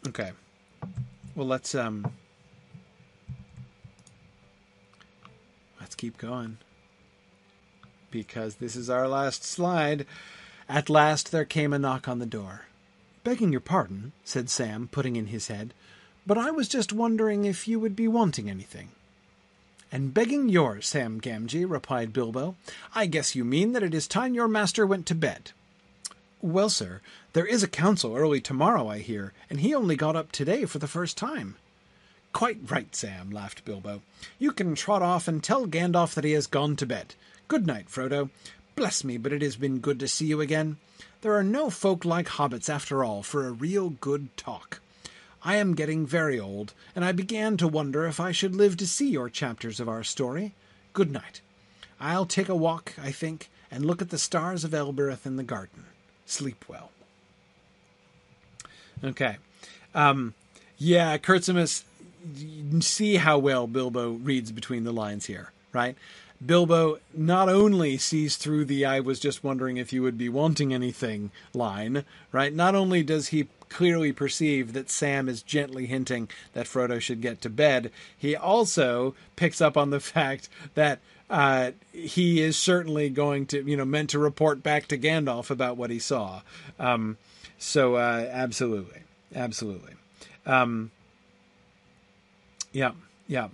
[0.08, 0.32] okay.
[1.36, 2.14] Well, let's um,
[5.80, 6.60] let's keep going
[8.14, 10.06] because this is our last slide.
[10.70, 12.68] At last there came a knock on the door.
[13.24, 15.74] Begging your pardon, said Sam, putting in his head,
[16.28, 18.90] but I was just wondering if you would be wanting anything.
[19.92, 22.56] And begging yours, Sam Gamgee, replied Bilbo.
[22.94, 25.52] I guess you mean that it is time your master went to bed.
[26.42, 27.02] Well, sir,
[27.34, 30.78] there is a council early tomorrow, I hear, and he only got up today for
[30.78, 31.56] the first time.
[32.34, 34.02] Quite right, Sam, laughed Bilbo.
[34.40, 37.16] You can trot off and tell Gandalf that he has gone to bed.
[37.54, 38.32] Good night, Frodo.
[38.76, 40.78] Bless me, but it has been good to see you again.
[41.22, 44.82] There are no folk like hobbits, after all, for a real good talk.
[45.44, 48.88] I am getting very old, and I began to wonder if I should live to
[48.88, 50.56] see your chapters of our story.
[50.94, 51.42] Good night.
[52.00, 55.44] I'll take a walk, I think, and look at the stars of Elbereth in the
[55.44, 55.86] garden.
[56.26, 56.90] Sleep well.
[59.04, 59.38] Okay.
[59.94, 60.34] Um,
[60.80, 61.84] yeah, Kurtzimus,
[62.80, 65.96] see how well Bilbo reads between the lines here, right?
[66.46, 70.74] Bilbo not only sees through the I was just wondering if you would be wanting
[70.74, 72.54] anything line, right?
[72.54, 77.42] Not only does he clearly perceive that Sam is gently hinting that Frodo should get
[77.42, 81.00] to bed, he also picks up on the fact that
[81.30, 85.78] uh, he is certainly going to, you know, meant to report back to Gandalf about
[85.78, 86.42] what he saw.
[86.80, 87.18] Um,
[87.58, 89.02] so, uh, absolutely,
[89.34, 89.94] absolutely,
[90.46, 90.92] um,
[92.72, 92.92] yeah,
[93.28, 93.48] yeah.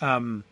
[0.00, 0.44] Um,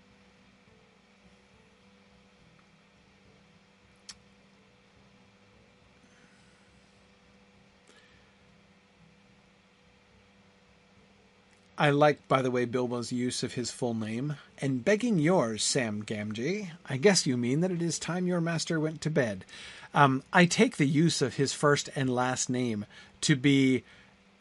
[11.83, 14.37] I like, by the way, Bilbo's use of his full name.
[14.59, 18.79] And begging yours, Sam Gamgee, I guess you mean that it is time your master
[18.79, 19.45] went to bed.
[19.93, 22.87] Um, I take the use of his first and last name
[23.23, 23.83] to be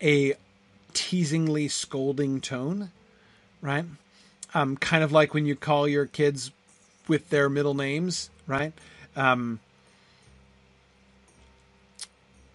[0.04, 0.36] a
[0.94, 2.92] teasingly scolding tone,
[3.60, 3.86] right?
[4.54, 6.52] Um, kind of like when you call your kids
[7.08, 8.74] with their middle names, right?
[9.16, 9.60] Um,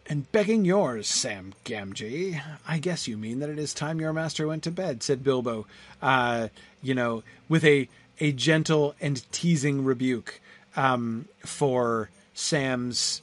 [0.08, 2.40] and begging yours, Sam Gamgee.
[2.66, 5.66] I guess you mean that it is time your master went to bed, said Bilbo,
[6.00, 6.48] uh,
[6.82, 7.88] you know, with a,
[8.20, 10.40] a gentle and teasing rebuke
[10.76, 13.22] um, for Sam's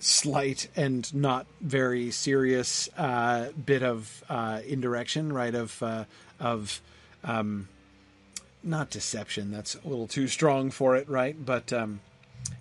[0.00, 5.54] slight and not very serious uh, bit of uh, indirection, right?
[5.54, 6.04] Of, uh,
[6.40, 6.80] of,
[7.24, 7.68] um,
[8.62, 11.36] not deception, that's a little too strong for it, right?
[11.44, 12.00] But, um,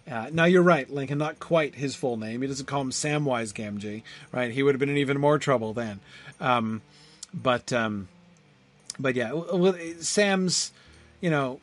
[0.09, 1.18] uh, now you're right, Lincoln.
[1.18, 2.41] Not quite his full name.
[2.41, 4.51] He doesn't call him Samwise Gamgee, right?
[4.51, 5.99] He would have been in even more trouble then.
[6.39, 6.81] Um,
[7.34, 8.07] but um,
[8.99, 9.31] but yeah,
[9.99, 10.72] Sam's,
[11.22, 11.59] you know,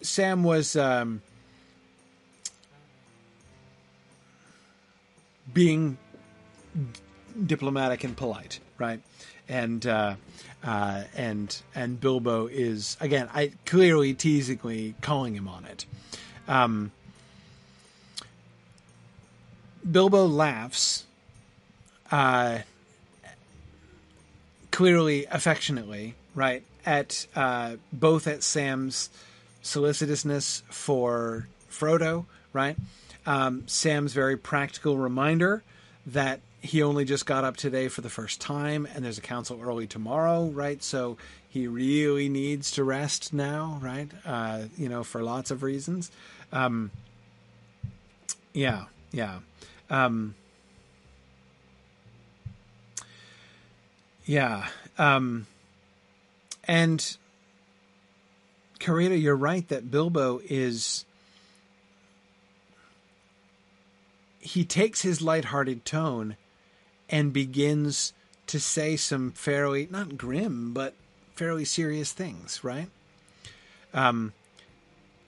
[0.00, 1.22] Sam was um,
[5.52, 5.98] being
[7.46, 9.00] diplomatic and polite, right?
[9.48, 10.16] And uh,
[10.64, 15.86] uh, and and Bilbo is again, I clearly teasingly calling him on it.
[16.46, 16.92] Um,
[19.90, 21.04] Bilbo laughs,
[22.10, 22.58] uh,
[24.70, 29.10] clearly affectionately, right at uh, both at Sam's
[29.62, 32.76] solicitousness for Frodo, right?
[33.26, 35.62] Um, Sam's very practical reminder
[36.06, 39.60] that he only just got up today for the first time, and there's a council
[39.62, 40.82] early tomorrow, right?
[40.82, 41.16] So
[41.48, 44.08] he really needs to rest now, right?
[44.26, 46.10] Uh, you know, for lots of reasons.
[46.52, 46.90] Um,
[48.52, 49.38] yeah, yeah.
[49.90, 50.34] Um,
[54.24, 54.68] yeah.
[54.98, 55.46] Um,
[56.64, 57.16] and
[58.78, 61.04] Karita, you're right that Bilbo is.
[64.40, 66.36] He takes his lighthearted tone
[67.10, 68.12] and begins
[68.46, 70.94] to say some fairly, not grim, but
[71.34, 72.88] fairly serious things, right?
[73.92, 74.32] Um,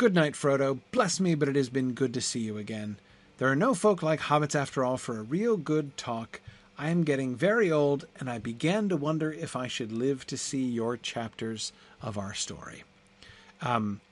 [0.01, 0.79] Good night, Frodo.
[0.93, 2.97] Bless me, but it has been good to see you again.
[3.41, 6.43] There are no folk like hobbits after all for a real good talk.
[6.77, 10.37] I am getting very old, and I began to wonder if I should live to
[10.37, 11.73] see your chapters
[12.03, 12.85] of our story.
[13.63, 14.03] Um,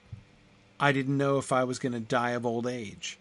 [0.81, 3.19] I didn't know if I was going to die of old age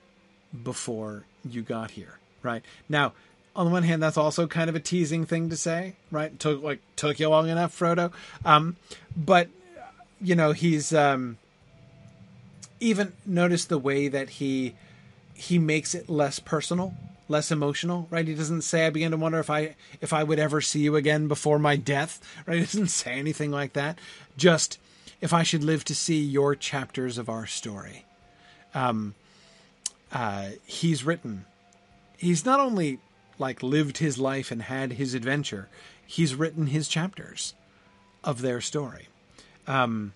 [0.63, 2.63] before you got here, right?
[2.87, 3.11] Now,
[3.53, 6.39] on the one hand, that's also kind of a teasing thing to say, right?
[6.39, 8.13] Took like took you long enough, Frodo.
[8.45, 8.77] Um,
[9.13, 9.49] but
[10.21, 11.37] you know, he's um,
[12.79, 14.73] even notice the way that he
[15.37, 16.95] he makes it less personal,
[17.29, 18.27] less emotional, right?
[18.27, 20.95] He doesn't say, "I begin to wonder if I if I would ever see you
[20.95, 22.57] again before my death," right?
[22.57, 23.99] He doesn't say anything like that.
[24.35, 24.79] Just
[25.21, 28.05] if I should live to see your chapters of our story.
[28.73, 29.13] Um,
[30.11, 31.45] uh, he's written.
[32.17, 32.99] He's not only
[33.37, 35.69] like lived his life and had his adventure.
[36.05, 37.53] He's written his chapters
[38.23, 39.07] of their story.
[39.67, 40.13] Um,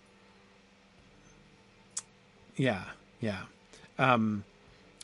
[2.55, 2.85] yeah,
[3.19, 3.43] yeah.
[3.99, 4.45] Um,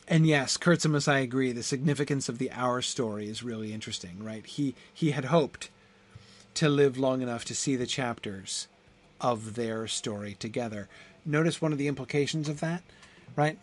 [0.08, 1.52] and yes, Kurtzimus, I agree.
[1.52, 4.44] The significance of the our story is really interesting, right?
[4.44, 5.70] He he had hoped
[6.54, 8.66] to live long enough to see the chapters
[9.20, 10.88] of their story together.
[11.24, 12.82] Notice one of the implications of that,
[13.36, 13.58] right?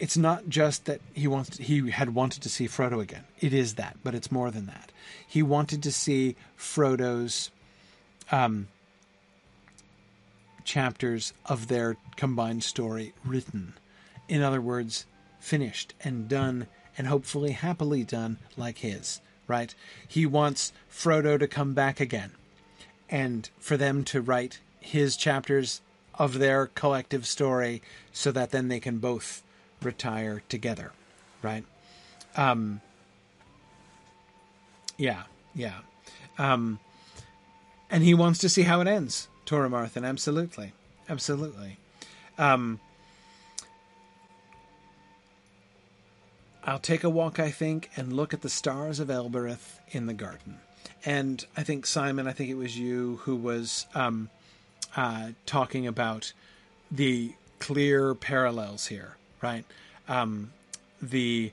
[0.00, 3.24] it's not just that he wants to, he had wanted to see Frodo again.
[3.38, 4.90] It is that, but it's more than that.
[5.26, 7.50] He wanted to see Frodo's
[8.32, 8.68] um,
[10.64, 13.74] chapters of their combined story written.
[14.26, 15.04] In other words,
[15.40, 19.20] finished and done, and hopefully happily done like his.
[19.48, 19.74] Right?
[20.06, 22.30] He wants Frodo to come back again,
[23.08, 25.80] and for them to write his chapters
[26.14, 29.42] of their collective story, so that then they can both
[29.82, 30.92] retire together,
[31.42, 31.64] right?
[32.36, 32.80] Um,
[34.96, 35.22] yeah,
[35.54, 35.78] yeah.
[36.38, 36.78] Um,
[37.90, 40.06] and he wants to see how it ends, Toromorthan.
[40.06, 40.72] Absolutely,
[41.08, 41.78] absolutely.
[42.38, 42.80] Um,
[46.64, 50.14] I'll take a walk, I think, and look at the stars of Elbereth in the
[50.14, 50.58] garden.
[51.04, 54.28] And I think Simon, I think it was you who was um,
[54.96, 56.32] uh, talking about
[56.90, 59.64] the clear parallels here right?
[60.08, 60.52] Um,
[61.00, 61.52] the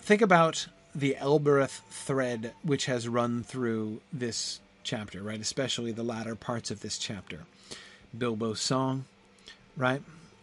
[0.00, 5.40] think about the Elbereth thread which has run through this chapter, right?
[5.40, 7.40] Especially the latter parts of this chapter.
[8.16, 9.04] Bilbo's song,
[9.76, 10.02] right?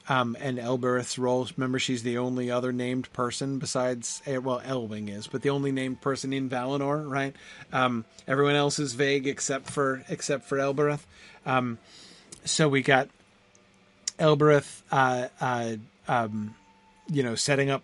[0.09, 1.47] Um, and Elbereth's role.
[1.55, 5.71] Remember, she's the only other named person besides, eh, well, Elwing is, but the only
[5.71, 7.35] named person in Valinor, right?
[7.71, 11.05] Um, everyone else is vague except for except for Elbereth.
[11.45, 11.77] Um,
[12.43, 13.07] so we got
[14.17, 15.75] Elbereth uh, uh,
[16.07, 16.55] um,
[17.07, 17.83] you know, setting up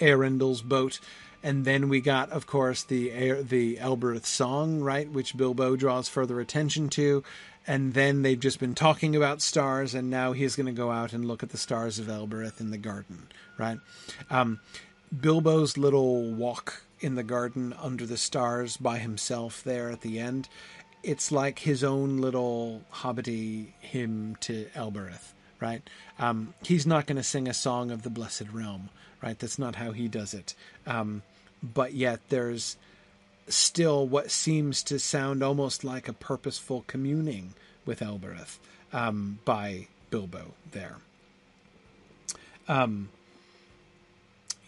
[0.00, 1.00] Eärendil's boat.
[1.42, 6.40] And then we got, of course, the the Elbereth song, right, which Bilbo draws further
[6.40, 7.22] attention to.
[7.68, 11.12] And then they've just been talking about stars, and now he's going to go out
[11.12, 13.28] and look at the stars of Elbereth in the garden,
[13.58, 13.78] right?
[14.30, 14.58] Um,
[15.14, 20.48] Bilbo's little walk in the garden under the stars by himself there at the end,
[21.02, 25.88] it's like his own little hobbity hymn to Elbereth right?
[26.18, 28.90] Um, he's not going to sing a song of the Blessed Realm,
[29.22, 29.38] right?
[29.38, 30.54] That's not how he does it.
[30.86, 31.22] Um,
[31.62, 32.76] but yet there's
[33.52, 37.54] still what seems to sound almost like a purposeful communing
[37.84, 38.58] with Elbereth
[38.92, 40.96] um, by Bilbo there.
[42.68, 43.08] Um,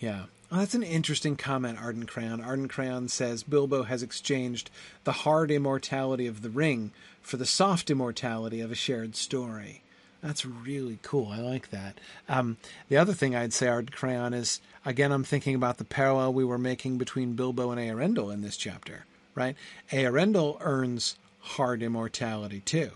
[0.00, 0.24] yeah.
[0.52, 2.40] Oh, that's an interesting comment, Arden Crayon.
[2.40, 4.70] Arden Crayon says Bilbo has exchanged
[5.04, 6.90] the hard immortality of the ring
[7.22, 9.82] for the soft immortality of a shared story.
[10.22, 11.28] That's really cool.
[11.28, 11.98] I like that.
[12.28, 16.34] Um, the other thing I'd say, Art Crayon, is again, I'm thinking about the parallel
[16.34, 19.56] we were making between Bilbo and Eärendil in this chapter, right?
[19.90, 22.90] Eärendil earns hard immortality too,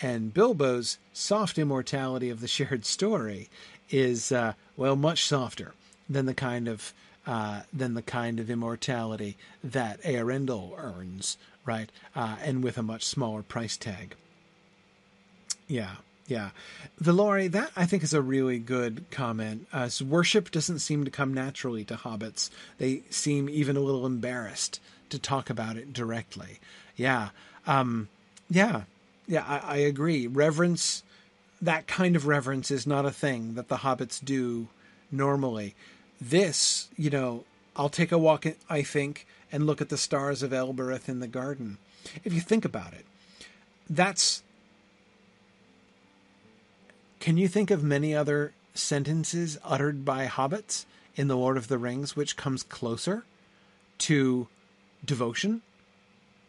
[0.00, 3.48] and Bilbo's soft immortality of the shared story
[3.90, 5.74] is uh, well much softer
[6.08, 6.94] than the kind of
[7.26, 11.36] uh, than the kind of immortality that Eärendil earns,
[11.66, 11.90] right?
[12.14, 14.14] Uh, and with a much smaller price tag.
[15.68, 15.96] Yeah.
[16.30, 16.50] Yeah.
[17.02, 19.66] Valori, that I think is a really good comment.
[19.72, 22.50] Uh, so worship doesn't seem to come naturally to hobbits.
[22.78, 26.60] They seem even a little embarrassed to talk about it directly.
[26.94, 27.30] Yeah.
[27.66, 28.08] Um,
[28.48, 28.82] yeah.
[29.26, 30.28] Yeah, I, I agree.
[30.28, 31.02] Reverence,
[31.60, 34.68] that kind of reverence is not a thing that the hobbits do
[35.10, 35.74] normally.
[36.20, 37.44] This, you know,
[37.74, 41.26] I'll take a walk, I think, and look at the stars of Elbereth in the
[41.26, 41.78] garden.
[42.22, 43.04] If you think about it,
[43.88, 44.44] that's
[47.20, 51.78] can you think of many other sentences uttered by hobbits in The Lord of the
[51.78, 53.24] Rings which comes closer
[53.98, 54.48] to
[55.04, 55.62] devotion?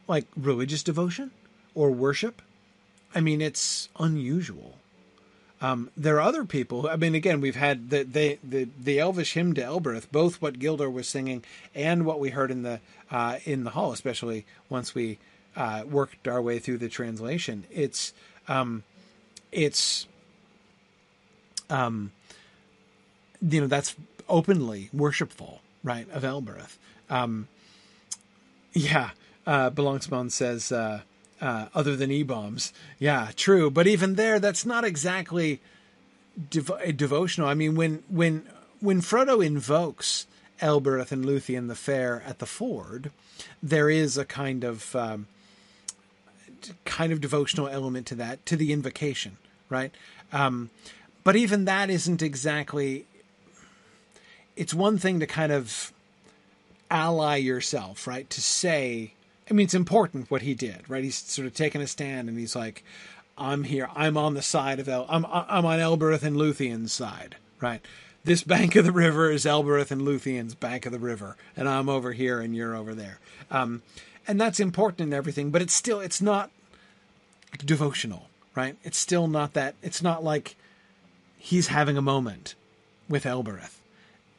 [0.08, 1.32] Like religious devotion
[1.76, 2.42] or worship?
[3.14, 4.78] I mean, it's unusual.
[5.62, 6.88] Um, there are other people.
[6.88, 10.58] I mean, again, we've had the the the, the Elvish hymn to Elbereth, both what
[10.58, 11.44] Gildor was singing
[11.76, 12.80] and what we heard in the
[13.12, 15.20] uh, in the hall, especially once we
[15.56, 17.66] uh, worked our way through the translation.
[17.70, 18.12] It's
[18.48, 18.84] um,
[19.52, 20.08] it's
[21.72, 22.12] um,
[23.42, 23.96] you know that's
[24.30, 26.10] openly worshipful, right?
[26.12, 26.78] Of Elbereth.
[27.10, 27.48] Um,
[28.74, 29.12] yeah,
[29.46, 29.72] uh,
[30.30, 30.72] says.
[30.72, 31.02] Uh,
[31.42, 32.72] uh, other than e bombs.
[33.00, 33.72] Yeah, true.
[33.72, 35.60] But even there, that's not exactly
[36.52, 37.48] dev- devotional.
[37.48, 38.46] I mean, when when
[38.80, 40.28] when Frodo invokes
[40.60, 43.12] Elbereth and Luthien the Fair at the ford,
[43.62, 45.26] there is a kind of um,
[46.86, 49.38] kind of devotional element to that, to the invocation,
[49.70, 49.92] right?
[50.32, 50.70] Um,
[51.24, 53.06] but even that isn't exactly.
[54.56, 55.94] It's one thing to kind of
[56.90, 58.30] ally yourself, right?
[58.30, 59.14] To say
[59.52, 61.04] I mean, it's important what he did, right?
[61.04, 62.86] He's sort of taking a stand, and he's like,
[63.38, 63.90] "I'm here.
[63.94, 65.06] I'm on the side of El.
[65.10, 67.82] I'm I'm on Elbereth and Luthien's side, right?
[68.24, 71.90] This bank of the river is Elbereth and Luthien's bank of the river, and I'm
[71.90, 73.20] over here, and you're over there.
[73.50, 73.82] Um,
[74.26, 76.50] and that's important and everything, but it's still it's not
[77.66, 78.78] devotional, right?
[78.86, 79.76] It's still not that.
[79.82, 80.56] It's not like
[81.42, 82.54] he's having a moment
[83.10, 83.82] with Elbereth,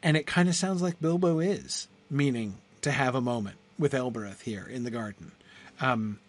[0.01, 4.41] and it kind of sounds like Bilbo is meaning to have a moment with Elbereth
[4.41, 5.33] here in the garden.
[5.81, 6.19] Um,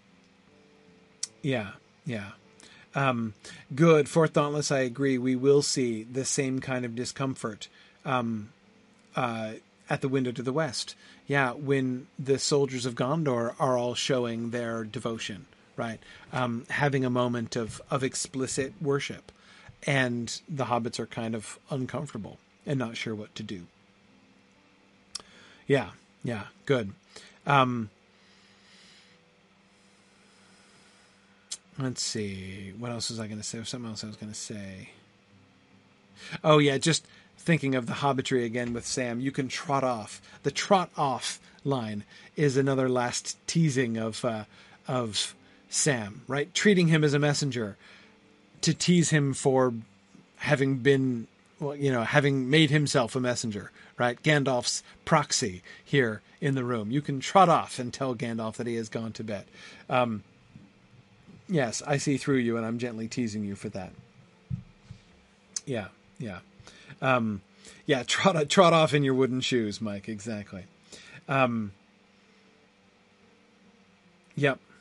[1.42, 1.72] yeah,
[2.04, 2.32] yeah.
[2.94, 3.34] Um,
[3.74, 4.08] good.
[4.08, 5.16] For Thoughtless, I agree.
[5.16, 7.68] We will see the same kind of discomfort
[8.04, 8.50] um,
[9.14, 9.54] uh,
[9.88, 10.96] at the window to the west.
[11.26, 15.46] Yeah, when the soldiers of Gondor are all showing their devotion,
[15.76, 16.00] right?
[16.32, 19.30] Um, having a moment of, of explicit worship.
[19.86, 23.66] And the hobbits are kind of uncomfortable and not sure what to do.
[25.66, 25.90] Yeah,
[26.22, 26.92] yeah, good.
[27.46, 27.90] Um,
[31.78, 32.72] let's see.
[32.78, 33.62] What else was I going to say?
[33.64, 34.90] Something else I was going to say.
[36.42, 37.06] Oh yeah, just
[37.38, 39.20] thinking of the hobbitry again with Sam.
[39.20, 40.22] You can trot off.
[40.42, 42.04] The trot off line
[42.36, 44.44] is another last teasing of uh,
[44.88, 45.34] of
[45.68, 46.52] Sam, right?
[46.54, 47.76] Treating him as a messenger
[48.64, 49.72] to tease him for
[50.38, 51.26] having been,
[51.60, 54.20] well, you know, having made himself a messenger, right?
[54.22, 56.90] Gandalf's proxy here in the room.
[56.90, 59.46] You can trot off and tell Gandalf that he has gone to bed.
[59.88, 60.22] Um,
[61.48, 63.92] yes, I see through you, and I'm gently teasing you for that.
[65.66, 65.88] Yeah,
[66.18, 66.40] yeah,
[67.00, 67.40] um,
[67.86, 68.02] yeah.
[68.02, 70.08] Trot trot off in your wooden shoes, Mike.
[70.08, 70.64] Exactly.
[71.28, 71.72] Um,
[74.36, 74.58] yep.
[74.58, 74.73] Yeah,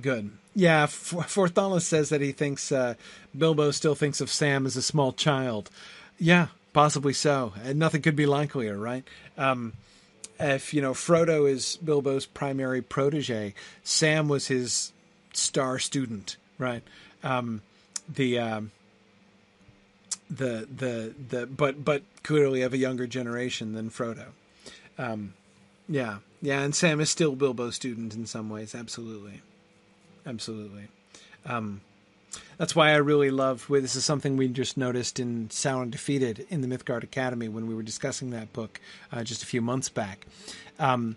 [0.00, 0.30] good.
[0.54, 2.94] Yeah, Forthalis says that he thinks uh,
[3.36, 5.70] Bilbo still thinks of Sam as a small child.
[6.18, 7.54] Yeah, possibly so.
[7.64, 9.04] And nothing could be likelier, right?
[9.38, 9.72] Um,
[10.38, 14.92] if you know Frodo is Bilbo's primary protege, Sam was his
[15.32, 16.82] star student, right?
[17.22, 17.62] Um,
[18.08, 18.72] the um,
[20.28, 24.26] the the the but but clearly of a younger generation than Frodo.
[24.98, 25.34] Um,
[25.88, 28.74] yeah, yeah, and Sam is still Bilbo's student in some ways.
[28.74, 29.42] Absolutely,
[30.26, 30.88] absolutely.
[31.46, 31.80] Um,
[32.56, 33.66] that's why I really love.
[33.68, 37.74] This is something we just noticed in Sauron Defeated in the Mythgard Academy when we
[37.74, 38.80] were discussing that book
[39.12, 40.26] uh, just a few months back.
[40.78, 41.16] Um,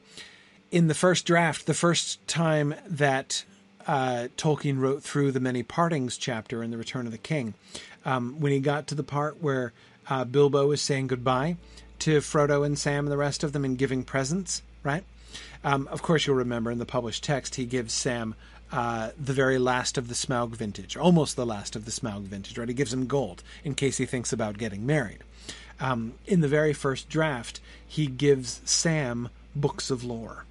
[0.71, 3.45] in the first draft, the first time that
[3.87, 7.53] uh, Tolkien wrote through the Many Partings chapter in The Return of the King,
[8.03, 9.73] um, when he got to the part where
[10.09, 11.57] uh, Bilbo is saying goodbye
[11.99, 15.03] to Frodo and Sam and the rest of them and giving presents, right?
[15.63, 18.35] Um, of course, you'll remember in the published text, he gives Sam
[18.71, 22.57] uh, the very last of the Smaug vintage, almost the last of the Smaug vintage,
[22.57, 22.67] right?
[22.67, 25.19] He gives him gold in case he thinks about getting married.
[25.79, 30.45] Um, in the very first draft, he gives Sam books of lore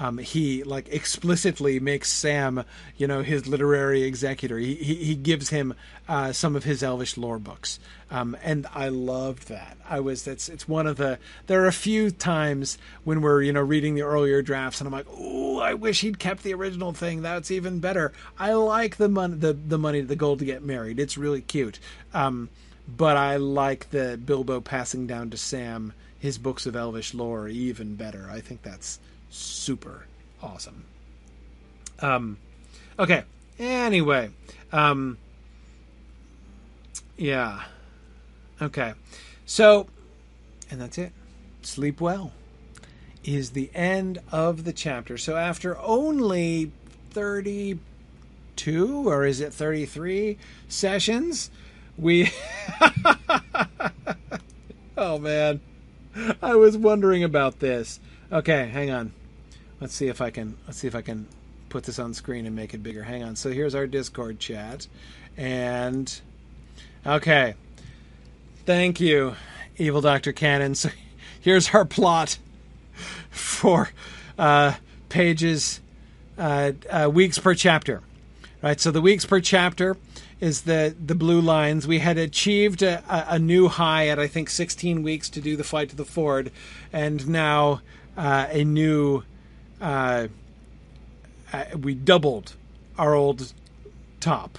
[0.00, 2.64] um, he like explicitly makes Sam,
[2.96, 4.56] you know, his literary executor.
[4.56, 5.74] He he, he gives him
[6.08, 7.78] uh, some of his Elvish lore books,
[8.10, 9.76] um, and I loved that.
[9.88, 11.18] I was that's it's one of the
[11.48, 14.92] there are a few times when we're you know reading the earlier drafts, and I'm
[14.92, 17.20] like, oh, I wish he'd kept the original thing.
[17.20, 18.12] That's even better.
[18.38, 20.98] I like the money the the money the gold to get married.
[20.98, 21.78] It's really cute.
[22.14, 22.48] Um,
[22.88, 27.96] but I like the Bilbo passing down to Sam his books of Elvish lore even
[27.96, 28.28] better.
[28.30, 28.98] I think that's
[29.30, 30.06] super
[30.42, 30.84] awesome.
[32.00, 32.38] Um,
[32.98, 33.24] okay.
[33.58, 34.30] Anyway,
[34.72, 35.18] um,
[37.16, 37.62] yeah.
[38.60, 38.94] Okay.
[39.46, 39.86] So,
[40.70, 41.12] and that's it.
[41.62, 42.32] Sleep well
[43.22, 45.18] is the end of the chapter.
[45.18, 46.72] So after only
[47.10, 50.38] 32 or is it 33
[50.68, 51.50] sessions,
[51.98, 52.30] we
[54.96, 55.60] Oh man.
[56.42, 58.00] I was wondering about this.
[58.30, 59.12] Okay, hang on.
[59.80, 61.26] Let's see if I can let's see if I can
[61.68, 63.02] put this on screen and make it bigger.
[63.02, 63.36] Hang on.
[63.36, 64.86] So here's our Discord chat,
[65.36, 66.20] and
[67.06, 67.54] Okay.
[68.66, 69.36] Thank you,
[69.78, 70.32] Evil Dr.
[70.32, 70.74] Cannon.
[70.74, 70.90] So
[71.40, 72.38] here's our plot
[73.30, 73.90] for
[74.38, 74.74] uh,
[75.08, 75.80] pages,
[76.36, 78.02] uh, uh, weeks per chapter.
[78.62, 79.96] Right, so the weeks per chapter
[80.38, 81.86] is the the blue lines.
[81.86, 85.64] We had achieved a, a new high at I think 16 weeks to do the
[85.64, 86.52] flight to the ford,
[86.92, 87.80] and now
[88.18, 89.24] uh, a new.
[89.80, 90.28] Uh,
[91.52, 92.54] uh, we doubled
[92.98, 93.52] our old
[94.20, 94.58] top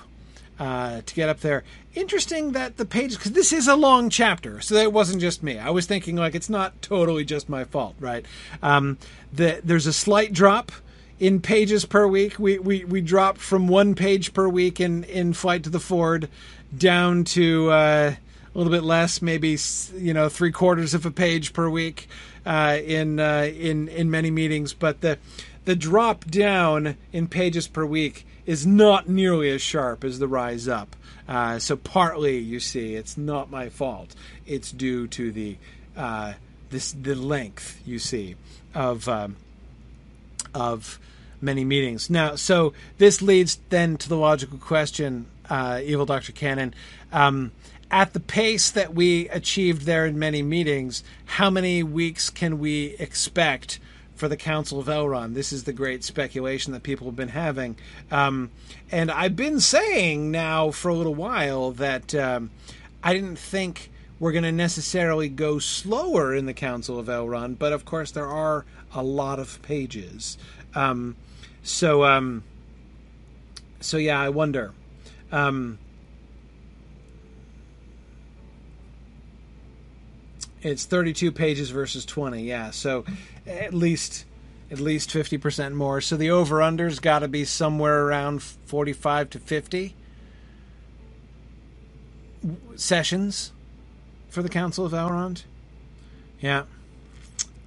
[0.60, 1.64] uh, to get up there.
[1.94, 5.44] Interesting that the pages, because this is a long chapter, so that it wasn't just
[5.44, 5.58] me.
[5.58, 8.26] I was thinking like it's not totally just my fault, right?
[8.62, 8.98] Um,
[9.34, 10.72] the, there's a slight drop
[11.20, 12.40] in pages per week.
[12.40, 16.30] We we we dropped from one page per week in in Flight to the Ford
[16.76, 18.16] down to uh,
[18.54, 19.58] a little bit less, maybe
[19.96, 22.08] you know three quarters of a page per week
[22.46, 24.74] uh, in uh, in in many meetings.
[24.74, 25.18] But the
[25.66, 30.68] the drop down in pages per week is not nearly as sharp as the rise
[30.68, 30.96] up.
[31.28, 34.16] Uh, so partly, you see, it's not my fault.
[34.46, 35.58] It's due to the
[35.96, 36.34] uh,
[36.70, 38.36] this the length you see
[38.74, 39.36] of um,
[40.54, 41.00] of
[41.42, 42.10] many meetings.
[42.10, 46.32] Now, so this leads then to the logical question, uh, Evil Dr.
[46.32, 46.74] Cannon.
[47.12, 47.52] Um,
[47.92, 52.96] at the pace that we achieved there in many meetings, how many weeks can we
[52.98, 53.80] expect
[54.16, 55.34] for the Council of Elrond?
[55.34, 57.76] This is the great speculation that people have been having.
[58.10, 58.50] Um,
[58.92, 62.52] and I've been saying now for a little while that um,
[63.04, 67.74] I didn't think we're going to necessarily go slower in the Council of Elrond, but
[67.74, 70.38] of course there are a lot of pages.
[70.76, 71.18] Um,
[71.62, 72.44] so, um,
[73.82, 74.72] so yeah, I wonder.
[80.62, 82.44] It's 32 pages versus 20.
[82.44, 83.06] Yeah, so
[83.46, 84.26] at least
[84.72, 86.00] at least 50% more.
[86.00, 89.96] So the over under's got to be somewhere around 45 to 50
[92.76, 93.52] sessions
[94.30, 95.44] for the Council of Elrond.
[96.40, 96.64] Yeah.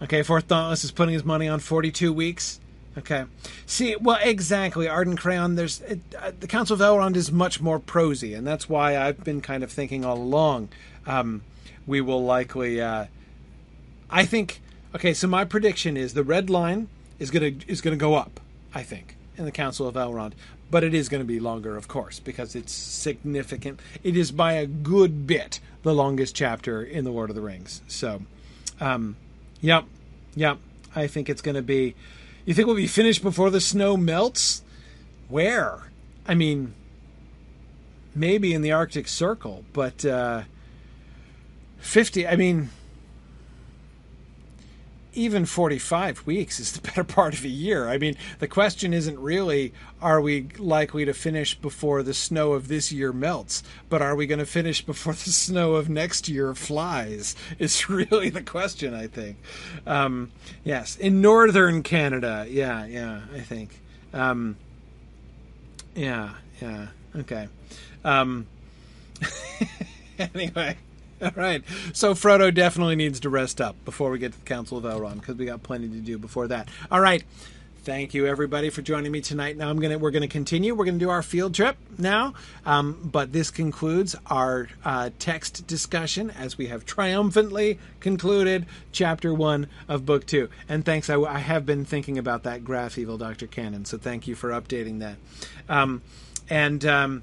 [0.03, 2.59] Okay, Fourth Dauntless is putting his money on 42 weeks.
[2.97, 3.25] Okay.
[3.67, 4.89] See, well, exactly.
[4.89, 8.69] Arden Crayon, there's it, uh, the Council of Elrond is much more prosy, and that's
[8.69, 10.69] why I've been kind of thinking all along
[11.07, 11.43] um,
[11.87, 12.81] we will likely.
[12.81, 13.07] Uh,
[14.11, 14.61] I think.
[14.95, 16.89] Okay, so my prediction is the red line
[17.19, 18.41] is gonna is gonna go up.
[18.75, 20.33] I think in the Council of Elrond,
[20.71, 23.81] but it is going to be longer, of course, because it's significant.
[24.03, 27.83] It is by a good bit the longest chapter in the Lord of the Rings.
[27.89, 28.23] So,
[28.81, 29.17] um,
[29.61, 29.85] yep,
[30.35, 30.59] yep.
[30.95, 31.95] I think it's going to be
[32.45, 34.63] you think we'll be finished before the snow melts?
[35.29, 35.91] Where?
[36.27, 36.75] I mean,
[38.15, 40.43] maybe in the Arctic Circle, but uh,
[41.85, 42.71] 50, I mean,
[45.13, 47.89] even 45 weeks is the better part of a year.
[47.89, 52.69] I mean, the question isn't really are we likely to finish before the snow of
[52.69, 56.55] this year melts, but are we going to finish before the snow of next year
[56.55, 57.37] flies?
[57.59, 59.37] Is really the question, I think.
[59.87, 60.33] Um,
[60.65, 62.47] yes, in northern Canada.
[62.49, 63.79] Yeah, yeah, I think.
[64.13, 64.57] Um,
[65.95, 67.49] yeah, yeah, okay.
[68.05, 68.47] Um,
[70.19, 70.77] anyway.
[71.37, 71.63] All right.
[71.95, 75.21] So Frodo definitely needs to rest up before we get to the Council of Elrond
[75.21, 76.69] because we got plenty to do before that.
[76.91, 77.25] All right.
[77.83, 79.59] Thank you everybody for joining me tonight.
[79.59, 80.75] Now I'm gonna we're gonna continue.
[80.75, 82.33] We're gonna do our field trip now,
[82.65, 89.67] um, but this concludes our uh, text discussion as we have triumphantly concluded chapter one
[89.87, 90.49] of book two.
[90.67, 93.85] And thanks, I, I have been thinking about that graph, evil Doctor Cannon.
[93.85, 95.17] So thank you for updating that.
[95.69, 96.01] Um,
[96.49, 97.23] and um,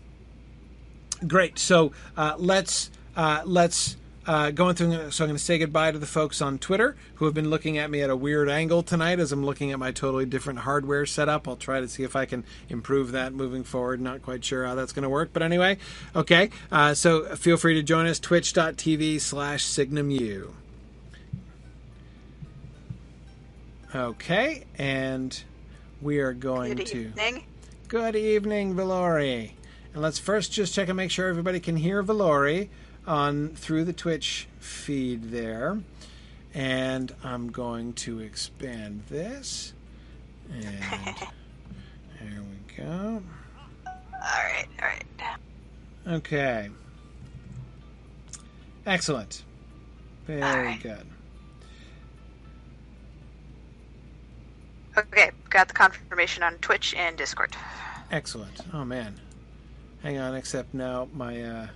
[1.25, 1.57] great.
[1.57, 5.11] So uh, let's uh, let's uh, going through.
[5.11, 7.77] So I'm going to say goodbye to the folks on Twitter who have been looking
[7.77, 11.05] at me at a weird angle tonight as I'm looking at my totally different hardware
[11.05, 11.47] setup.
[11.47, 14.01] I'll try to see if I can improve that moving forward.
[14.01, 15.77] Not quite sure how that's going to work, but anyway,
[16.15, 16.49] okay.
[16.71, 20.51] Uh, so feel free to join us twitch.tv slash signumu.
[23.93, 25.43] Okay, and
[26.01, 26.97] we are going Good to.
[27.01, 27.43] evening.
[27.89, 29.51] Good evening, Valori.
[29.93, 32.69] And let's first just check and make sure everybody can hear Valori
[33.07, 35.79] on through the Twitch feed there.
[36.53, 39.73] And I'm going to expand this.
[40.53, 41.15] And
[42.19, 43.23] there we go.
[43.85, 45.37] All right, all right.
[46.07, 46.69] Okay.
[48.85, 49.43] Excellent.
[50.27, 50.81] Very Alright.
[50.81, 51.05] good.
[54.97, 57.55] Okay, got the confirmation on Twitch and Discord.
[58.11, 58.59] Excellent.
[58.73, 59.15] Oh man.
[60.03, 61.67] Hang on, except now my uh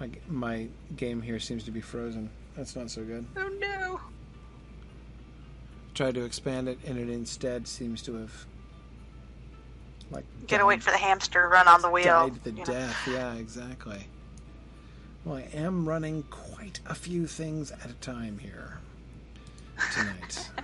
[0.00, 0.66] my my
[0.96, 2.30] game here seems to be frozen.
[2.56, 3.24] That's not so good.
[3.36, 4.00] Oh no.
[5.94, 8.46] Tried to expand it and it instead seems to have
[10.10, 12.04] like Gotta wait for the hamster to run on the wheel.
[12.28, 12.64] died the you know.
[12.64, 12.96] death.
[13.08, 14.06] Yeah, exactly.
[15.24, 18.78] Well, I am running quite a few things at a time here
[19.94, 20.50] tonight.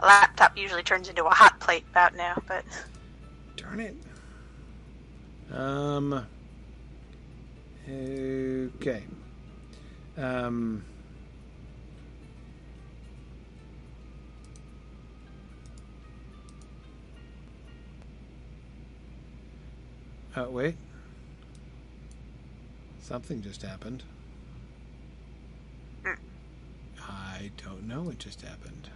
[0.00, 2.64] A laptop usually turns into a hot plate about now, but
[3.56, 3.94] Darn it.
[5.52, 6.26] Um.
[7.86, 9.02] Okay.
[10.16, 10.84] Um.
[20.36, 20.76] Oh, wait.
[23.00, 24.02] Something just happened.
[26.04, 26.14] Hmm.
[27.00, 28.88] I don't know what just happened.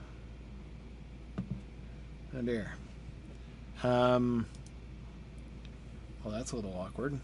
[2.36, 2.73] Oh dear.
[3.82, 4.47] Um.
[6.24, 7.19] Well, that's a little awkward.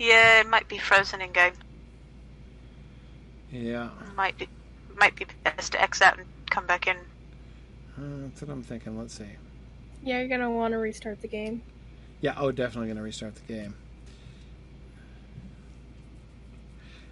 [0.00, 1.52] Yeah, it might be frozen in game.
[3.52, 4.48] Yeah, Might be
[4.98, 6.96] might be best to X out and come back in.
[6.96, 8.98] uh, that's what I'm thinking.
[8.98, 9.24] Let's see.
[10.02, 11.62] Yeah, you're gonna want to restart the game.
[12.20, 13.74] Yeah, oh, definitely going to restart the game.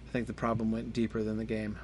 [0.07, 1.79] I think the problem went deeper than the game.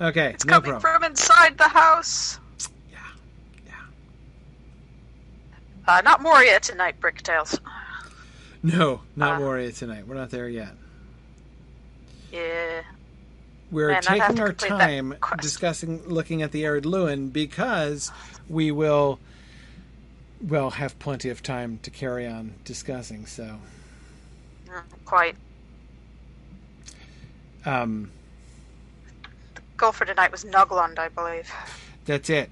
[0.00, 0.80] Okay, It's no coming problem.
[0.80, 2.40] from inside the house.
[2.90, 2.98] Yeah,
[3.66, 3.72] yeah.
[5.86, 7.60] Uh, not Moria tonight, Bricktails.
[8.62, 9.38] No, not Uh.
[9.40, 10.06] Moria tonight.
[10.06, 10.72] We're not there yet.
[12.32, 12.82] Yeah.
[13.70, 18.10] We're Man, taking our time discussing looking at the arid Lewin because
[18.48, 19.20] we will
[20.46, 23.26] well have plenty of time to carry on discussing.
[23.26, 23.58] So,
[25.04, 25.36] Quite.
[27.64, 28.10] um,
[29.54, 31.50] The Goal for tonight was Nuglund, I believe.
[32.04, 32.50] that's it.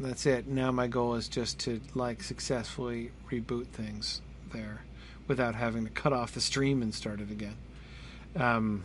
[0.00, 0.46] That's it.
[0.46, 4.20] Now my goal is just to like successfully reboot things
[4.52, 4.80] there
[5.26, 7.56] without having to cut off the stream and start it again.
[8.36, 8.84] Um,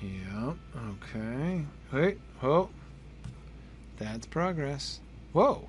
[0.00, 0.52] yeah.
[0.92, 1.64] Okay.
[1.92, 2.18] Wait.
[2.40, 2.70] Whoa.
[3.98, 5.00] That's progress.
[5.32, 5.68] Whoa.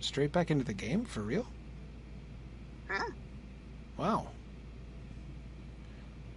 [0.00, 1.46] Straight back into the game for real?
[2.88, 3.12] Hmm.
[3.96, 4.28] Wow.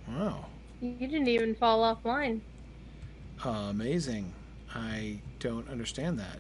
[0.08, 0.46] Wow.
[0.80, 2.40] You didn't even fall offline.
[3.44, 4.34] Amazing.
[4.74, 6.40] I don't understand that.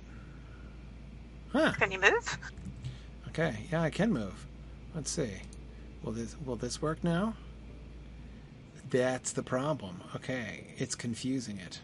[1.52, 1.74] Huh.
[1.74, 2.38] Can you move?
[3.38, 3.56] Okay.
[3.72, 4.46] Yeah, I can move.
[4.96, 5.30] Let's see.
[6.04, 7.36] Will this will this work now?
[8.90, 10.02] That's the problem.
[10.16, 11.80] Okay, it's confusing it.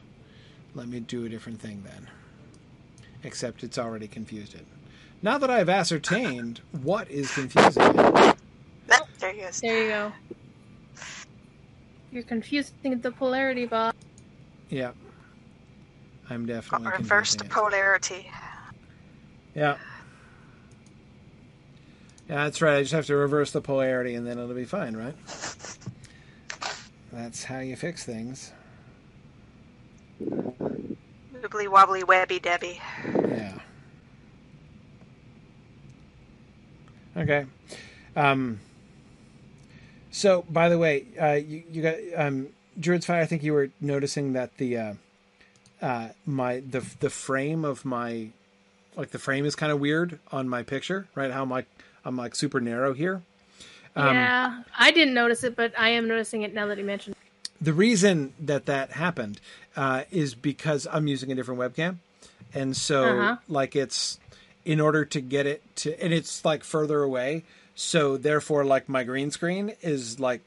[0.74, 2.08] Let me do a different thing then.
[3.24, 4.66] Except it's already confused it.
[5.22, 8.36] Now that I've ascertained what is confusing it,
[8.88, 9.62] That- there he is.
[9.62, 10.14] There you go.
[12.12, 13.98] You're confusing the polarity box.
[14.70, 14.92] yeah,
[16.30, 17.52] I'm definitely Reverse confusing the it.
[17.52, 18.32] polarity.
[19.56, 19.78] Yeah.
[22.30, 22.78] Yeah, that's right.
[22.78, 25.16] I just have to reverse the polarity and then it'll be fine, right?
[27.12, 28.52] That's how you fix things.
[30.22, 32.80] Wibbly wobbly webby debby.
[33.14, 33.60] Yeah.
[37.16, 37.46] Okay.
[38.16, 38.60] Um,
[40.12, 42.48] so, by the way, uh, you, you got um,
[42.80, 43.22] Druid's Fire.
[43.22, 44.94] I think you were noticing that the uh,
[45.82, 48.30] uh, my the the frame of my
[48.96, 51.32] like the frame is kind of weird on my picture, right?
[51.32, 51.68] How like
[52.06, 53.22] I'm like super narrow here.
[53.96, 57.16] Um, yeah, I didn't notice it, but I am noticing it now that you mentioned.
[57.62, 59.40] the reason that that happened
[59.76, 61.98] uh, is because I'm using a different webcam,
[62.54, 63.38] and so Uh-huh.
[63.48, 64.20] like it's
[64.66, 67.44] in order to get it to, and it's like further away,
[67.76, 70.42] so therefore like my green screen is like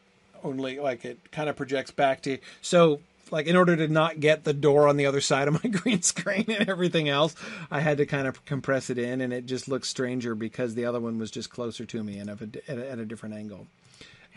[0.45, 3.01] only like it kind of projects back to so
[3.31, 6.03] like in order to not get the door on the other side of my green
[6.03, 7.35] screen and everything else
[7.71, 10.85] i had to kind of compress it in and it just looks stranger because the
[10.85, 13.35] other one was just closer to me and of a, at, a, at a different
[13.35, 13.67] angle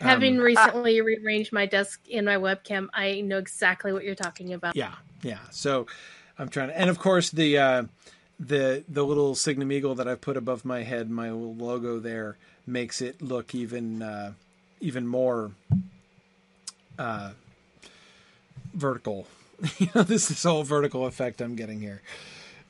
[0.00, 4.54] Having Um, recently rearranged my desk in my webcam, I know exactly what you're talking
[4.54, 4.74] about.
[4.74, 5.40] Yeah, yeah.
[5.50, 5.86] So
[6.38, 7.82] I'm trying to, and of course the uh,
[8.38, 13.02] the the little Signum Eagle that I've put above my head, my logo there, makes
[13.02, 14.32] it look even uh,
[14.80, 15.50] even more
[16.98, 17.32] uh,
[18.74, 19.26] vertical.
[19.78, 22.02] you know, this this whole vertical effect I'm getting here.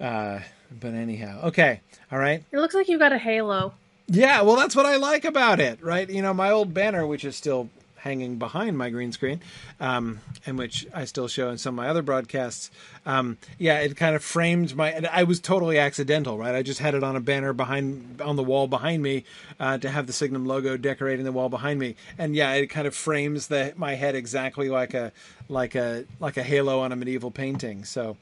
[0.00, 0.40] Uh,
[0.70, 2.42] but anyhow, okay, all right.
[2.52, 3.74] It looks like you've got a halo.
[4.06, 6.08] Yeah, well, that's what I like about it, right?
[6.08, 7.68] You know, my old banner, which is still
[8.00, 9.40] hanging behind my green screen,
[9.78, 12.70] um, and which I still show in some of my other broadcasts.
[13.06, 15.06] Um, yeah, it kind of framed my.
[15.12, 16.54] I was totally accidental, right?
[16.54, 19.24] I just had it on a banner behind on the wall behind me
[19.58, 22.86] uh, to have the Signum logo decorating the wall behind me, and yeah, it kind
[22.86, 25.12] of frames the my head exactly like a
[25.48, 27.84] like a like a halo on a medieval painting.
[27.84, 28.16] So.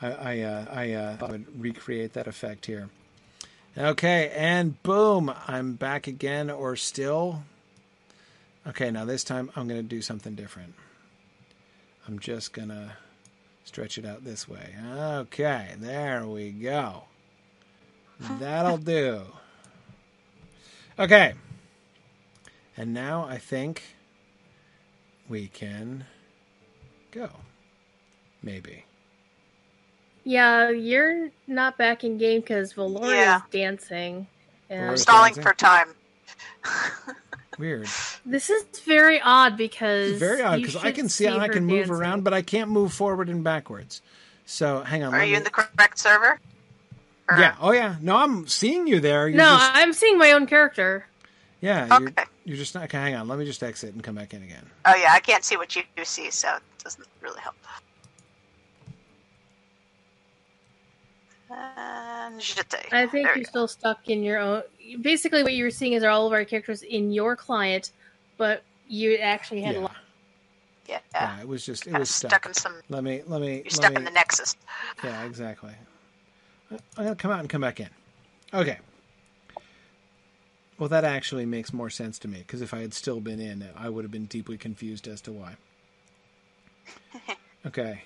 [0.00, 2.90] I I, uh, I uh, I would recreate that effect here.
[3.78, 7.44] Okay, and boom, I'm back again, or still.
[8.66, 10.74] Okay, now this time I'm going to do something different.
[12.06, 12.92] I'm just going to
[13.64, 14.74] Stretch it out this way.
[14.92, 17.04] Okay, there we go.
[18.40, 19.22] That'll do.
[20.98, 21.34] Okay.
[22.76, 23.82] And now I think
[25.28, 26.06] we can
[27.12, 27.30] go.
[28.42, 28.84] Maybe.
[30.24, 33.40] Yeah, you're not back in game because Valoria's Yeah.
[33.50, 34.26] dancing.
[34.68, 35.42] And Valoria's Stalling dancing?
[35.42, 35.94] for time.
[37.58, 37.86] Weird.
[38.24, 41.64] this is very odd because It's very odd because I can see, and I can
[41.66, 41.94] move dancing.
[41.94, 44.00] around, but I can't move forward and backwards.
[44.46, 45.14] So hang on.
[45.14, 46.40] Are let you me- in the correct server?
[47.30, 47.54] Or- Yeah.
[47.60, 47.96] Oh yeah.
[48.00, 49.28] No, I'm seeing you there.
[49.28, 51.06] You're No, just- I'm seeing my own character.
[51.60, 51.86] yeah.
[51.98, 52.24] You're, Okay.
[52.44, 52.84] you're just not.
[52.84, 53.28] Okay, hang on.
[53.28, 54.68] Let me just exit and come back in again.
[54.84, 57.54] Oh yeah, I can't see what you see, so it doesn't really help.
[61.50, 61.58] Um,
[62.34, 62.90] and jeté.
[62.92, 63.48] I think There you're go.
[63.50, 64.62] still stuck in your own.
[65.00, 67.92] Basically, what you were seeing is all of our characters in your client,
[68.36, 69.96] but you actually had a lot.
[70.86, 71.40] Yeah, Yeah.
[71.40, 71.82] It was just.
[71.82, 72.30] It kind of was stuck.
[72.30, 72.46] stuck.
[72.46, 72.74] in some.
[72.88, 73.22] Let me.
[73.26, 73.54] Let me.
[73.56, 74.56] You're let stuck me, in the nexus.
[75.02, 75.24] Yeah.
[75.24, 75.72] Exactly.
[76.70, 77.88] I'm gonna come out and come back in.
[78.52, 78.78] Okay.
[80.78, 83.64] Well, that actually makes more sense to me because if I had still been in,
[83.76, 85.56] I would have been deeply confused as to why.
[87.64, 88.02] Okay.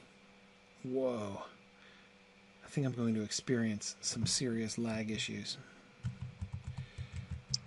[0.85, 1.43] Whoa.
[2.65, 5.57] I think I'm going to experience some serious lag issues.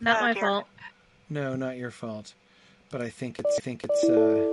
[0.02, 0.42] Not Oh, my dear.
[0.44, 0.68] fault.
[1.30, 2.34] No, not your fault.
[2.90, 4.46] But I think it's I think it's uh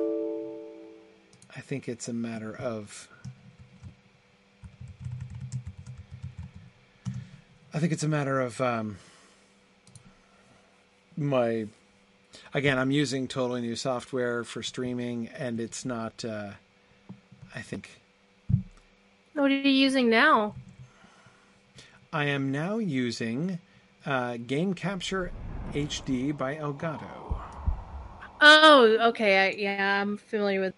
[1.57, 3.09] I think it's a matter of
[7.73, 8.97] I think it's a matter of um
[11.17, 11.67] my
[12.53, 16.51] again, I'm using totally new software for streaming and it's not uh
[17.55, 18.01] I think
[19.33, 20.55] What are you using now?
[22.13, 23.59] I am now using
[24.07, 25.33] uh, Game Capture
[25.75, 27.41] HD by Elgato.
[28.41, 29.49] Oh, okay.
[29.49, 30.75] I, yeah, I'm familiar with.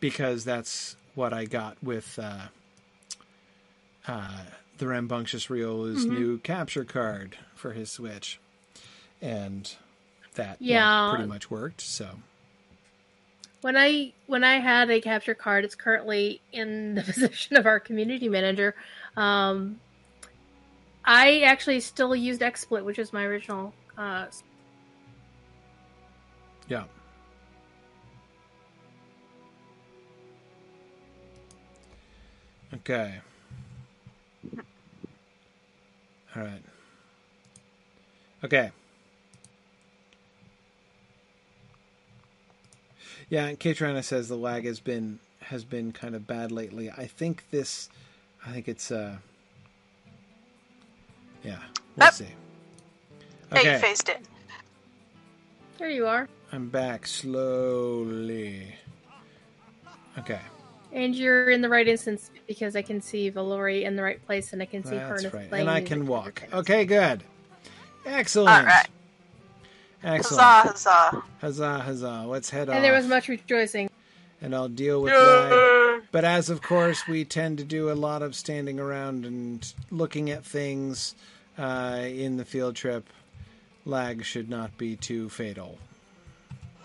[0.00, 2.48] because that's what I got with uh,
[4.08, 4.42] uh,
[4.78, 6.08] the Rambunctious Riola's Mhm.
[6.08, 8.40] new capture card for his Switch,
[9.20, 9.74] and
[10.34, 11.06] that Yeah.
[11.06, 11.80] pretty much worked.
[11.80, 12.18] So
[13.62, 17.80] When I when I had a capture card, it's currently in the position of our
[17.80, 18.74] community manager.
[19.16, 19.80] Um,
[21.04, 23.72] I actually still used XSplit, which is my original.
[23.96, 24.26] Uh,
[26.68, 26.84] yeah,
[32.74, 33.20] okay,
[36.36, 36.62] all right,
[38.44, 38.70] okay.
[43.28, 46.90] Yeah, and Katrina says the lag has been has been kind of bad lately.
[46.90, 47.88] I think this,
[48.44, 49.18] I think it's uh,
[51.44, 51.58] yeah.
[51.96, 52.14] We'll Yep.
[52.14, 52.28] see.
[53.54, 54.16] Hey, you Okay, phased in.
[55.78, 58.74] there you are, I'm back slowly.
[60.18, 60.40] Okay,
[60.92, 64.52] and you're in the right instance because I can see Valori in the right place,
[64.52, 64.98] and I can see her.
[64.98, 66.42] that's Harness right, and I can walk.
[66.54, 67.24] Okay, good,
[68.06, 68.88] excellent, All right.
[70.04, 70.42] excellent.
[70.42, 71.24] Huzzah, huzzah.
[71.40, 72.24] Huzzah, huzzah!
[72.26, 73.89] Let's head off, And there was much rejoicing.
[74.40, 75.52] And I'll deal with lag.
[75.52, 76.00] Yay.
[76.12, 80.30] But as of course we tend to do a lot of standing around and looking
[80.30, 81.14] at things
[81.58, 83.06] uh, in the field trip,
[83.84, 85.78] lag should not be too fatal.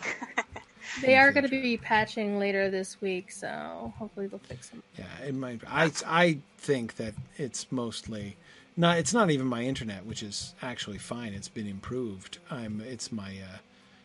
[1.01, 4.83] They are going to be patching later this week, so hopefully they'll fix them.
[4.97, 5.61] Yeah, it might.
[5.67, 8.37] I I think that it's mostly
[8.77, 8.97] not.
[8.97, 11.33] It's not even my internet, which is actually fine.
[11.33, 12.37] It's been improved.
[12.49, 12.81] I'm.
[12.81, 13.31] It's my.
[13.31, 13.57] Uh,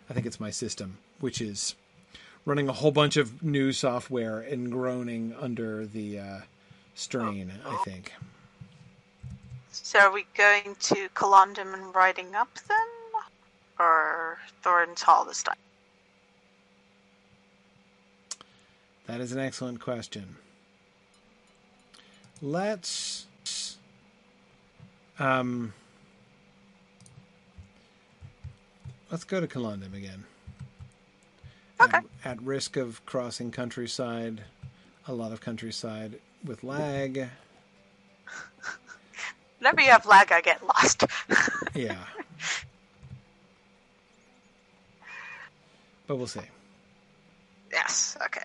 [0.09, 1.77] I think it's my system, which is
[2.44, 6.38] running a whole bunch of new software and groaning under the uh,
[6.94, 7.52] strain.
[7.66, 8.12] I think.
[9.70, 12.76] So are we going to Celondim and riding up then?
[13.78, 15.56] Or Thorin's Hall this time?
[19.06, 20.36] That is an excellent question.
[22.42, 23.26] Let's
[25.18, 25.72] um
[29.10, 30.24] let's go to Celondim again.
[31.82, 31.97] Okay.
[31.98, 34.43] At, at risk of crossing countryside,
[35.07, 37.16] a lot of countryside with lag.
[39.59, 41.05] Whenever you have lag, I get lost.
[41.74, 41.98] Yeah.
[46.09, 46.40] but we'll see.
[47.70, 48.40] yes, okay.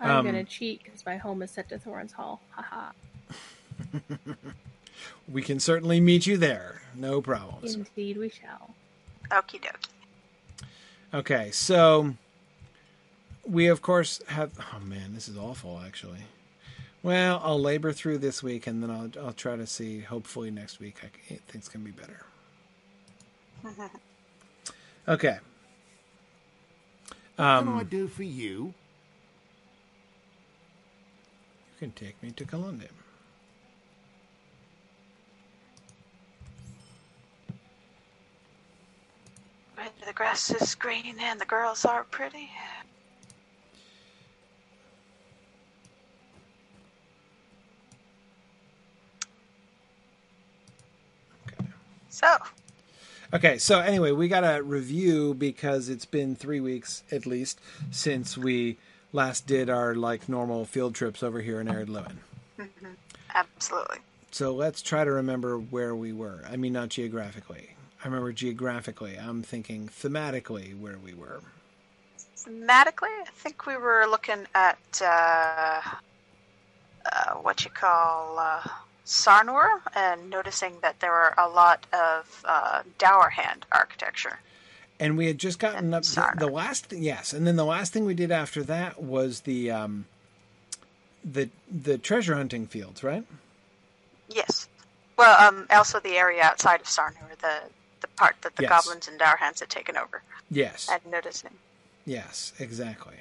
[0.00, 2.40] I'm Um, going to cheat because my home is set to Thorin's Hall.
[2.50, 2.90] Haha.
[5.30, 6.80] We can certainly meet you there.
[6.94, 7.74] No problems.
[7.74, 8.74] Indeed, we shall.
[9.30, 9.90] Okie dokie.
[11.14, 12.14] Okay, so
[13.46, 14.52] we of course have.
[14.74, 15.80] Oh man, this is awful.
[15.84, 16.24] Actually,
[17.02, 20.00] well, I'll labor through this week, and then I'll I'll try to see.
[20.00, 22.26] Hopefully next week, I, c- things can be better.
[25.08, 25.38] Okay.
[27.36, 28.74] What can I um, do for you?
[31.62, 32.97] You can take me to Celondim.
[39.78, 42.50] Where the grass is green and the girls are pretty.
[51.46, 51.68] Okay.
[52.08, 52.26] So,
[53.32, 57.60] Okay, so anyway, we got a review because it's been three weeks at least
[57.92, 58.78] since we
[59.12, 62.18] last did our like normal field trips over here in Ered Luin.
[62.58, 62.94] Mm-hmm.
[63.32, 63.98] absolutely.
[64.32, 66.42] So let's try to remember where we were.
[66.50, 67.76] I mean, not geographically.
[68.08, 69.18] Remember geographically.
[69.18, 71.42] I'm thinking thematically where we were.
[72.38, 75.82] Thematically, I think we were looking at uh,
[77.04, 78.62] uh, what you call uh,
[79.04, 84.38] Sarnur and noticing that there were a lot of uh, Dourhand architecture.
[84.98, 86.04] And we had just gotten And up.
[86.04, 89.70] The, the last, yes, and then the last thing we did after that was the
[89.70, 90.06] um,
[91.22, 93.24] the the treasure hunting fields, right?
[94.30, 94.66] Yes.
[95.18, 97.60] Well, um, also the area outside of Sarnur, the
[98.18, 98.70] part that the Yes.
[98.70, 100.22] goblins and Dourhands had taken over.
[100.50, 100.88] Yes.
[100.90, 101.50] And noticing.
[102.04, 103.16] Yes, exactly.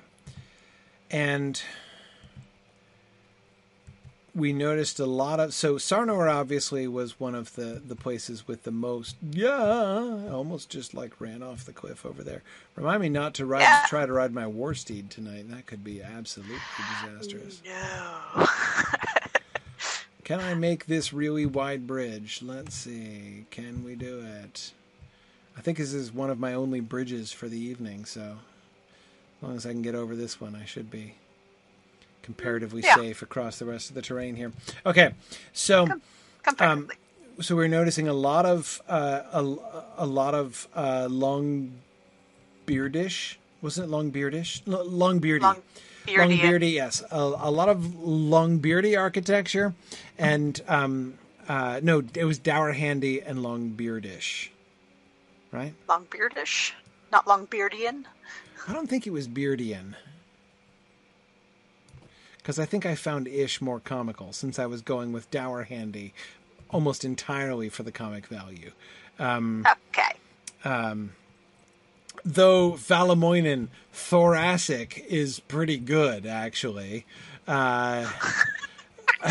[1.12, 1.62] And
[4.36, 8.64] we noticed a lot of so Sarnur obviously was one of the the places with
[8.64, 12.44] the most yeah I almost just like ran off the cliff over there.
[12.76, 13.84] Remind me not to ride Yeah.
[13.88, 15.50] try to ride my war steed tonight.
[15.50, 16.58] That could be absolutely
[17.04, 17.62] disastrous.
[17.66, 18.48] No.
[20.24, 22.42] Can I make this really wide bridge?
[22.44, 23.46] Let's see.
[23.50, 24.74] Can we do it?
[25.58, 28.22] I think this is one of my only bridges for the evening, so
[29.38, 31.16] as long as I can get over this one, I should be
[32.22, 32.96] comparatively Yeah.
[32.96, 34.52] safe across the rest of the terrain here.
[34.86, 35.14] Okay,
[35.54, 35.88] so
[36.44, 36.96] Comparatively.
[37.42, 39.56] so we're noticing a lot of uh, a,
[39.98, 41.72] a lot of uh, long
[42.66, 43.38] beardish.
[43.62, 44.62] Wasn't it long beardish?
[44.72, 45.44] L- long beardy.
[45.44, 45.62] Long
[46.06, 46.20] beardy.
[46.36, 47.02] Long beardy, yes.
[47.12, 49.74] A, a lot of long beardy architecture,
[50.18, 51.16] and um,
[51.50, 54.50] uh, no, it was dower handy and long beardish,
[55.52, 55.74] right?
[55.88, 56.74] Long beardish.
[57.12, 58.06] Not long beardian.
[58.68, 59.96] I don't think it was beardian,
[62.38, 66.14] because I think I found ish more comical since I was going with dower handy
[66.70, 68.72] almost entirely for the comic value.
[69.20, 70.14] Okay.
[70.64, 71.12] Um,
[72.26, 77.06] though Valamoinen thoracic is pretty good actually.
[77.48, 78.10] Uh,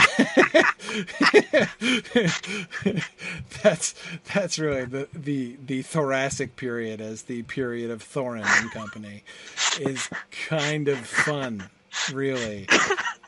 [3.63, 3.95] that's
[4.35, 9.23] that's really the, the the thoracic period as the period of Thorin and company
[9.81, 10.09] is
[10.49, 11.69] kind of fun,
[12.13, 12.69] really.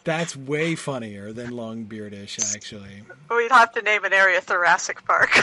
[0.04, 3.02] That's way funnier than Longbeardish, actually.
[3.30, 5.30] We'd have to name an area Thoracic Park.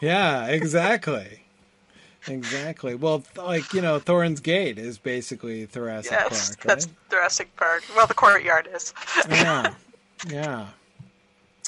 [0.00, 1.42] Yeah, exactly.
[2.28, 2.94] Exactly.
[2.94, 6.68] Well, like you know, Thorin's Gate is basically Thoracic yes, Park, right?
[6.68, 7.82] that's Thoracic Park.
[7.96, 8.94] Well, the courtyard is.
[9.28, 9.74] yeah,
[10.26, 10.68] yeah.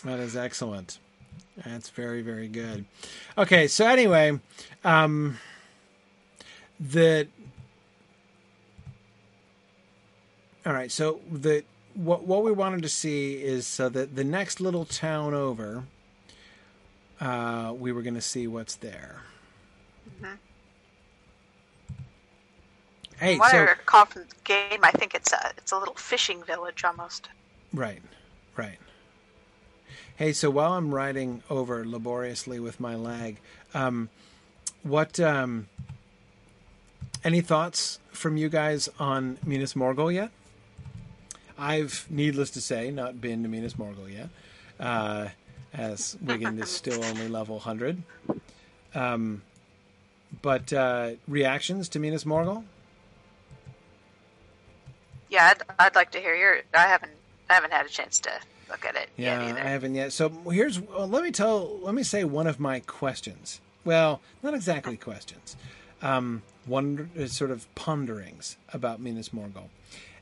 [0.05, 0.98] That is excellent.
[1.64, 2.86] That's very, very good.
[3.36, 4.39] Okay, so anyway,
[4.85, 5.39] um,
[6.78, 7.28] the
[10.64, 10.90] all right.
[10.90, 11.64] So the
[11.94, 15.85] what what we wanted to see is so that the next little town over,
[17.20, 19.22] uh, we were going to see what's there.
[23.18, 24.81] Hey, What so conference game.
[24.82, 27.28] I think it's a it's a little fishing village almost.
[27.72, 28.01] Right,
[28.56, 28.78] right.
[30.16, 33.39] Hey, so while I'm riding over laboriously with my lag,
[33.72, 34.10] um,
[34.82, 35.68] what um,
[37.24, 40.31] any thoughts from you guys on Minas Morgul yet?
[41.59, 44.28] I've, needless to say, not been to Minas Morgul yet,
[44.78, 45.28] uh,
[45.72, 48.02] as Wigan is still only level 100.
[48.94, 49.43] Um,
[50.43, 52.64] but uh, reactions to Minas Morgul?
[55.28, 56.60] Yeah, I'd, I'd like to hear your.
[56.74, 57.12] I haven't
[57.51, 58.31] I haven't had a chance to
[58.70, 59.60] look at it Yeah, yet either.
[59.60, 60.12] I haven't yet.
[60.12, 63.60] So here's well, let me tell let me say one of my questions.
[63.85, 65.56] Well, not exactly questions.
[66.02, 69.68] Um, one is sort of ponderings about Minas Morgul,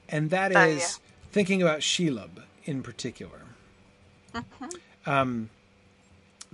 [0.08, 0.86] and that is Oh, yeah.
[1.32, 3.40] thinking about Shelob in particular.
[5.06, 5.50] Um,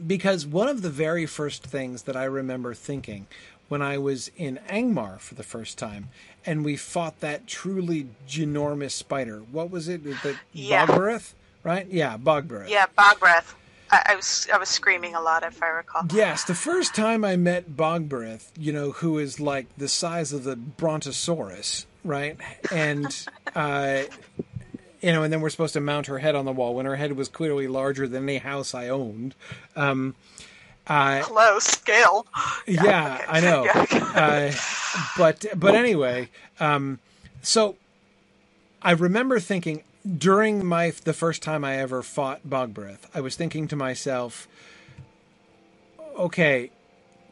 [0.07, 3.27] because one of the very first things that I remember thinking
[3.69, 6.09] when I was in Angmar for the first time,
[6.47, 9.39] and we fought that truly ginormous spider.
[9.51, 10.05] What was it?
[10.05, 10.87] The Yeah.
[10.87, 11.87] Bogbereth, right?
[11.89, 12.69] Yeah, Bogbereth.
[12.69, 13.55] Yeah, bog breath.
[13.91, 16.03] I, I was I was screaming a lot if I recall.
[16.13, 20.45] Yes, the first time I met Bogbereth, you know, who is like the size of
[20.45, 22.37] the Brontosaurus, right?
[22.73, 23.07] And,
[23.55, 24.03] uh,
[25.01, 26.97] you know, and then we're supposed to mount her head on the wall when her
[26.97, 29.35] head was clearly larger than any house I owned.
[29.77, 30.15] Um,
[30.87, 32.27] uh, Close scale.
[32.67, 33.25] yeah, okay.
[33.29, 33.65] I know.
[33.93, 34.13] Yeah.
[34.15, 34.53] uh,
[35.19, 36.29] but but anyway,
[36.61, 36.99] um,
[37.43, 37.77] so
[38.83, 39.83] I remember thinking
[40.19, 44.47] during my the first time I ever fought Bogbereth, I was thinking to myself,
[46.19, 46.71] okay,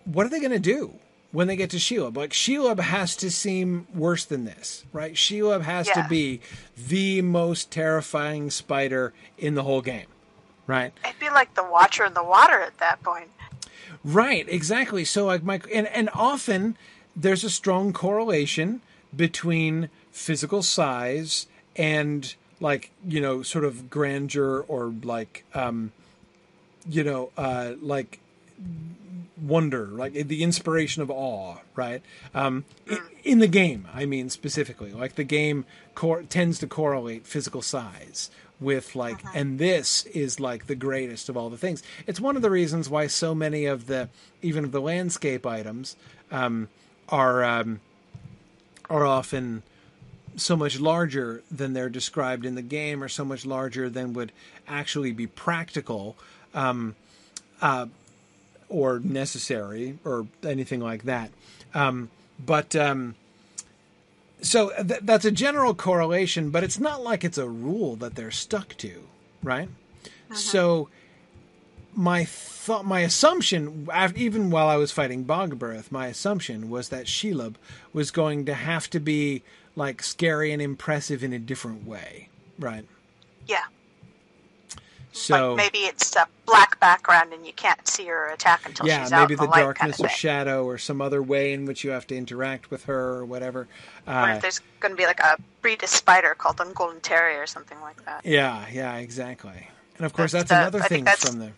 [0.04, 0.94] what are they going to do
[1.30, 2.16] when they get to Shelob?
[2.16, 5.14] Like Shelob has to seem worse than this, right?
[5.14, 6.02] Shelob has Yeah.
[6.02, 6.40] to be
[6.76, 10.06] the most terrifying spider in the whole game,
[10.66, 10.92] right?
[11.04, 13.30] It'd be like the Watcher in the water at that point.
[14.04, 15.04] Right, exactly.
[15.04, 16.76] So like my and and often
[17.14, 18.80] there's a strong correlation
[19.14, 21.46] between physical size
[21.76, 25.92] and like you know sort of grandeur or like um
[26.88, 28.20] you know uh like
[29.40, 32.02] wonder like the inspiration of awe right
[32.34, 32.64] um
[33.24, 35.64] in the game i mean specifically like the game
[35.94, 38.30] cor- tends to correlate physical size
[38.62, 42.42] with like and this is like the greatest of all the things it's one of
[42.42, 44.08] the reasons why so many of the
[44.40, 45.96] even of the landscape items
[46.30, 46.68] um
[47.08, 47.80] are um
[48.88, 49.62] are often
[50.36, 54.32] so much larger than they're described in the game, or so much larger than would
[54.66, 56.16] actually be practical,
[56.54, 56.94] um,
[57.60, 57.86] uh,
[58.68, 61.30] or necessary, or anything like that.
[61.74, 62.10] Um,
[62.44, 63.14] but um,
[64.42, 68.30] so th- that's a general correlation, but it's not like it's a rule that they're
[68.30, 69.04] stuck to,
[69.42, 69.68] right?
[70.04, 70.34] Uh-huh.
[70.34, 70.88] So
[71.94, 77.54] my thought, my assumption, even while I was fighting Bogbereth, my assumption was that Shelob
[77.92, 79.42] was going to have to be
[79.76, 82.28] like scary and impressive in a different way,
[82.58, 82.84] right?
[83.46, 83.64] Yeah.
[85.12, 89.02] So like maybe it's a black background and you can't see her attack until yeah,
[89.04, 91.52] she's out maybe in the the, darkness kind of of shadow or some other way
[91.52, 93.68] in which you have to interact with her or whatever.
[94.06, 97.00] or Uh, if there's going to be like a breed of spider called the Golden
[97.00, 98.24] Terrier or something like that.
[98.24, 99.68] Yeah, yeah, exactly.
[99.96, 101.52] And of course, That's that's, the- another thing that's- from the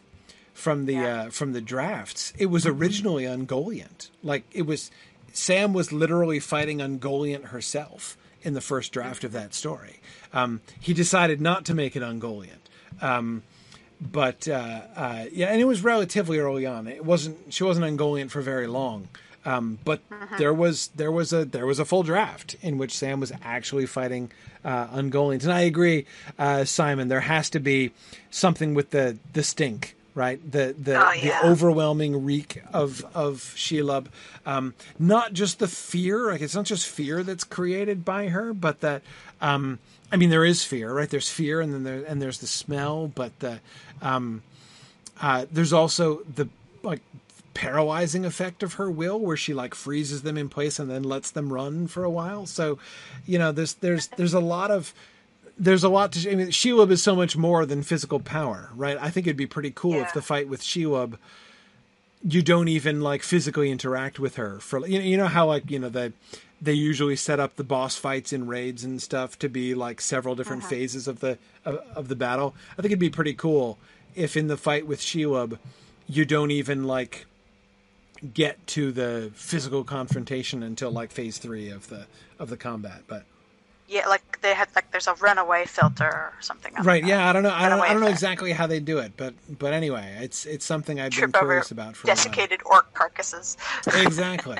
[0.52, 1.22] from the Yeah.
[1.22, 2.32] Uh, from the drafts.
[2.38, 4.10] It was originally Ungoliant.
[4.22, 4.90] Like it was,
[5.32, 10.00] Sam was literally fighting Ungoliant herself in the first draft of that story.
[10.32, 12.60] Um, he decided not to make it Ungoliant.
[13.00, 13.42] Um,
[14.00, 16.86] but uh, uh, yeah, and it was relatively early on.
[16.86, 19.08] It wasn't she wasn't Ungoliant for very long.
[19.46, 20.00] Um, but
[20.38, 23.84] there was there was a there was a full draft in which Sam was actually
[23.86, 24.30] fighting
[24.64, 26.06] uh, Ungoliant, and I agree,
[26.38, 27.08] uh, Simon.
[27.08, 27.92] There has to be
[28.30, 30.40] something with the the stink, right?
[30.50, 34.06] The the, Oh, the overwhelming reek of of Shelob.
[34.46, 38.80] Um, not just the fear, like it's not just fear that's created by her, but
[38.80, 39.02] that
[39.42, 39.78] um,
[40.14, 41.10] I mean there is fear, right?
[41.10, 43.58] There's fear, and then there and there's the smell, but the
[44.00, 44.44] um,
[45.20, 46.48] uh, there's also the
[46.84, 47.00] like
[47.54, 51.32] paralyzing effect of her will where she like freezes them in place and then lets
[51.32, 52.46] them run for a while.
[52.46, 52.78] So
[53.26, 54.94] you know there's there's there's a lot of
[55.58, 58.96] there's a lot to I mean Shelob is so much more than physical power right?
[59.00, 61.18] I think it'd be pretty cool if the fight with Shelob
[62.22, 65.70] you don't even like physically interact with her for you know, you know how like
[65.72, 66.12] you know the
[66.64, 70.34] they usually set up the boss fights in raids and stuff to be like several
[70.34, 70.70] different uh-huh.
[70.70, 72.54] phases of the of, of the battle.
[72.72, 73.78] I think it'd be pretty cool
[74.14, 75.58] if in the fight with Shelob
[76.06, 77.26] you don't even like
[78.32, 82.06] get to the physical confrontation until like phase 3 of the
[82.38, 83.02] of the combat.
[83.06, 83.24] But
[83.88, 86.72] Yeah, like they had like there's a runaway filter or something.
[86.82, 87.08] right, that.
[87.08, 89.34] yeah, I don't know I don't, I don't know exactly how they do it, but
[89.58, 92.16] but anyway, it's it's something I've Trip been curious about for a while.
[92.16, 93.56] desiccated orc carcasses.
[93.94, 94.58] Exactly.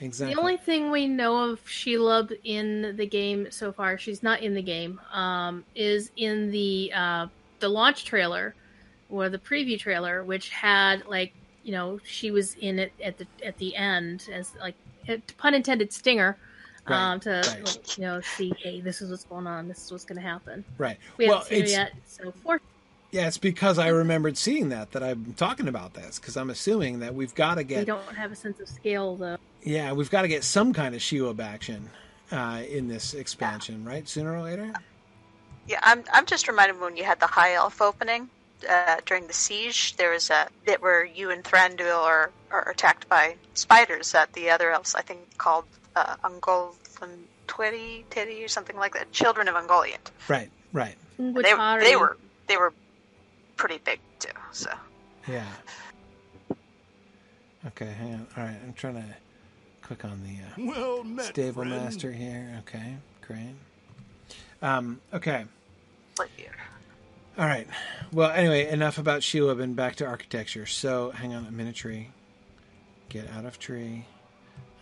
[0.00, 0.34] Exactly.
[0.34, 4.54] The only thing we know of Shelob in the game so far, she's not in
[4.54, 7.26] the game, um, is in the uh,
[7.60, 8.54] the launch trailer
[9.10, 13.26] or the preview trailer, which had like you know she was in it at the
[13.44, 14.74] at the end as like
[15.08, 16.36] a pun intended stinger.
[16.88, 17.64] Right, Um, to right.
[17.64, 19.68] like, you know see, hey, this is what's going on.
[19.68, 20.64] This is what's going to happen.
[20.78, 20.96] Right.
[21.18, 22.60] We well, haven't seen her it's yet, so for
[23.10, 27.00] yeah, it's because I remembered seeing that that I'm talking about this because I'm assuming
[27.00, 29.36] that we've got to get we don't have a sense of scale though.
[29.62, 31.90] Yeah we've got to get some kind of Shelob action
[32.32, 34.08] uh, in this expansion, right?
[34.08, 34.72] Sooner or later.
[35.66, 38.28] Yeah, I'm I'm just reminded when you had the high elf opening
[38.68, 39.96] uh, during the siege.
[39.96, 44.50] There was a bit where you and Thranduil are, are attacked by spiders that the
[44.50, 45.64] other elves I think called
[45.96, 46.74] uh, Ungol
[47.46, 49.12] Twitty Titty or something like that.
[49.12, 50.10] Children of Ungoliant.
[50.28, 50.50] Right.
[50.72, 50.94] Right.
[51.18, 52.16] They, they were
[52.46, 52.72] they were
[53.56, 54.30] pretty big too.
[54.52, 54.70] So
[55.28, 55.44] Yeah.
[57.66, 58.26] Okay, hang on.
[58.36, 59.04] All right, I'm trying to
[59.90, 61.70] click on the uh, Well met, stable friend.
[61.70, 62.56] master here.
[62.60, 62.94] Okay,
[63.26, 63.54] great.
[64.62, 65.44] Um, okay.
[66.16, 66.44] like you.
[67.36, 67.66] All right.
[68.12, 70.66] Well, anyway, enough about Shelob and back to architecture.
[70.66, 72.10] So, hang on a minute, tree.
[73.08, 74.04] Get out of tree.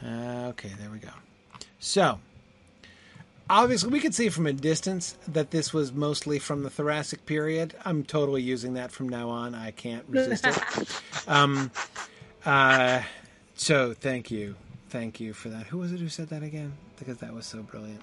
[0.05, 1.09] Uh, okay, there we go.
[1.79, 2.19] So,
[3.49, 7.75] obviously, we could see from a distance that this was mostly from the Thoracic period.
[7.85, 9.55] I'm totally using that from now on.
[9.55, 10.59] I can't resist it.
[11.29, 11.71] Um,
[12.47, 13.03] uh,
[13.55, 14.55] so, thank you.
[14.89, 15.67] Thank you for that.
[15.67, 16.73] Who was it who said that again?
[16.99, 18.01] Because that was so brilliant.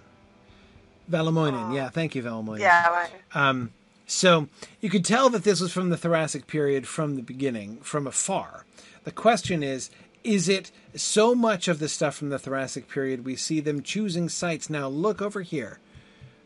[1.10, 1.74] Valamoinen.
[1.74, 2.60] Yeah, thank you, Valamoinen.
[2.60, 2.88] Yeah.
[2.90, 3.10] Right.
[3.34, 3.72] Um,
[4.08, 4.48] so
[4.82, 8.66] you could tell that this was from the Thoracic period from the beginning, from afar.
[9.04, 9.90] The question is
[10.24, 14.28] is it so much of the stuff from the Thoracic period we see them choosing
[14.28, 14.72] sites?
[14.72, 15.80] Now, look over here.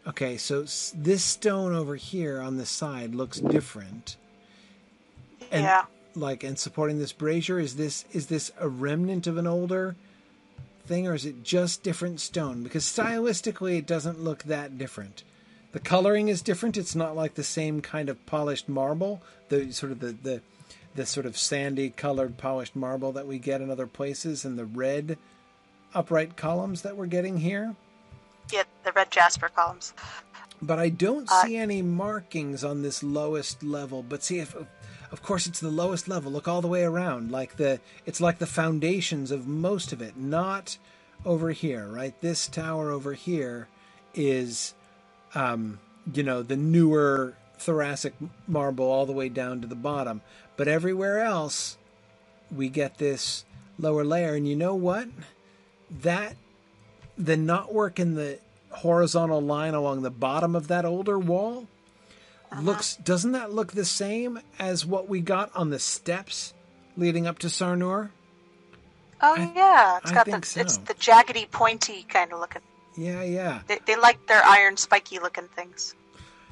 [0.06, 0.64] Okay, so
[0.94, 4.18] this stone over here on the side looks different.
[5.52, 5.86] And yeah.
[6.14, 9.96] like and supporting this brazier is this is this a remnant of an older
[10.90, 15.24] thing or is it just different stone because stylistically it doesn't look that different
[15.72, 19.92] the coloring is different it's not like the same kind of polished marble the sort
[19.92, 20.42] of the the,
[20.96, 24.66] the sort of sandy colored polished marble that we get in other places and the
[24.66, 25.18] red
[25.94, 27.76] upright columns that we're getting here
[28.52, 28.64] Yeah.
[28.84, 29.94] The red jasper columns.
[30.62, 34.02] but I don't Uh, see any markings on this lowest level.
[34.04, 34.56] But see if
[35.12, 36.32] of course it's the lowest level.
[36.32, 37.32] Look all the way around.
[37.32, 40.78] Like the it's like the foundations of most of it, not
[41.26, 42.20] over here, right?
[42.22, 43.68] This tower over here
[44.14, 44.74] is
[45.36, 45.80] um,
[46.14, 48.14] you know, the newer thoracic
[48.48, 50.22] marble all the way down to the bottom.
[50.58, 51.78] But everywhere else
[52.52, 53.46] we get this
[53.78, 55.08] lower layer and you know what?
[55.90, 56.36] That
[57.18, 58.40] the knotwork in the
[58.72, 61.68] horizontal line along the bottom of that older wall
[62.52, 62.62] Uh-huh.
[62.62, 66.54] looks doesn't that look the same as what we got on the steps
[66.98, 68.10] leading up to Sarnur?
[69.22, 69.98] Oh I- yeah.
[69.98, 72.62] It's I got think the it's the jaggedy, pointy kind of looking.
[72.98, 73.62] Yeah, yeah.
[73.68, 75.96] They, they like their iron, spiky looking things.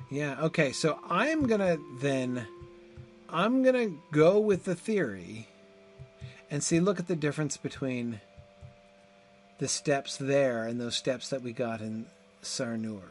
[0.09, 0.71] Yeah, okay.
[0.71, 2.47] So I'm going to then
[3.29, 5.47] I'm going to go with the theory
[6.49, 8.21] and see look at the difference between
[9.59, 12.05] the steps there and those steps that we got in
[12.43, 13.01] Sarnur,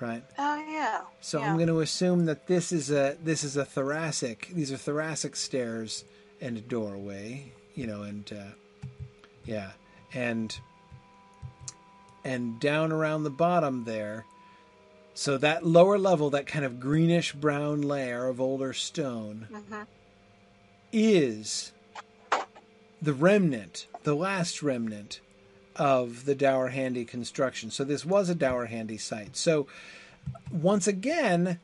[0.00, 0.22] right?
[0.38, 1.00] Oh yeah.
[1.20, 1.48] So yeah.
[1.48, 4.48] I'm going to assume that this is a this is a thoracic.
[4.52, 6.04] These are thoracic stairs
[6.40, 8.52] and a doorway, you know, and uh,
[9.44, 9.70] yeah,
[10.12, 10.56] and
[12.24, 14.24] and down around the bottom there.
[15.14, 19.86] So that lower level, that kind of greenish brown layer of older stone, Mhm.
[20.92, 21.72] is
[23.00, 25.20] the remnant, the last remnant
[25.74, 27.70] of the Dower Handy construction.
[27.70, 29.36] So this was a Dower Handy site.
[29.36, 29.66] So
[30.50, 31.60] once again,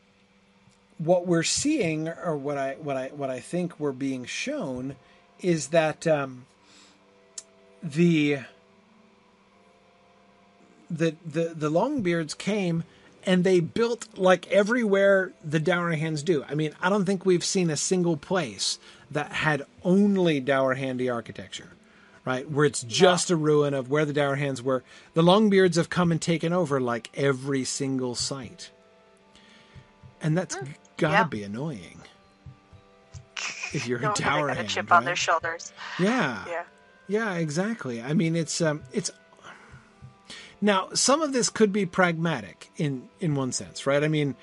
[0.98, 4.97] what we're seeing, or what I what I what I think we're being shown,
[5.40, 6.47] is that um,
[7.82, 8.40] the
[10.91, 12.84] the the the Longbeards came
[13.24, 16.44] and they built like everywhere the Dourhands do.
[16.49, 18.78] I mean, I don't think we've seen a single place
[19.10, 21.70] that had only Dower Handy architecture,
[22.25, 22.49] right?
[22.51, 24.83] Where it's just a ruin of where the Dourhands were.
[25.15, 28.70] The Longbeards have come and taken over like every single site,
[30.20, 30.57] and that's
[30.97, 31.25] gotta yeah.
[31.25, 32.01] be annoying.
[33.75, 34.99] If you're a No, they Dower got a Hand, chip right?
[34.99, 35.73] on their shoulders.
[35.99, 36.65] yeah, Yeah.
[37.09, 38.02] yeah, exactly.
[38.02, 39.10] I mean, it's um, it's
[40.60, 44.05] now some of this could be pragmatic in in one sense, right?
[44.05, 44.34] I mean,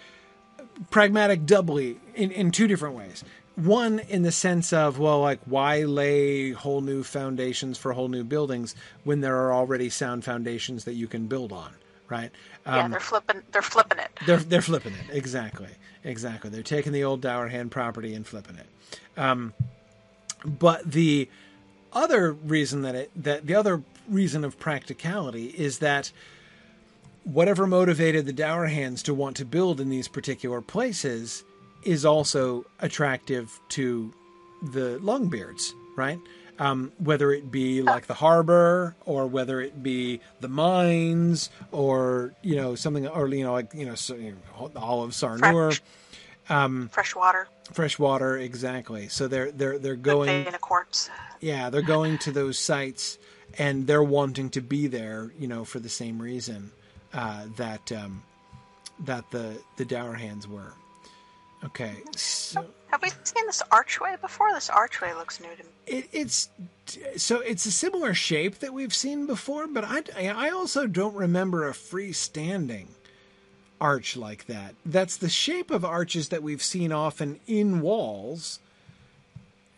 [0.89, 3.23] pragmatic doubly in in two different ways.
[3.63, 8.23] One, in the sense of well, like why lay whole new foundations for whole new
[8.23, 11.71] buildings when there are already sound foundations that you can build on,
[12.07, 12.31] right?
[12.65, 13.41] Yeah, Um, they're flipping.
[13.51, 14.09] They're flipping it.
[14.25, 15.69] they're they're flipping it exactly,
[16.03, 16.49] exactly.
[16.49, 18.67] They're taking the old Dourhand property and flipping it.
[19.19, 19.53] Um,
[20.45, 21.29] but the
[21.91, 26.11] other reason that it that the other reason of practicality is that
[27.23, 31.43] whatever motivated the Dourhands to want to build in these particular places
[31.83, 34.13] is also attractive to
[34.61, 36.19] the Longbeards, right?
[36.59, 42.57] Um, whether it be like the harbor or whether it be the mines or you
[42.57, 45.81] know something or you know like you know, so, you know all of Sarnur, Fresh,
[46.91, 47.47] fresh water.
[47.71, 49.07] fresh water exactly.
[49.07, 51.09] So they're they're they're going in a quartz.
[51.39, 53.17] yeah, they're going to those sites
[53.57, 56.71] and they're wanting to be there, you know, for the same reason
[57.13, 58.23] uh, that um,
[59.05, 60.73] that the the Dourhands were.
[61.65, 64.53] Okay, so Have we seen this archway before?
[64.53, 65.69] This archway looks new to me.
[65.87, 66.49] it, it's
[67.17, 71.67] so it's a similar shape that we've seen before, but I I also don't remember
[71.67, 72.87] a freestanding
[73.81, 74.75] arch like that.
[74.85, 78.59] That's the shape of arches that we've seen often in walls,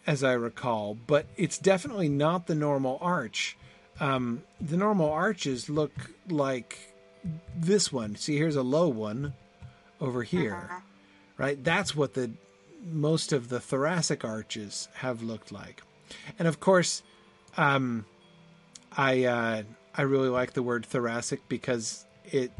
[0.07, 3.57] as I recall, but it's definitely not the normal arch.
[3.99, 5.91] Um, the normal arches look
[6.29, 6.93] like
[7.55, 8.15] this one.
[8.15, 9.33] See, here's a low one
[9.99, 10.81] over here,
[11.41, 11.61] right?
[11.63, 12.31] That's what the
[12.91, 15.81] most of the thoracic arches have looked like.
[16.39, 17.03] And of course,
[17.57, 18.05] um,
[18.95, 19.63] I uh,
[19.95, 22.51] I really like the word thoracic because it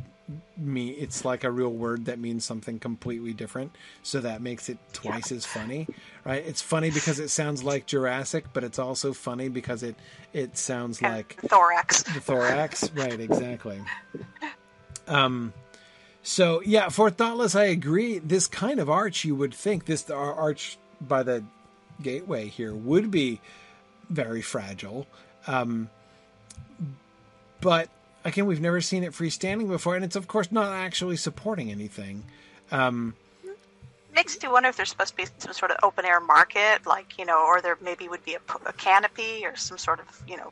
[0.57, 4.77] me it's like a real word that means something completely different so that makes it
[4.93, 5.85] twice as funny
[6.23, 9.93] right it's funny because it sounds like jurassic but it's also funny because it
[10.31, 12.03] it sounds And like thorax.
[12.03, 13.81] the thorax right exactly
[15.07, 15.51] um
[16.23, 18.19] So yeah, for Thoughtless, I agree.
[18.19, 21.43] This kind of arch, you would think this arch by the
[22.01, 23.41] gateway here would be
[24.09, 25.07] very fragile.
[25.47, 25.89] Um,
[27.59, 27.89] but
[28.23, 32.23] again, we've never seen it freestanding before, and it's of course not actually supporting anything.
[32.71, 33.15] Um,
[34.13, 37.17] Makes you wonder if there's supposed to be some sort of open air market, like
[37.17, 40.51] you know, or there maybe would be a canopy or some sort of you know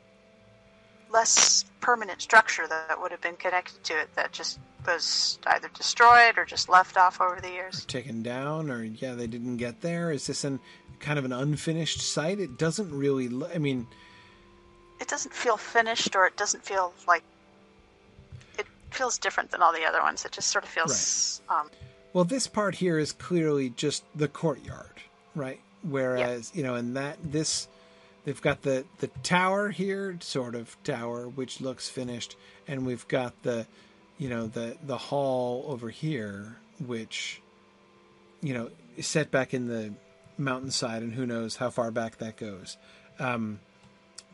[1.12, 6.36] less permanent structure that would have been connected to it that just was either destroyed
[6.36, 7.84] or just left off over the years.
[7.84, 10.10] taken down, or yeah, they didn't get there.
[10.10, 10.60] Is this an
[10.98, 12.40] kind of an unfinished site?
[12.40, 13.28] It doesn't really.
[13.54, 13.86] I mean,
[15.00, 17.22] It doesn't feel finished, or it doesn't feel like
[18.58, 20.24] it feels different than all the other ones.
[20.24, 21.40] It just sort of feels.
[21.48, 21.70] Um,
[22.12, 25.00] Well, this part here is clearly just the courtyard,
[25.34, 25.60] right?
[25.82, 27.68] Whereas, you know, in that this
[28.24, 32.36] they've got the the tower here, sort of tower, which looks finished,
[32.68, 33.66] and we've got the
[34.20, 37.40] you know, the the hall over here, which
[38.42, 39.94] you know, is set back in the
[40.38, 42.76] mountainside and who knows how far back that goes.
[43.18, 43.60] Um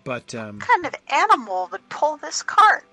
[0.03, 2.85] but um what kind of animal would pull this cart?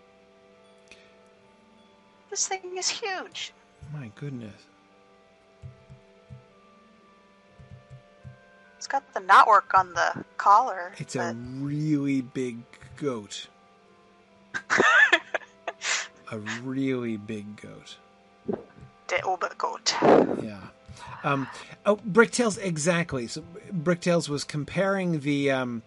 [2.30, 3.54] This thing is huge.
[3.92, 4.54] my goodness.
[8.78, 10.94] It's got the knotwork on the collar.
[10.98, 12.58] It's but a really big
[12.98, 13.48] goat.
[16.32, 17.98] a really big goat.
[18.48, 20.44] the Obergoat.
[20.44, 20.60] Yeah.
[21.24, 21.48] Um,
[21.86, 23.28] oh, Bricktails exactly.
[23.28, 25.82] So Bricktails was comparing the um,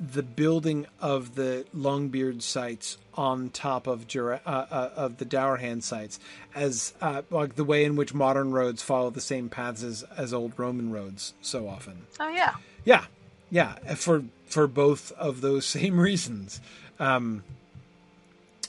[0.00, 5.82] the building of the Longbeard sites on top of Jura- uh, uh, of the Dourhand
[5.82, 6.18] sites
[6.54, 10.34] as uh, like the way in which modern roads follow the same paths as, as
[10.34, 12.06] old Roman roads so often.
[12.18, 12.54] Oh yeah.
[12.84, 13.04] Yeah,
[13.50, 16.60] yeah, for for both of those same reasons.
[16.98, 17.44] Um,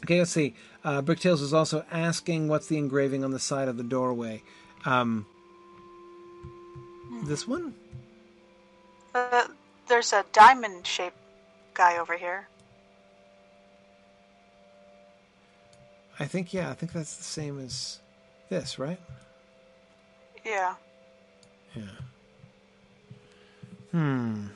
[0.05, 0.53] okay, let's see.
[0.83, 4.43] Uh, Bricktails is also asking what's the engraving on the side of the doorway.
[4.85, 5.25] Um,
[7.23, 7.73] this one?
[9.15, 9.47] Uh,
[9.87, 11.17] there's a diamond shaped
[11.73, 12.47] guy over here.
[16.19, 17.99] I think yeah, I think that's the same as
[18.49, 18.99] this, right?
[20.45, 20.75] Yeah.
[21.75, 21.83] Yeah.
[23.91, 24.47] Hmm.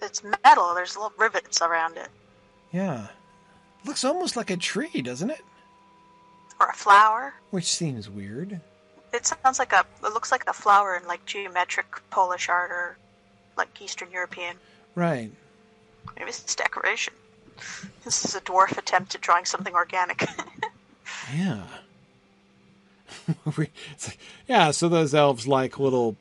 [0.00, 0.74] It's metal.
[0.74, 2.08] There's little rivets around it.
[2.72, 3.08] Yeah.
[3.86, 5.40] Looks almost like a tree, doesn't it?
[6.60, 7.34] Or a flower.
[7.50, 8.60] Which seems weird.
[9.12, 9.84] It sounds like a.
[10.04, 12.96] It looks like a flower in like geometric Polish art or
[13.56, 14.56] like Eastern European.
[14.94, 15.30] Right.
[16.18, 17.14] Maybe it's decoration.
[18.04, 20.28] This is a dwarf attempt at drawing something organic.
[21.34, 21.62] Yeah.
[23.92, 26.16] It's like, yeah, so those elves like little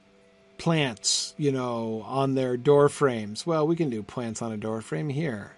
[0.58, 3.46] plants, you know, on their door frames.
[3.46, 5.56] Well, we can do plants on a door frame here.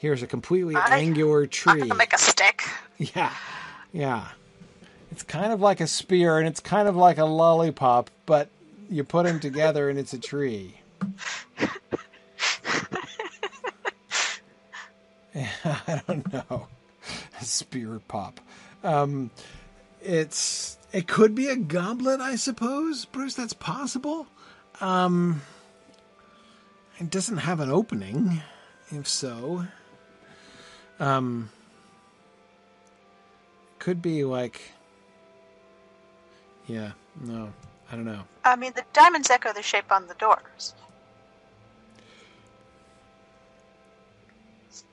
[0.00, 1.80] Here's a completely I- angular tree.
[1.80, 2.62] gonna make a stick.
[2.96, 3.32] Yeah.
[3.92, 4.28] Yeah.
[5.12, 8.48] It's kind of like a spear and it's kind of like a lollipop, but
[8.88, 10.80] you put them together and it's a tree.
[15.34, 16.66] I don't know.
[17.40, 18.40] Spear pop.
[18.82, 19.30] Um,
[20.02, 23.34] it's it could be a goblet, I suppose, Bruce.
[23.34, 24.26] That's possible.
[24.80, 25.42] Um,
[26.98, 28.42] it doesn't have an opening.
[28.90, 29.66] If so,
[31.00, 31.50] um,
[33.78, 34.60] could be like,
[36.66, 37.52] yeah, no,
[37.90, 38.22] I don't know.
[38.44, 40.74] I mean, the diamonds echo the shape on the doors.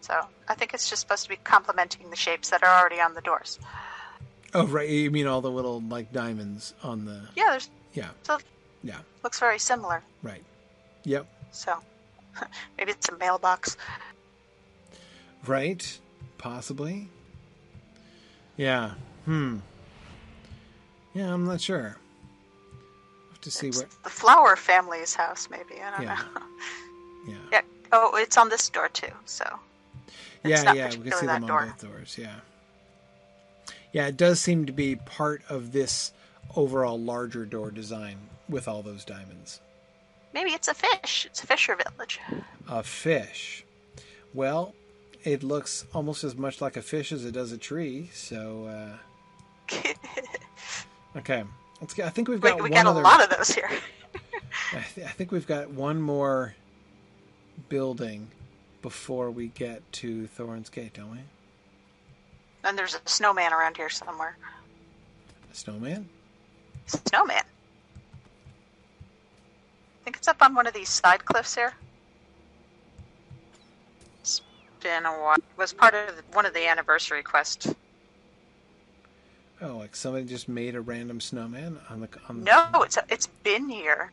[0.02, 0.14] So
[0.48, 3.22] I think it's just supposed to be complementing the shapes that are already on the
[3.22, 3.60] doors.
[4.54, 4.88] Oh, right.
[4.88, 7.28] You mean all the little like diamonds on the?
[7.36, 8.38] Yeah, there's Yeah, so
[8.84, 10.02] yeah, looks very similar.
[10.24, 10.44] right.
[11.04, 11.26] Yep.
[11.52, 11.76] So
[12.78, 13.76] maybe it's a mailbox.
[15.46, 16.00] Right.
[16.38, 17.10] Possibly.
[18.56, 18.92] Yeah.
[19.26, 19.58] Hmm.
[21.14, 21.98] Yeah, I'm not sure.
[23.32, 23.90] Have to see It's what.
[24.04, 25.82] the flower family's house, maybe.
[25.82, 26.16] I don't Yeah.
[26.16, 26.42] know.
[27.28, 27.36] Yeah.
[27.52, 27.62] Yeah.
[27.92, 29.12] Oh, it's on this door too.
[29.26, 29.44] So
[30.44, 31.66] Yeah, yeah, we can see them that on door.
[31.66, 32.16] both doors.
[32.18, 32.36] Yeah.
[33.92, 36.14] Yeah, it does seem to be part of this
[36.56, 38.18] overall larger door design
[38.48, 39.60] with all those diamonds.
[40.34, 41.26] maybe it's a fish.
[41.26, 42.20] It's a fisher village.
[42.68, 43.66] A fish.
[44.34, 44.74] Well,
[45.28, 48.10] it looks almost as much like a fish as it does a tree.
[48.14, 48.98] So,
[49.72, 49.76] uh,
[51.18, 51.44] okay,
[51.82, 52.06] let's get.
[52.06, 53.02] I think we've we got we one got other.
[53.02, 53.70] a lot of those here.
[54.74, 56.56] I, th- I think we've got one more
[57.70, 58.30] building
[58.82, 61.20] before we get to Thorin's Gate, don't we?
[62.64, 64.38] And there's a snowman around here somewhere.
[65.52, 66.08] A snowman.
[66.86, 67.38] Snowman.
[67.38, 67.44] I
[70.06, 71.74] think it's up on one of these side cliffs here.
[74.84, 75.36] It's a while.
[75.36, 77.74] It was part of one of the anniversary quest.
[79.62, 82.46] Oh, like somebody just made a random snowman on the on the.
[82.46, 84.12] No, it's it's been here.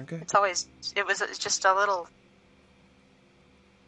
[0.00, 0.16] Okay.
[0.16, 2.08] It's always it was it's just a little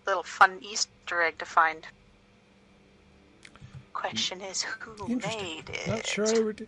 [0.06, 1.86] little fun Easter egg to find.
[3.94, 5.88] Question is who made it?
[5.88, 6.66] Not sure I would.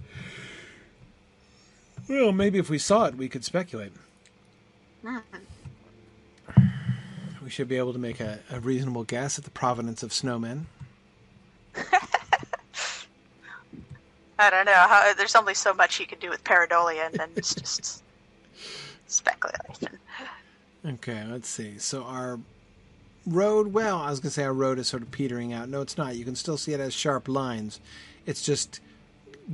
[2.09, 3.93] Well, maybe if we saw it, we could speculate.
[5.05, 5.19] Hmm.
[7.47, 10.65] We should be able to make a, a reasonable guess at the provenance of snowmen.
[14.37, 14.73] I don't know.
[14.73, 18.03] How, there's only so much you can do with pareidolia, and then it's just
[19.07, 19.97] speculation.
[20.85, 21.79] Okay, let's see.
[21.79, 22.41] So our
[23.29, 25.69] road, well, I was going to say our road is sort of petering out.
[25.69, 26.17] No, it's not.
[26.17, 27.79] You can still see it as sharp lines.
[28.27, 28.81] It's just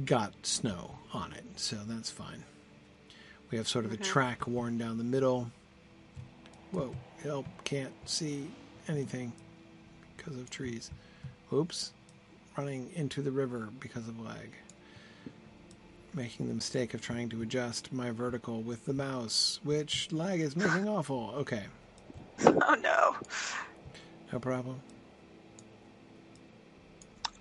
[0.06, 2.44] got snow on it, so that's fine.
[3.50, 4.04] We have sort of a mm-hmm.
[4.04, 5.50] track worn down the middle.
[6.70, 8.48] Whoa, help, can't see
[8.88, 9.32] anything
[10.16, 10.90] because of trees.
[11.52, 11.92] Oops,
[12.56, 14.50] running into the river because of lag.
[16.14, 20.56] Making the mistake of trying to adjust my vertical with the mouse, which lag is
[20.56, 21.32] making awful.
[21.38, 21.64] Okay,
[22.44, 23.16] Oh no!
[24.32, 24.80] no problem.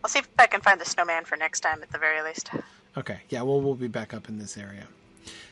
[0.03, 2.49] I'll see if I can find the snowman for next time at the very least.
[2.97, 4.87] Okay, yeah, well, we'll be back up in this area.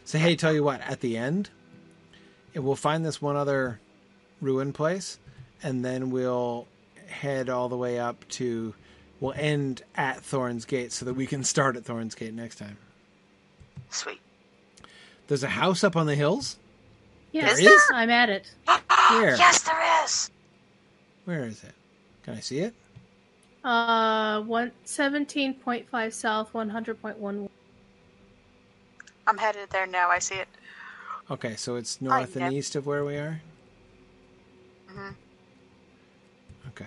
[0.05, 1.49] So, hey, tell you what, at the end,
[2.53, 3.79] it- we'll find this one other
[4.41, 5.19] ruin place,
[5.63, 6.67] and then we'll
[7.07, 8.73] head all the way up to.
[9.19, 12.77] We'll end at Thorin's Gate so that we can start at Thorin's Gate next time.
[13.89, 14.21] Sweet.
[15.27, 16.57] There's a house up on the hills.
[17.31, 17.81] Yes, There is?
[17.93, 18.51] I'm at it.
[19.09, 19.35] Where?
[19.35, 20.31] Yes, there is.
[21.25, 21.73] Where is it?
[22.23, 22.73] Can I see it?
[23.63, 27.49] Uh, one seventeen point five south, one hundred point one.
[29.27, 30.09] I'm headed there now.
[30.09, 30.47] I see it.
[31.29, 33.41] Okay, so it's north and east of where we are?
[34.89, 35.17] Mhm.
[36.67, 36.85] Okay.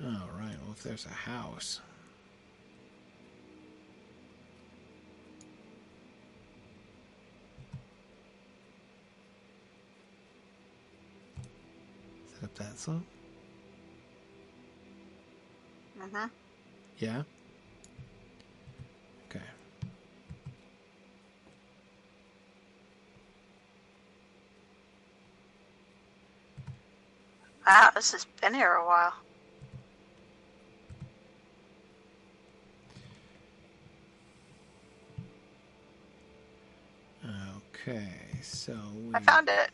[0.00, 1.80] All right, well, if there's a house.
[12.26, 13.06] Is it up that slope?
[15.96, 16.28] hmm
[16.98, 17.24] Yeah?
[27.68, 29.12] Wow, this has been here a while.
[37.74, 38.08] Okay,
[38.42, 38.74] so
[39.06, 39.70] we, I found it.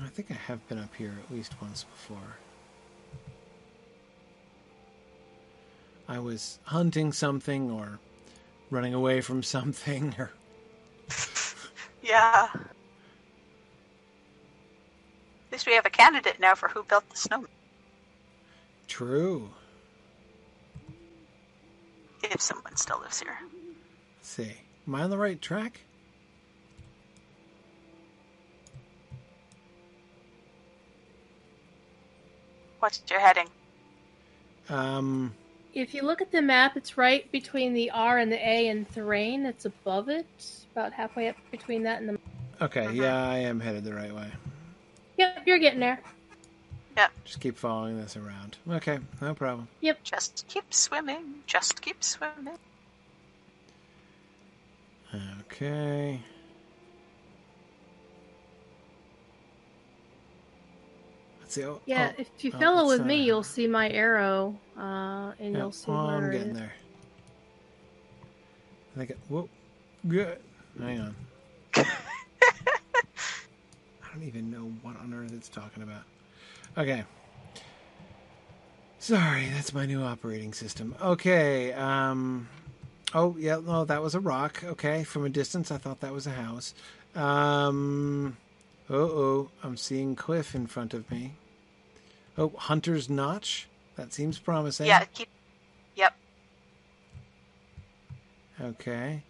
[0.00, 2.38] I think I have been up here at least once before.
[6.08, 7.98] I was hunting something or
[8.70, 10.30] running away from something or
[12.02, 12.48] Yeah.
[15.62, 17.48] At least we have a candidate now for who built the snowman.
[18.88, 19.48] true.
[22.24, 23.38] If someone still lives here.
[24.18, 24.52] Let's see.
[24.88, 25.82] Am I on the right track?
[32.80, 33.46] What's your heading?
[34.68, 35.32] Um
[35.74, 38.88] If you look at the map, it's right between the R and the A and
[38.88, 39.46] Thrain.
[39.46, 40.26] It's above it,
[40.72, 42.64] about halfway up between that and the.
[42.64, 44.26] okay, yeah, I am headed the right way.
[45.18, 46.00] Yep, you're getting there.
[46.96, 47.10] Yep.
[47.24, 48.58] Just keep following this around.
[48.68, 49.68] Okay, no problem.
[49.80, 50.02] Yep.
[50.04, 51.34] Just keep swimming.
[51.46, 52.58] Just keep swimming.
[55.42, 56.20] Okay.
[61.40, 61.64] Let's see.
[61.64, 64.56] Oh, Yeah, oh, if you oh, follow it's with me, not- you'll see my arrow,
[64.78, 66.58] uh, and yeah, you'll see oh, where I'm getting is.
[66.58, 66.72] there.
[68.94, 69.10] I think.
[69.10, 69.48] It, whoa,
[70.08, 70.38] good.
[70.78, 71.16] Hang on.
[74.12, 76.02] I don't even know what on earth it's talking about.
[76.76, 77.04] Okay.
[78.98, 80.94] Sorry, that's my new operating system.
[81.00, 81.72] Okay.
[81.72, 82.48] Um.
[83.14, 84.62] Oh yeah, no, that was a rock.
[84.64, 86.74] Okay, from a distance, I thought that was a house.
[87.14, 88.36] Um.
[88.90, 91.32] Oh oh, I'm seeing cliff in front of me.
[92.36, 93.68] Oh, Hunter's Notch.
[93.96, 94.86] That seems promising.
[94.86, 95.28] Yeah, keep.
[95.96, 96.14] Yep.
[98.60, 99.22] Okay.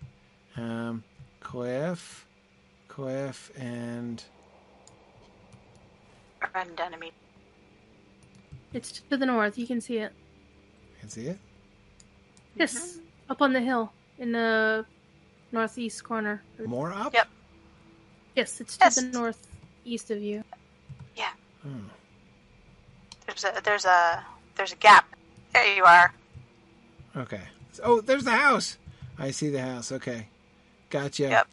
[0.57, 1.03] Um,
[1.41, 2.27] cliff,
[2.89, 4.23] cliff, and
[6.55, 7.13] Run enemy.
[8.73, 9.59] It's to the north.
[9.59, 10.13] You can see it.
[10.97, 11.39] I can see it.
[12.57, 13.33] Yes, mm-hmm.
[13.33, 14.85] up on the hill in the
[15.51, 16.43] northeast corner.
[16.65, 17.13] More up.
[17.15, 17.29] Yep.
[18.37, 18.95] Yes, it's to Yes.
[18.97, 20.45] the northeast of you.
[21.65, 21.71] Oh.
[23.27, 24.25] There's a there's a
[24.57, 25.07] there's a gap.
[25.53, 26.13] There you are.
[27.17, 27.41] Okay.
[27.83, 28.79] Oh, there's the house.
[29.19, 29.93] I see the house.
[29.93, 30.29] Okay.
[30.91, 31.23] Gotcha.
[31.25, 31.49] Yep.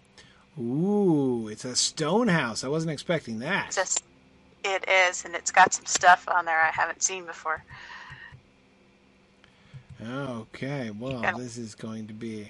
[0.59, 2.63] Ooh, it's a stone house.
[2.63, 3.67] I wasn't expecting that.
[3.67, 3.85] It's a
[4.63, 7.63] it is, and it's got some stuff on there I haven't seen before.
[10.05, 11.33] Okay, well, Yeah.
[11.33, 12.49] this is going to be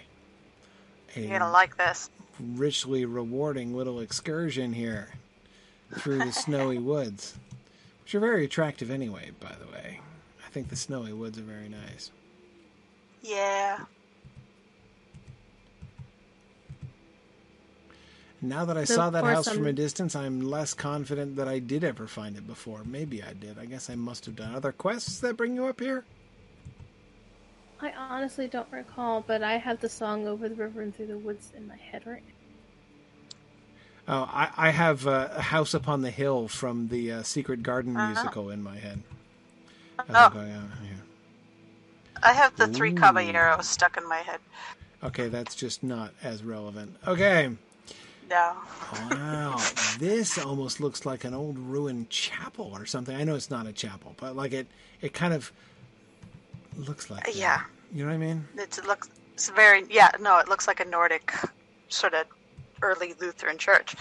[1.15, 2.09] a You're gonna like this.
[2.39, 5.09] richly rewarding little excursion here
[5.97, 7.35] through the snowy woods,
[8.03, 9.99] which are very attractive anyway, by the way.
[10.45, 12.11] I think the snowy woods are very nice.
[13.23, 13.79] Yeah.
[18.41, 20.73] Now that I So, saw of that course, house from a I'm- distance, I'm less
[20.73, 22.83] confident that I did ever find it before.
[22.85, 23.59] Maybe I did.
[23.59, 24.55] I guess I must have done.
[24.55, 26.05] other quests that bring you up here?
[27.81, 31.17] I honestly don't recall, but I have the song "Over the River and Through the
[31.17, 32.23] Woods" in my head right
[34.07, 34.21] now.
[34.21, 37.95] Oh, I, I have uh, a house upon the hill from the uh, Secret Garden
[37.95, 38.07] Uh-huh.
[38.13, 39.01] musical in my head.
[39.99, 40.13] As Oh.
[40.25, 40.97] I'm going out here.
[42.23, 44.39] I have the three caballeros stuck in my head.
[45.03, 46.97] Okay, that's just not as relevant.
[47.07, 47.49] Okay.
[48.29, 48.53] No.
[49.11, 49.57] Wow,
[49.97, 53.15] this almost looks like an old ruined chapel or something.
[53.15, 54.67] I know it's not a chapel, but like it,
[55.01, 55.51] it kind of
[56.77, 57.25] looks like.
[57.25, 57.35] that.
[57.35, 57.61] Yeah.
[57.93, 58.47] You know what I mean?
[58.55, 61.33] It's, it looks it's very yeah no it looks like a Nordic
[61.89, 62.25] sort of
[62.81, 63.95] early Lutheran church.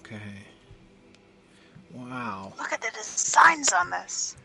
[0.00, 0.20] Okay.
[1.94, 2.52] Wow.
[2.58, 4.36] Look at the designs on this.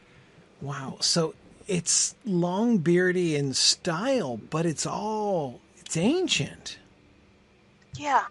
[0.62, 0.98] Wow.
[1.02, 1.34] So
[1.68, 6.78] it's long beardy in style, but it's all it's ancient.
[7.98, 8.26] Yeah.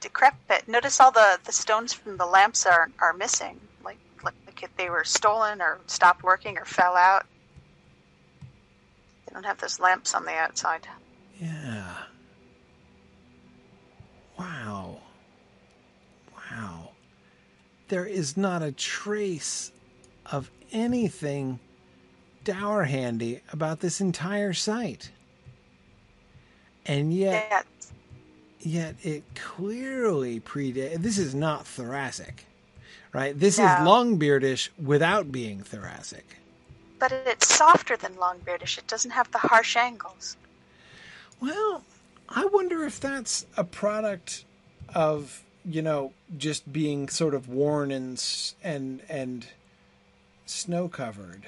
[0.00, 0.66] Decrepit.
[0.68, 3.60] Notice all the, the stones from the lamps are are missing.
[3.84, 7.26] Like like if they were stolen or stopped working or fell out.
[9.26, 10.86] They don't have those lamps on the outside.
[11.40, 11.94] Yeah.
[14.38, 14.98] Wow.
[16.34, 16.90] Wow.
[17.88, 19.72] There is not a trace
[20.26, 21.60] of anything
[22.44, 25.10] dour handy about this entire site.
[26.86, 27.62] And yet Yeah.
[28.60, 32.46] Yet it clearly predates this is not thoracic.
[33.12, 33.38] Right?
[33.38, 33.64] This No.
[33.64, 36.36] is longbeardish without being thoracic.
[36.98, 38.78] But it's softer than Longbeardish.
[38.78, 40.36] It doesn't have the harsh angles.
[41.40, 41.82] Well,
[42.28, 44.44] I wonder if that's a product
[44.94, 48.22] of you know just being sort of worn and
[48.62, 49.46] and and
[50.46, 51.42] snow covered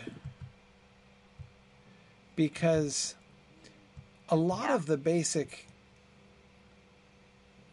[2.37, 3.15] because
[4.29, 4.75] a lot Yeah.
[4.75, 5.67] of the basic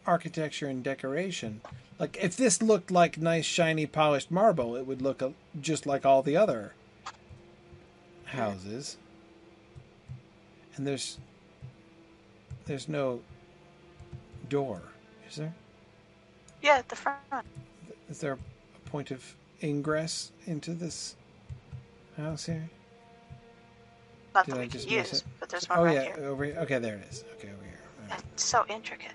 [0.10, 1.62] architecture and decoration
[2.00, 5.22] like if this looked like nice shiny polished marble it would look
[5.62, 6.74] just like all the other
[8.26, 8.98] houses
[10.76, 11.18] and there's
[12.66, 13.20] there's no
[14.48, 14.82] door,
[15.28, 15.54] is there?
[16.62, 17.20] Yeah, at the front.
[18.10, 21.16] Is there a point of ingress into this
[22.16, 22.70] house here?
[24.36, 25.24] Not Did that I we can just miss use, it?
[25.40, 26.26] but there's one Oh right yeah, here.
[26.26, 26.58] over here.
[26.60, 27.24] Okay, there it is.
[27.38, 27.80] Okay, over here.
[28.10, 28.22] Right.
[28.34, 29.12] It's so intricate.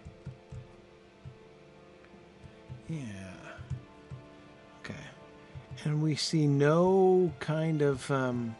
[5.84, 8.56] And we see no kind of um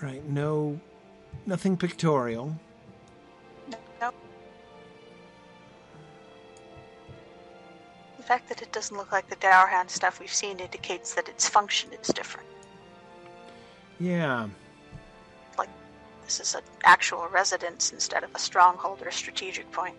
[0.00, 0.78] right, no
[1.46, 2.56] nothing pictorial.
[4.00, 4.14] Nope.
[8.16, 11.48] The fact that it doesn't look like the Dourhand stuff we've seen indicates that its
[11.48, 12.46] function is different.
[13.98, 14.48] Yeah.
[15.58, 15.70] Like
[16.24, 19.96] this is an actual residence instead of a stronghold or a strategic point.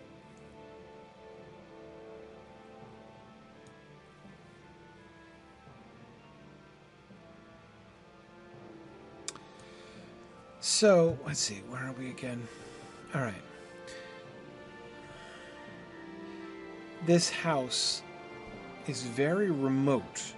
[10.77, 12.47] So let's see, where are we again?
[13.15, 13.33] All right.
[17.07, 18.03] This house
[18.85, 20.35] is very remote,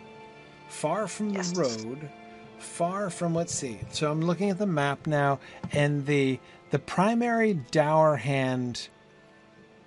[0.70, 2.10] far from the road,
[2.58, 3.36] far from.
[3.36, 3.82] Let's see.
[3.92, 5.42] So I'm looking at the map now,
[5.74, 8.88] and the the primary Dourhand.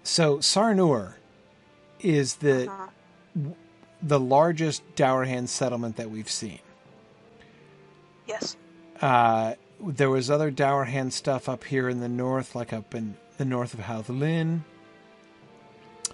[0.02, 1.14] So Sarnur
[2.00, 2.89] is the Uh,
[4.02, 6.58] the largest Dourhand settlement that we've seen.
[8.26, 8.58] yes.
[9.00, 9.55] Uh,
[9.85, 13.75] there was other Dourhand stuff up here in the north, like up in the north
[13.75, 14.65] of Haudh Lin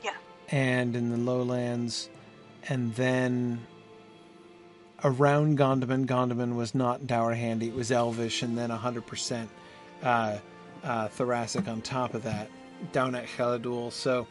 [0.03, 0.13] Yeah.
[0.49, 2.09] and in the lowlands,
[2.69, 3.67] and then
[5.05, 6.07] around Gondamon.
[6.07, 9.51] Gondamon was not dower handy; it was Elvish, and then hundred percent
[10.03, 10.39] uh,
[10.83, 12.49] uh, thoracic on top of that
[12.93, 13.93] down at Heladul.
[13.93, 14.27] So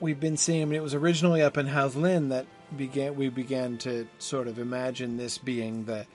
[0.00, 0.62] we've been seeing.
[0.62, 3.16] I mean, it was originally up in Haudh Lin that began.
[3.16, 6.06] We began to sort of imagine this being the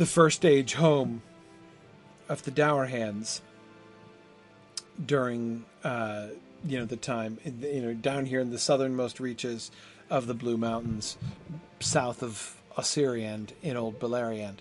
[0.00, 1.20] the first stage home
[2.26, 3.42] of the Dourhands
[5.04, 6.28] during uh,
[6.64, 9.70] you know the time in the- you know down here in the southernmost reaches
[10.08, 11.18] of the Blue Mountains,
[11.80, 14.60] south of Osiriand in Old Beleriand.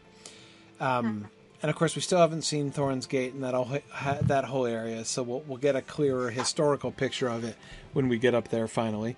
[0.82, 1.30] Um,
[1.64, 3.80] and of course, we still haven't seen Thorin's Gate and that whole,
[4.22, 7.56] that whole area, so we'll, we'll get a clearer historical picture of it
[7.94, 9.16] when we get up there finally.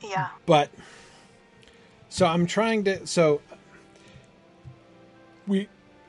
[0.00, 0.30] Yeah.
[0.46, 0.70] But
[2.08, 3.06] so I'm trying to.
[3.06, 3.40] So
[5.46, 5.68] we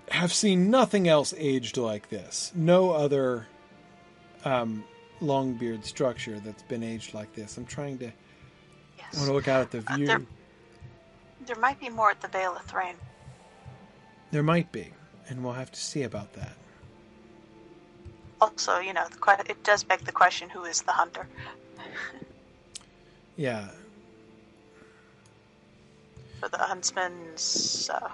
[0.09, 2.51] have seen nothing else aged like this.
[2.55, 3.47] No other
[4.45, 4.83] um,
[5.21, 7.57] Longbeard structure that's been aged like this.
[7.57, 8.07] I'm trying to.
[8.07, 10.05] I want to look out at the Uh, view.
[10.07, 10.21] there,
[11.45, 12.95] there might be more at the Vale of Thrain.
[14.31, 14.91] there might be,
[15.29, 16.53] and we'll have to see about that.
[18.41, 21.27] Also, you know, the, it does beg the question: Who is the hunter?
[23.37, 23.69] Yeah,
[26.39, 28.09] For the huntsman's, uh,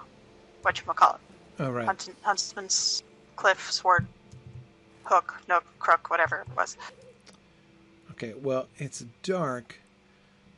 [0.69, 1.63] what you call it?
[1.63, 1.87] oh right.
[1.87, 3.01] Hunt, huntsman's
[3.35, 4.05] cliff, sword,
[5.03, 6.77] hook, no crook, whatever it was.
[8.11, 9.79] Okay, well, it's dark,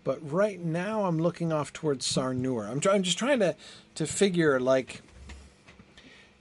[0.03, 2.69] but right now I'm looking off towards Sarnur.
[2.69, 3.55] I'm, try- I'm just trying to,
[3.95, 5.01] to figure, like,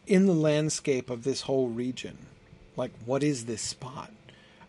[0.06, 2.18] in the landscape of this whole region,
[2.76, 4.10] like, what is this spot?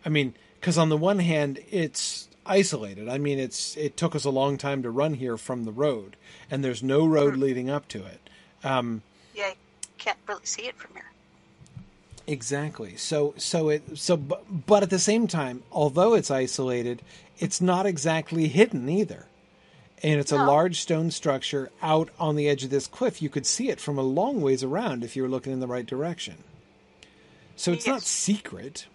[0.04, 3.08] I mean, because on the one hand, it's isolated.
[3.08, 6.16] I mean, it's it took us a long time to run here from the road,
[6.50, 7.40] and there's no road hmm.
[7.40, 8.21] leading up to it.
[8.64, 9.02] Um,
[9.34, 9.54] Yeah, you
[9.98, 11.04] can't really see it from here.
[12.26, 12.96] Exactly.
[12.96, 17.02] So so it so but, but at the same time, although it's isolated,
[17.38, 19.26] it's not exactly hidden either.
[20.04, 23.22] And it's a large stone structure out on the edge of this cliff.
[23.22, 25.68] You could see it from a long ways around if you were looking in the
[25.68, 26.38] right direction.
[27.54, 28.86] So it's not secret.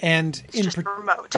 [0.00, 1.36] And It's in just par- remote.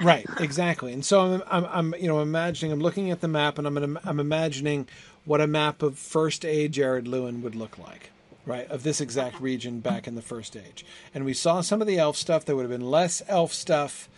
[0.00, 3.56] right exactly and so I'm, I'm i'm you know imagining i'm looking at the map
[3.58, 4.86] and i'm i'm imagining
[5.24, 8.10] what a map of first age Ered Luin would look like
[8.46, 11.86] right of this exact region back in the first age and we saw some of
[11.86, 14.08] the elf stuff there would have been less elf stuff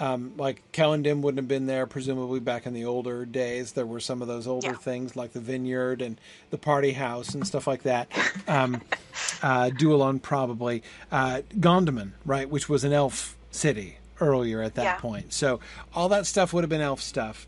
[0.00, 3.74] um, like Celondim wouldn't have been there, presumably back in the older days.
[3.74, 4.74] There were some of those older Yeah.
[4.74, 6.20] things like the vineyard and
[6.50, 8.08] the party house and stuff like that.
[8.48, 8.82] Um,
[9.40, 10.82] uh, Duillond probably.
[11.12, 14.96] Uh, Gondamon, right, which was an elf city earlier at that Yeah.
[14.96, 15.32] point.
[15.32, 15.60] So
[15.94, 17.46] all that stuff would have been elf stuff.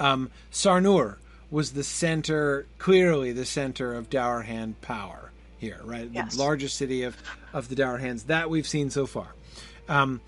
[0.00, 1.18] Um, Sarnur
[1.54, 6.10] was the center, clearly the center of Dourhand power here, right?
[6.12, 6.34] Yes.
[6.34, 7.16] The largest city of,
[7.52, 9.28] of the Dourhands that we've seen so far.
[9.88, 10.20] Um,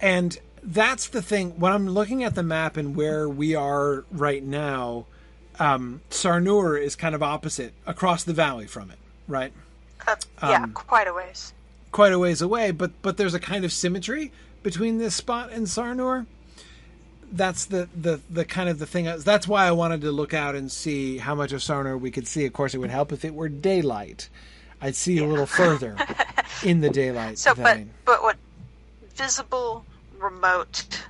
[0.00, 1.58] and that's the thing.
[1.58, 5.06] When I'm looking at the map and where we are right now,
[5.58, 9.52] um, Sarnur is kind of opposite across the valley from it, right?
[10.06, 11.52] Uh, yeah, Um, quite a ways.
[11.90, 14.30] Quite a ways away, but but there's a kind of symmetry
[14.62, 16.26] between this spot and Sarnur.
[17.32, 19.06] That's the, the, the kind of the thing.
[19.06, 22.10] Uh, that's why I wanted to look out and see how much of Sarnur we
[22.10, 22.44] could see.
[22.44, 24.28] Of course, it would help if it were daylight.
[24.80, 25.96] I'd see a little further
[26.64, 27.38] in the daylight.
[27.38, 28.36] So, but but what
[29.14, 29.84] visible,
[30.18, 31.04] remote,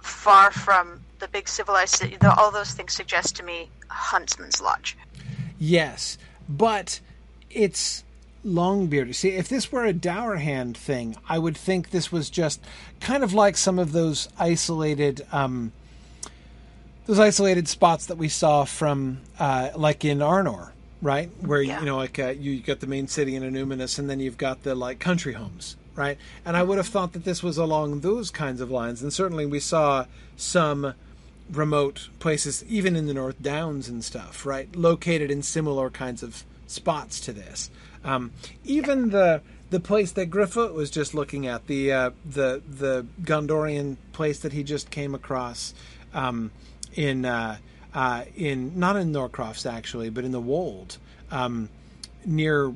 [0.00, 4.96] far from the big civilized city, all those things suggest to me Huntsman's Lodge.
[5.58, 7.00] Yes, but
[7.50, 8.04] it's
[8.44, 9.14] Longbeard.
[9.14, 12.60] See, if this were a Dourhand thing, I would think this was just
[13.00, 15.72] kind of like some of those isolated, um,
[17.06, 20.70] those isolated spots that we saw from, uh, like in Arnor,
[21.02, 21.30] right?
[21.40, 21.80] Where Yeah.
[21.80, 24.62] you know, like uh, you got the main city in Annúminas, and then you've got
[24.62, 26.18] the like country homes, right?
[26.44, 29.46] And I would have thought that this was along those kinds of lines, and certainly
[29.46, 30.06] we saw
[30.36, 30.94] some
[31.52, 34.74] remote places, even in the North Downs and stuff, right?
[34.74, 37.70] Located in similar kinds of spots to this.
[38.04, 38.32] Um,
[38.64, 43.96] even the the place that Griffith was just looking at, the uh, the the Gondorian
[44.12, 45.74] place that he just came across
[46.12, 46.50] um,
[46.94, 47.56] in uh,
[47.94, 50.98] uh, in not in Norcrofts actually, but in the Wold
[51.30, 51.68] um,
[52.24, 52.72] near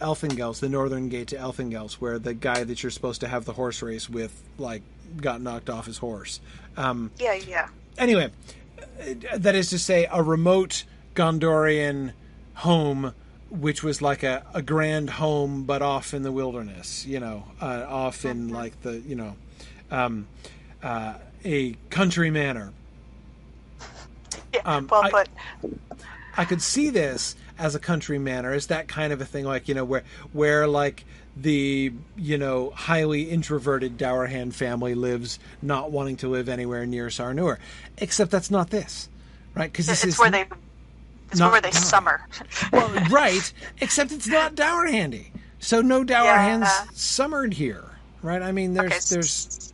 [0.00, 3.52] Elthengels, the northern gate to Elthengels, where the guy that you're supposed to have the
[3.52, 4.82] horse race with, like,
[5.16, 6.40] got knocked off his horse.
[6.76, 7.68] Um, Yeah, yeah.
[7.96, 8.30] anyway,
[8.78, 12.12] uh, that is to say, a remote Gondorian
[12.54, 13.14] home,
[13.58, 17.84] which was like a, a grand home, but off in the wilderness, you know, uh,
[17.88, 19.36] off in like the, you know,
[19.90, 20.26] um,
[20.82, 22.72] uh, a country manor.
[24.52, 24.60] yeah.
[24.64, 25.28] Um, well I- put.
[26.38, 29.68] I could see this as a country manor, as that kind of a thing, like
[29.68, 30.02] you know, where
[30.34, 31.04] where like
[31.34, 37.56] the you know highly introverted Dourhand family lives, not wanting to live anywhere near Sarnur.
[37.96, 39.08] Except that's not this,
[39.54, 39.72] right?
[39.72, 40.44] Because this It's is where they.
[41.30, 41.80] It's not where they Dower.
[41.80, 42.20] summer.
[42.72, 43.52] well, right.
[43.80, 45.32] Except it's not dower handy.
[45.58, 46.84] so no Dourhands Yeah.
[46.92, 48.42] summered here, right?
[48.42, 49.72] I mean, there's Okay, there's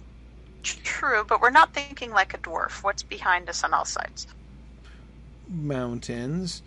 [0.63, 2.83] True, but we're not thinking like a dwarf.
[2.85, 4.27] What's behind us on all sides?
[5.49, 6.63] mountains,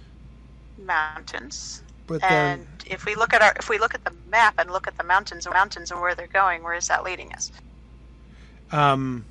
[0.78, 1.82] Mountains.
[2.08, 4.88] but And if we look at our, if we look at the map and look
[4.88, 7.52] at the mountains, and mountains and where they're going, where is that leading us?
[8.72, 9.26] Um.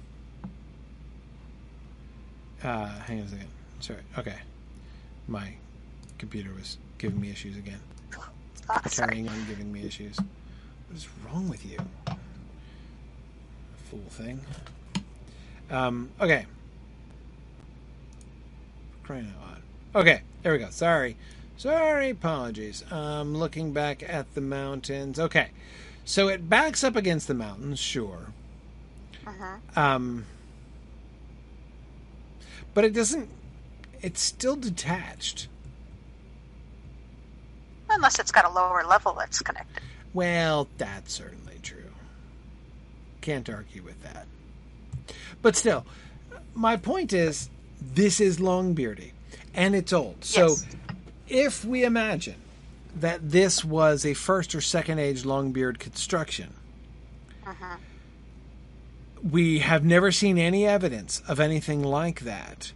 [2.62, 3.48] Uh, hang on a second.
[3.80, 4.00] Sorry.
[4.18, 4.36] Okay.
[5.28, 5.54] My
[6.18, 7.80] computer was giving me issues again.
[8.88, 9.08] Sorry.
[9.08, 10.16] carrying on giving me issues.
[10.16, 11.78] What is wrong with you?
[13.90, 14.40] Fool thing.
[15.70, 16.46] Um, okay.
[19.02, 19.62] Crying out loud.
[20.02, 20.70] Okay, there we go.
[20.70, 21.16] Sorry.
[21.56, 22.84] Sorry, apologies.
[22.90, 25.18] Um, looking back at the mountains.
[25.18, 25.50] Okay.
[26.04, 28.26] So it backs up against the mountains, sure.
[29.24, 29.76] Mhm.
[29.76, 30.26] Um,
[32.74, 33.30] but it doesn't.
[34.04, 35.48] It's still detached.
[37.88, 39.82] Unless it's got a lower level that's connected.
[40.12, 41.90] Well, that's certainly true.
[43.22, 44.26] Can't argue with that.
[45.40, 45.86] But still,
[46.54, 47.48] my point is
[47.80, 49.12] this is Longbeardy,
[49.54, 50.22] and it's old.
[50.22, 50.66] So Yes.
[51.26, 52.36] if we imagine
[52.96, 56.52] that this was a first or second age Longbeard construction,
[57.42, 57.76] mm-hmm.
[59.30, 62.72] we have never seen any evidence of anything like that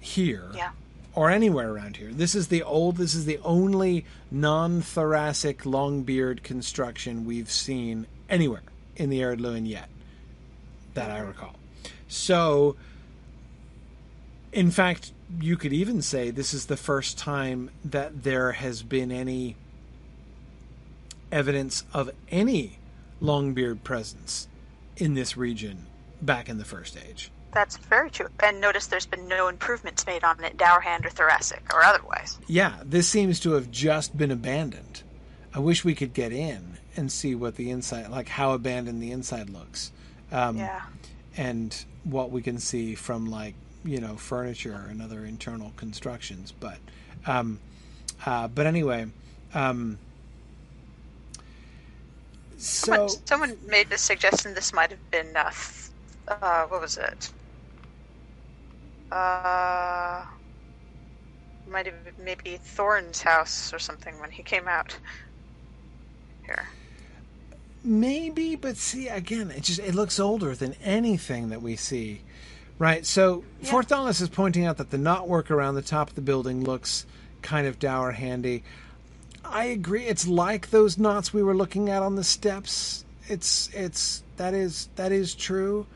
[0.00, 0.70] here Yeah.
[1.14, 2.10] or anywhere around here.
[2.12, 2.96] This is the old.
[2.96, 8.62] This is the only non-thoracic longbeard construction we've seen anywhere
[8.96, 9.88] in the Ered Luin yet,
[10.94, 11.54] that I recall.
[12.08, 12.76] So,
[14.52, 19.12] in fact, you could even say this is the first time that there has been
[19.12, 19.56] any
[21.30, 22.78] evidence of any
[23.22, 24.48] longbeard presence
[24.96, 25.86] in this region
[26.22, 27.30] back in the first age.
[27.52, 28.28] That's very true.
[28.42, 32.38] And notice there's been no improvements made on it, Dourhand or thoracic or otherwise.
[32.46, 35.02] Yeah, this seems to have just been abandoned.
[35.54, 39.12] I wish we could get in and see what the inside, like how abandoned the
[39.12, 39.92] inside looks,
[40.30, 40.82] um, Yeah.
[41.36, 43.54] and what we can see from like
[43.84, 46.52] you know furniture and other internal constructions.
[46.52, 46.78] But,
[47.26, 47.60] um,
[48.26, 49.06] uh, but anyway,
[49.54, 49.98] um,
[52.58, 55.50] so Someone, someone made the suggestion this might have been, uh,
[56.28, 57.30] uh, what was it?
[59.10, 60.24] Uh,
[61.70, 64.96] might have maybe Thorn's house or something when he came out.
[66.44, 66.68] Here.
[67.84, 72.22] Maybe, but see again, it just it looks older than anything that we see,
[72.78, 73.06] right?
[73.06, 73.82] So Yeah.
[73.82, 77.06] Dallas is pointing out that the knotwork around the top of the building looks
[77.42, 78.64] kind of dour handy.
[79.44, 80.04] I agree.
[80.04, 83.04] It's like those knots we were looking at on the steps.
[83.28, 85.86] It's it's that is that is true,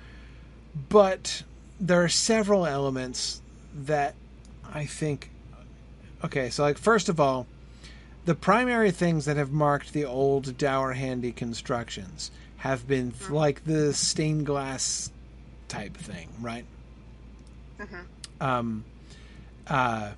[0.89, 1.42] but
[1.82, 3.42] there are several elements
[3.74, 4.14] that
[4.72, 5.30] I think.
[6.24, 7.46] Okay, so like first of all,
[8.24, 13.64] the primary things that have marked the old dour handy constructions have been th- like
[13.64, 15.10] the stained glass
[15.66, 16.64] type thing, right?
[18.40, 18.84] Um,
[19.66, 20.12] uh,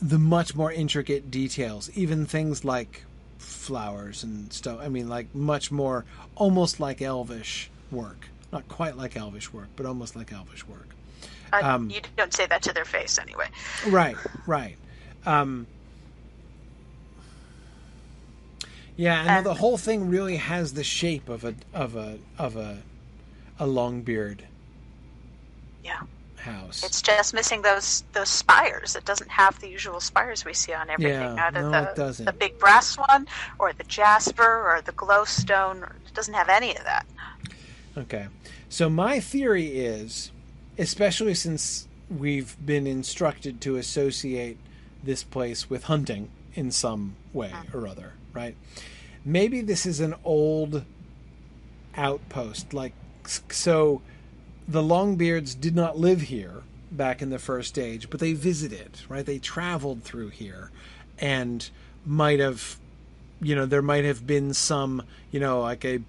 [0.00, 3.04] the much more intricate details, even things like
[3.38, 4.78] flowers and stuff.
[4.80, 6.04] I mean, like much more,
[6.36, 8.29] almost like elvish work.
[8.52, 10.88] Not quite like elvish work, but almost like elvish work.
[11.52, 13.48] Uh, Um, you don't say that to their face anyway.
[13.86, 14.76] Right, right.
[15.26, 15.66] Um,
[18.96, 22.78] yeah, and the whole thing really has the shape of a of a of a
[23.58, 24.44] a long beard
[25.84, 26.00] Yeah.
[26.36, 26.82] house.
[26.84, 28.96] It's just missing those those spires.
[28.96, 31.36] It doesn't have the usual spires we see on everything.
[31.36, 32.24] Yeah, Either no, the, it doesn't.
[32.26, 33.26] the big brass one,
[33.58, 35.82] or the jasper, or the glowstone.
[36.06, 37.06] It doesn't have any of that.
[37.96, 38.28] Okay.
[38.68, 40.30] So my theory is,
[40.78, 44.58] especially since we've been instructed to associate
[45.02, 47.64] this place with hunting in some way ah.
[47.72, 48.56] or other, right?
[49.24, 50.84] Maybe this is an old
[51.96, 52.92] outpost like
[53.50, 54.00] so
[54.66, 56.62] the Longbeards did not live here
[56.92, 59.26] back in the first age, but they visited, right?
[59.26, 60.70] They traveled through here
[61.18, 61.68] and
[62.04, 62.78] might have
[63.42, 66.00] you know, there might have been some, you know, like a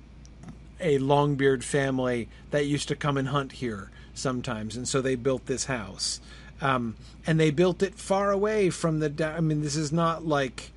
[0.82, 5.46] a Longbeard family that used to come and hunt here sometimes, and so they built
[5.46, 6.20] this house.
[6.62, 6.96] Um,
[7.26, 9.10] and they built it far away from the.
[9.10, 10.72] da- I mean, this is not like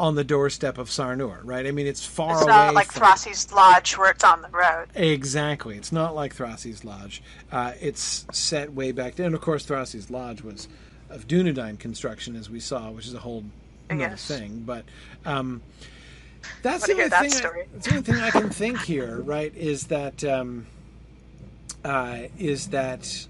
[0.00, 1.64] on the doorstep of Sarnur, right?
[1.64, 2.50] I mean, it's far It's away.
[2.50, 4.86] not like from, Thrasi's Lodge where it's on the road.
[4.96, 5.76] Exactly.
[5.76, 7.22] It's not like Thrasi's Lodge.
[7.52, 9.26] Uh, it's set way back then.
[9.26, 10.66] And of course, Thrasi's Lodge was
[11.08, 13.44] of Dunedain construction, as we saw, which is a whole
[13.90, 14.26] another Yes.
[14.26, 14.64] thing.
[14.66, 14.84] But
[15.24, 15.62] um,
[16.62, 17.46] that's the only that thing.
[17.46, 19.54] I, that's the only thing I can think here, right?
[19.56, 20.66] Is that um,
[21.84, 23.26] uh, is that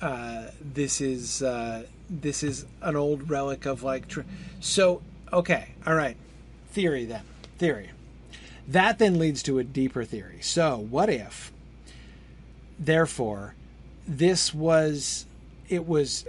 [0.00, 4.08] uh, this is uh, this is an old relic of like.
[4.08, 4.20] Tr-
[4.60, 6.16] so okay, all right.
[6.72, 7.22] Theory then.
[7.58, 7.90] Theory.
[8.68, 10.38] That then leads to a deeper theory.
[10.40, 11.52] So, what if,
[12.78, 13.54] therefore,
[14.06, 15.26] this was,
[15.68, 16.24] it was,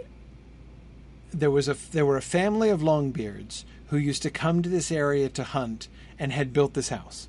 [1.31, 4.89] there was a, there were a family of Longbeards who used to come to this
[4.89, 7.27] area to hunt and had built this house,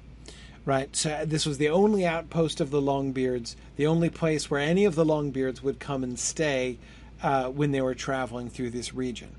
[0.65, 0.95] right?
[0.95, 4.95] So this was the only outpost of the Longbeards, the only place where any of
[4.95, 6.79] the Longbeards would come and stay
[7.21, 9.31] uh, when they were traveling through this region.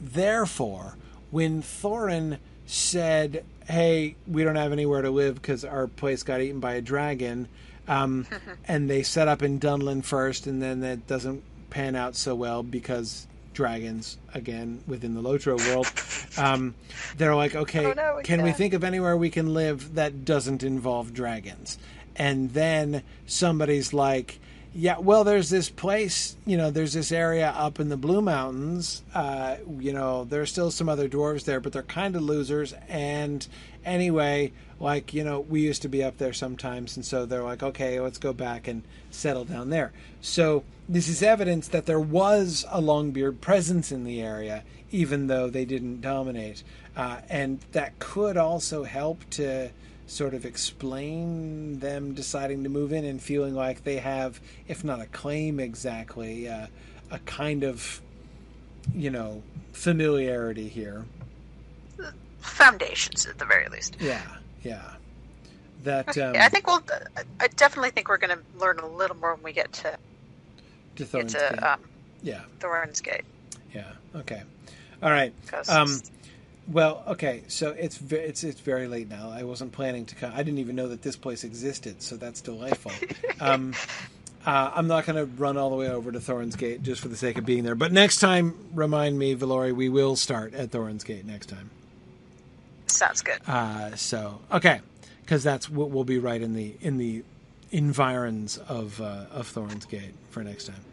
[0.00, 0.96] Therefore,
[1.30, 6.60] when Thorin said, "Hey, we don't have anywhere to live because our place got eaten
[6.60, 7.48] by a dragon,"
[7.86, 8.26] um,
[8.64, 12.62] and they set up in Dunland first, and then that doesn't pan out so well
[12.62, 13.26] because
[13.58, 15.88] dragons again within the Lotro world.
[16.38, 16.76] Um,
[17.16, 20.62] they're like, okay, Oh, no, can we think of anywhere we can live that doesn't
[20.62, 21.76] involve dragons?
[22.14, 24.38] And then somebody's like,
[24.78, 29.02] yeah, well, there's this place, you know, there's this area up in the Blue Mountains.
[29.12, 32.74] Uh, you know, there's still some other dwarves there, but they're kind of losers.
[32.88, 33.44] And
[33.84, 36.94] anyway, like, you know, we used to be up there sometimes.
[36.94, 39.92] And so they're like, okay, let's go back and settle down there.
[40.20, 45.50] So this is evidence that there was a Longbeard presence in the area, even though
[45.50, 46.62] they didn't dominate.
[46.96, 49.70] Uh, and that could also help to
[50.08, 55.00] sort of explain them deciding to move in and feeling like they have, if not
[55.00, 56.66] a claim exactly, uh,
[57.10, 58.00] a kind of,
[58.94, 61.04] you know, familiarity here.
[62.40, 63.96] Foundations, at the very least.
[64.00, 64.22] Yeah,
[64.62, 64.92] yeah.
[65.84, 66.82] That um, Yeah, I think we'll.
[67.40, 69.96] I definitely think we're going to learn a little more when we get to
[70.96, 71.62] to get Thorin's Gate.
[71.62, 71.80] um,
[72.22, 73.24] yeah, Thorin's Gate.
[73.74, 73.92] yeah.
[74.16, 74.42] Okay.
[75.02, 75.32] All right.
[75.68, 76.00] Um,
[76.70, 79.30] Well, okay, so it's ve- it's it's very late now.
[79.30, 80.32] I wasn't planning to come.
[80.34, 82.92] I didn't even know that this place existed, so that's delightful.
[83.40, 83.74] um,
[84.44, 87.08] uh, I'm not going to run all the way over to Thorin's Gate just for
[87.08, 87.74] the sake of being there.
[87.74, 91.70] But next time, remind me, Valori, we will start at Thorin's Gate next time.
[92.86, 93.40] sounds good.
[93.46, 94.80] Uh, so okay,
[95.22, 97.24] because that's what we'll be right in the in the
[97.70, 100.84] environs of uh, of Thorin's Gate for next time.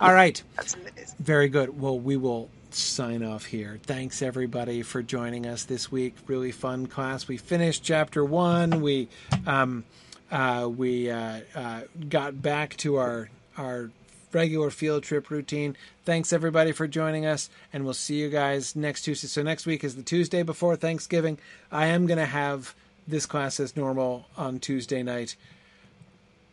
[0.00, 0.42] All right.
[0.56, 1.16] That's amazing.
[1.20, 1.80] Very good.
[1.80, 3.78] Well, we will sign off here.
[3.82, 6.14] Thanks everybody for joining us this week.
[6.26, 7.28] Really fun class.
[7.28, 8.80] We finished chapter one.
[8.80, 9.08] We
[9.46, 9.84] um,
[10.30, 13.90] uh, we uh, uh, got back to our our
[14.32, 15.76] regular field trip routine.
[16.04, 19.26] Thanks everybody for joining us, and we'll see you guys next Tuesday.
[19.26, 21.38] So next week is the Tuesday before Thanksgiving.
[21.72, 22.74] I am going to have
[23.08, 25.36] this class as normal on Tuesday night.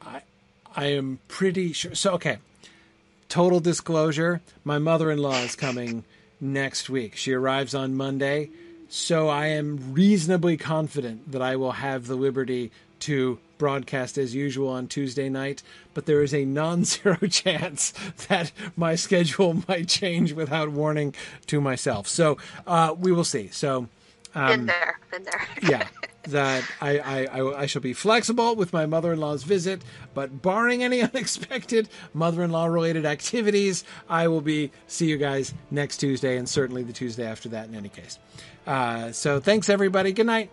[0.02, 0.22] I
[0.76, 1.96] I am pretty sure.
[1.96, 2.38] So okay
[3.30, 6.04] total disclosure my mother-in-law is coming
[6.40, 7.16] next week.
[7.16, 8.50] She arrives on monday
[8.90, 14.70] so i am reasonably confident that i will have the liberty to broadcast as usual
[14.70, 15.62] on tuesday night
[15.98, 17.92] but there is a non-zero chance
[18.28, 21.16] that my schedule might change without warning
[21.48, 22.08] to myself.
[22.08, 23.48] So uh, we will see.
[23.48, 23.88] So
[24.38, 25.00] been there.
[25.12, 25.48] Been there.
[25.70, 25.88] yeah
[26.24, 29.82] that I, I, I, I shall be flexible with my mother-in-law's visit
[30.14, 36.36] but barring any unexpected mother-in-law related activities i will be see you guys next tuesday
[36.36, 38.20] and certainly the tuesday after that in any case
[38.66, 40.52] uh, so thanks everybody good night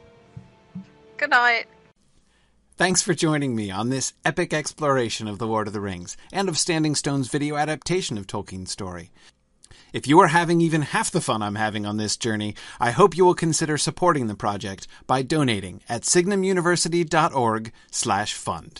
[1.16, 1.66] Good night.
[2.76, 6.48] Thanks for joining me on this epic exploration of The Lord of the Rings and
[6.48, 9.10] of Standing Stone's video adaptation of Tolkien's story.
[9.94, 13.16] If you are having even half the fun I'm having on this journey, I hope
[13.16, 18.72] you will consider supporting the project by donating at signumuniversity.org/fund.